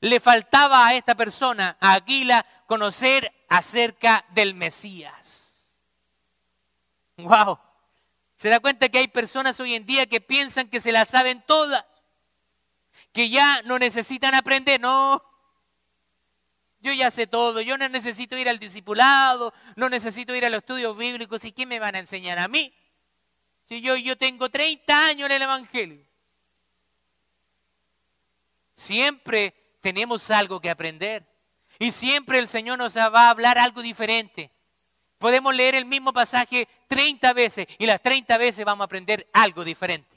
Le 0.00 0.20
faltaba 0.20 0.86
a 0.86 0.94
esta 0.94 1.14
persona, 1.14 1.76
a 1.80 1.94
Aquila, 1.94 2.44
conocer 2.66 3.32
acerca 3.48 4.24
del 4.30 4.54
Mesías. 4.54 5.47
Wow. 7.18 7.58
Se 8.36 8.48
da 8.48 8.60
cuenta 8.60 8.88
que 8.88 8.98
hay 8.98 9.08
personas 9.08 9.58
hoy 9.58 9.74
en 9.74 9.84
día 9.84 10.06
que 10.06 10.20
piensan 10.20 10.68
que 10.68 10.80
se 10.80 10.92
las 10.92 11.08
saben 11.08 11.42
todas, 11.46 11.84
que 13.12 13.28
ya 13.28 13.62
no 13.62 13.78
necesitan 13.78 14.34
aprender. 14.34 14.80
No, 14.80 15.22
yo 16.80 16.92
ya 16.92 17.10
sé 17.10 17.26
todo, 17.26 17.60
yo 17.60 17.76
no 17.76 17.88
necesito 17.88 18.38
ir 18.38 18.48
al 18.48 18.60
discipulado, 18.60 19.52
no 19.74 19.88
necesito 19.88 20.34
ir 20.36 20.46
a 20.46 20.50
los 20.50 20.58
estudios 20.58 20.96
bíblicos. 20.96 21.44
¿Y 21.44 21.50
qué 21.50 21.66
me 21.66 21.80
van 21.80 21.96
a 21.96 21.98
enseñar 21.98 22.38
a 22.38 22.46
mí? 22.46 22.72
Si 23.64 23.80
yo, 23.80 23.96
yo 23.96 24.16
tengo 24.16 24.48
30 24.48 25.06
años 25.06 25.26
en 25.26 25.32
el 25.32 25.42
Evangelio. 25.42 26.06
Siempre 28.74 29.76
tenemos 29.80 30.30
algo 30.30 30.60
que 30.60 30.70
aprender. 30.70 31.26
Y 31.80 31.90
siempre 31.90 32.38
el 32.38 32.46
Señor 32.46 32.78
nos 32.78 32.96
va 32.96 33.26
a 33.26 33.30
hablar 33.30 33.58
algo 33.58 33.82
diferente. 33.82 34.52
Podemos 35.18 35.52
leer 35.52 35.74
el 35.74 35.84
mismo 35.84 36.12
pasaje 36.12 36.68
30 36.88 37.32
veces 37.34 37.66
y 37.78 37.86
las 37.86 38.02
30 38.02 38.36
veces 38.38 38.64
vamos 38.64 38.84
a 38.84 38.86
aprender 38.86 39.28
algo 39.32 39.64
diferente. 39.64 40.16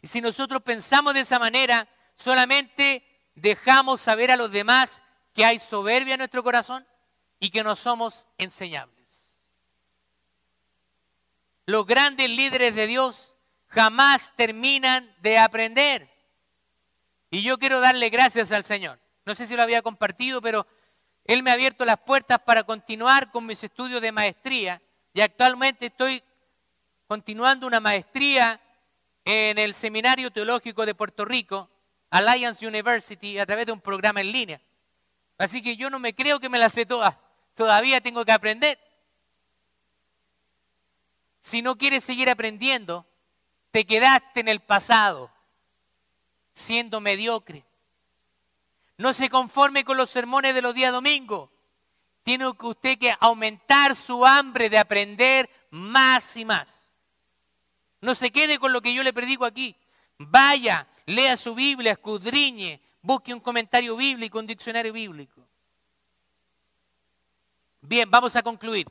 Y 0.00 0.06
si 0.06 0.20
nosotros 0.20 0.62
pensamos 0.62 1.14
de 1.14 1.20
esa 1.20 1.38
manera, 1.38 1.88
solamente 2.16 3.04
dejamos 3.34 4.00
saber 4.00 4.30
a 4.30 4.36
los 4.36 4.50
demás 4.50 5.02
que 5.34 5.44
hay 5.44 5.58
soberbia 5.58 6.14
en 6.14 6.18
nuestro 6.18 6.42
corazón 6.42 6.86
y 7.40 7.50
que 7.50 7.64
no 7.64 7.76
somos 7.76 8.28
enseñables. 8.38 8.94
Los 11.66 11.86
grandes 11.86 12.30
líderes 12.30 12.74
de 12.74 12.86
Dios 12.86 13.36
jamás 13.68 14.32
terminan 14.36 15.14
de 15.20 15.38
aprender. 15.38 16.08
Y 17.30 17.42
yo 17.42 17.58
quiero 17.58 17.80
darle 17.80 18.10
gracias 18.10 18.52
al 18.52 18.64
Señor. 18.64 19.00
No 19.24 19.34
sé 19.34 19.46
si 19.46 19.56
lo 19.56 19.62
había 19.62 19.82
compartido, 19.82 20.40
pero 20.40 20.66
él 21.24 21.42
me 21.42 21.50
ha 21.50 21.54
abierto 21.54 21.84
las 21.84 21.98
puertas 21.98 22.38
para 22.40 22.64
continuar 22.64 23.30
con 23.30 23.46
mis 23.46 23.62
estudios 23.64 24.02
de 24.02 24.12
maestría 24.12 24.80
y 25.12 25.20
actualmente 25.20 25.86
estoy 25.86 26.22
continuando 27.06 27.66
una 27.66 27.80
maestría 27.80 28.60
en 29.24 29.58
el 29.58 29.74
Seminario 29.74 30.30
Teológico 30.30 30.84
de 30.84 30.94
Puerto 30.94 31.24
Rico, 31.24 31.70
Alliance 32.10 32.66
University, 32.66 33.38
a 33.38 33.46
través 33.46 33.66
de 33.66 33.72
un 33.72 33.80
programa 33.80 34.20
en 34.20 34.32
línea. 34.32 34.60
Así 35.38 35.62
que 35.62 35.76
yo 35.76 35.88
no 35.88 35.98
me 35.98 36.14
creo 36.14 36.38
que 36.40 36.48
me 36.48 36.58
la 36.58 36.68
sé 36.68 36.84
todas, 36.84 37.16
todavía 37.54 38.00
tengo 38.00 38.24
que 38.24 38.32
aprender. 38.32 38.78
Si 41.40 41.62
no 41.62 41.76
quieres 41.76 42.04
seguir 42.04 42.28
aprendiendo, 42.28 43.06
te 43.70 43.86
quedaste 43.86 44.40
en 44.40 44.48
el 44.48 44.60
pasado, 44.60 45.30
siendo 46.52 47.00
mediocre. 47.00 47.64
No 48.96 49.12
se 49.12 49.28
conforme 49.28 49.84
con 49.84 49.96
los 49.96 50.10
sermones 50.10 50.54
de 50.54 50.62
los 50.62 50.74
días 50.74 50.92
domingos. 50.92 51.50
Tiene 52.22 52.46
usted 52.46 52.98
que 52.98 53.14
aumentar 53.20 53.94
su 53.94 54.24
hambre 54.24 54.70
de 54.70 54.78
aprender 54.78 55.50
más 55.70 56.36
y 56.36 56.44
más. 56.44 56.94
No 58.00 58.14
se 58.14 58.30
quede 58.30 58.58
con 58.58 58.72
lo 58.72 58.80
que 58.80 58.94
yo 58.94 59.02
le 59.02 59.12
predico 59.12 59.44
aquí. 59.44 59.76
Vaya, 60.18 60.86
lea 61.06 61.36
su 61.36 61.54
Biblia, 61.54 61.92
escudriñe, 61.92 62.80
busque 63.02 63.34
un 63.34 63.40
comentario 63.40 63.96
bíblico, 63.96 64.38
un 64.38 64.46
diccionario 64.46 64.92
bíblico. 64.92 65.46
Bien, 67.80 68.10
vamos 68.10 68.36
a 68.36 68.42
concluir. 68.42 68.86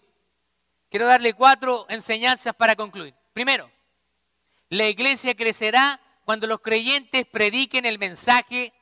Quiero 0.90 1.08
darle 1.08 1.34
cuatro 1.34 1.88
enseñanzas 1.90 2.54
para 2.54 2.76
concluir. 2.76 3.16
Primero, 3.34 3.72
la 4.70 4.88
iglesia 4.88 5.34
crecerá 5.34 6.00
cuando 6.26 6.46
los 6.46 6.60
creyentes 6.60 7.26
prediquen 7.26 7.86
el 7.86 7.98
mensaje 7.98 8.74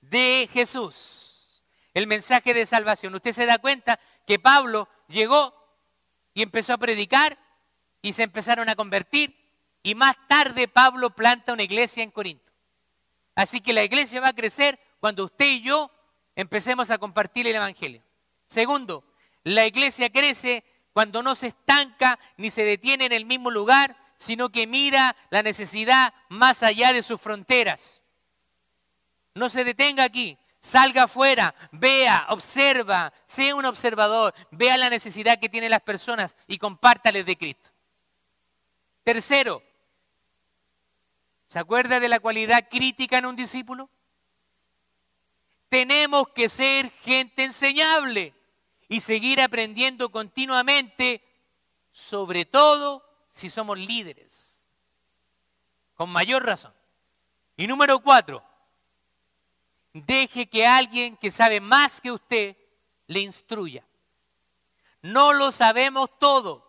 de 0.00 0.48
Jesús, 0.52 1.64
el 1.94 2.06
mensaje 2.06 2.54
de 2.54 2.66
salvación. 2.66 3.14
Usted 3.14 3.32
se 3.32 3.46
da 3.46 3.58
cuenta 3.58 3.98
que 4.26 4.38
Pablo 4.38 4.88
llegó 5.08 5.54
y 6.34 6.42
empezó 6.42 6.72
a 6.72 6.78
predicar 6.78 7.38
y 8.02 8.12
se 8.12 8.22
empezaron 8.22 8.68
a 8.68 8.76
convertir 8.76 9.36
y 9.82 9.94
más 9.94 10.16
tarde 10.28 10.68
Pablo 10.68 11.10
planta 11.10 11.52
una 11.52 11.62
iglesia 11.62 12.02
en 12.02 12.10
Corinto. 12.10 12.52
Así 13.34 13.60
que 13.60 13.72
la 13.72 13.84
iglesia 13.84 14.20
va 14.20 14.28
a 14.28 14.34
crecer 14.34 14.78
cuando 15.00 15.24
usted 15.24 15.46
y 15.46 15.62
yo 15.62 15.90
empecemos 16.34 16.90
a 16.90 16.98
compartir 16.98 17.46
el 17.46 17.56
Evangelio. 17.56 18.02
Segundo, 18.46 19.04
la 19.44 19.66
iglesia 19.66 20.10
crece 20.10 20.64
cuando 20.92 21.22
no 21.22 21.34
se 21.34 21.48
estanca 21.48 22.18
ni 22.36 22.50
se 22.50 22.64
detiene 22.64 23.06
en 23.06 23.12
el 23.12 23.24
mismo 23.24 23.50
lugar, 23.50 23.96
sino 24.16 24.50
que 24.50 24.66
mira 24.66 25.14
la 25.30 25.42
necesidad 25.42 26.12
más 26.28 26.62
allá 26.62 26.92
de 26.92 27.02
sus 27.02 27.20
fronteras. 27.20 28.02
No 29.34 29.48
se 29.48 29.64
detenga 29.64 30.04
aquí, 30.04 30.38
salga 30.60 31.04
afuera, 31.04 31.54
vea, 31.72 32.26
observa, 32.30 33.12
sea 33.24 33.54
un 33.54 33.64
observador, 33.64 34.34
vea 34.50 34.76
la 34.76 34.90
necesidad 34.90 35.38
que 35.38 35.48
tienen 35.48 35.70
las 35.70 35.82
personas 35.82 36.36
y 36.46 36.58
compártales 36.58 37.24
de 37.24 37.36
Cristo. 37.36 37.70
Tercero, 39.04 39.62
¿se 41.46 41.58
acuerda 41.58 42.00
de 42.00 42.08
la 42.08 42.20
cualidad 42.20 42.68
crítica 42.68 43.18
en 43.18 43.26
un 43.26 43.36
discípulo? 43.36 43.88
Tenemos 45.68 46.28
que 46.30 46.48
ser 46.48 46.90
gente 46.90 47.44
enseñable 47.44 48.34
y 48.88 49.00
seguir 49.00 49.40
aprendiendo 49.40 50.10
continuamente, 50.10 51.22
sobre 51.90 52.44
todo 52.44 53.04
si 53.28 53.50
somos 53.50 53.78
líderes. 53.78 54.66
Con 55.94 56.10
mayor 56.10 56.44
razón. 56.44 56.72
Y 57.56 57.66
número 57.66 58.00
cuatro, 58.00 58.42
deje 59.92 60.46
que 60.46 60.66
alguien 60.66 61.16
que 61.16 61.30
sabe 61.30 61.60
más 61.60 62.00
que 62.00 62.12
usted 62.12 62.56
le 63.06 63.20
instruya. 63.20 63.84
No 65.02 65.32
lo 65.32 65.52
sabemos 65.52 66.10
todo, 66.18 66.67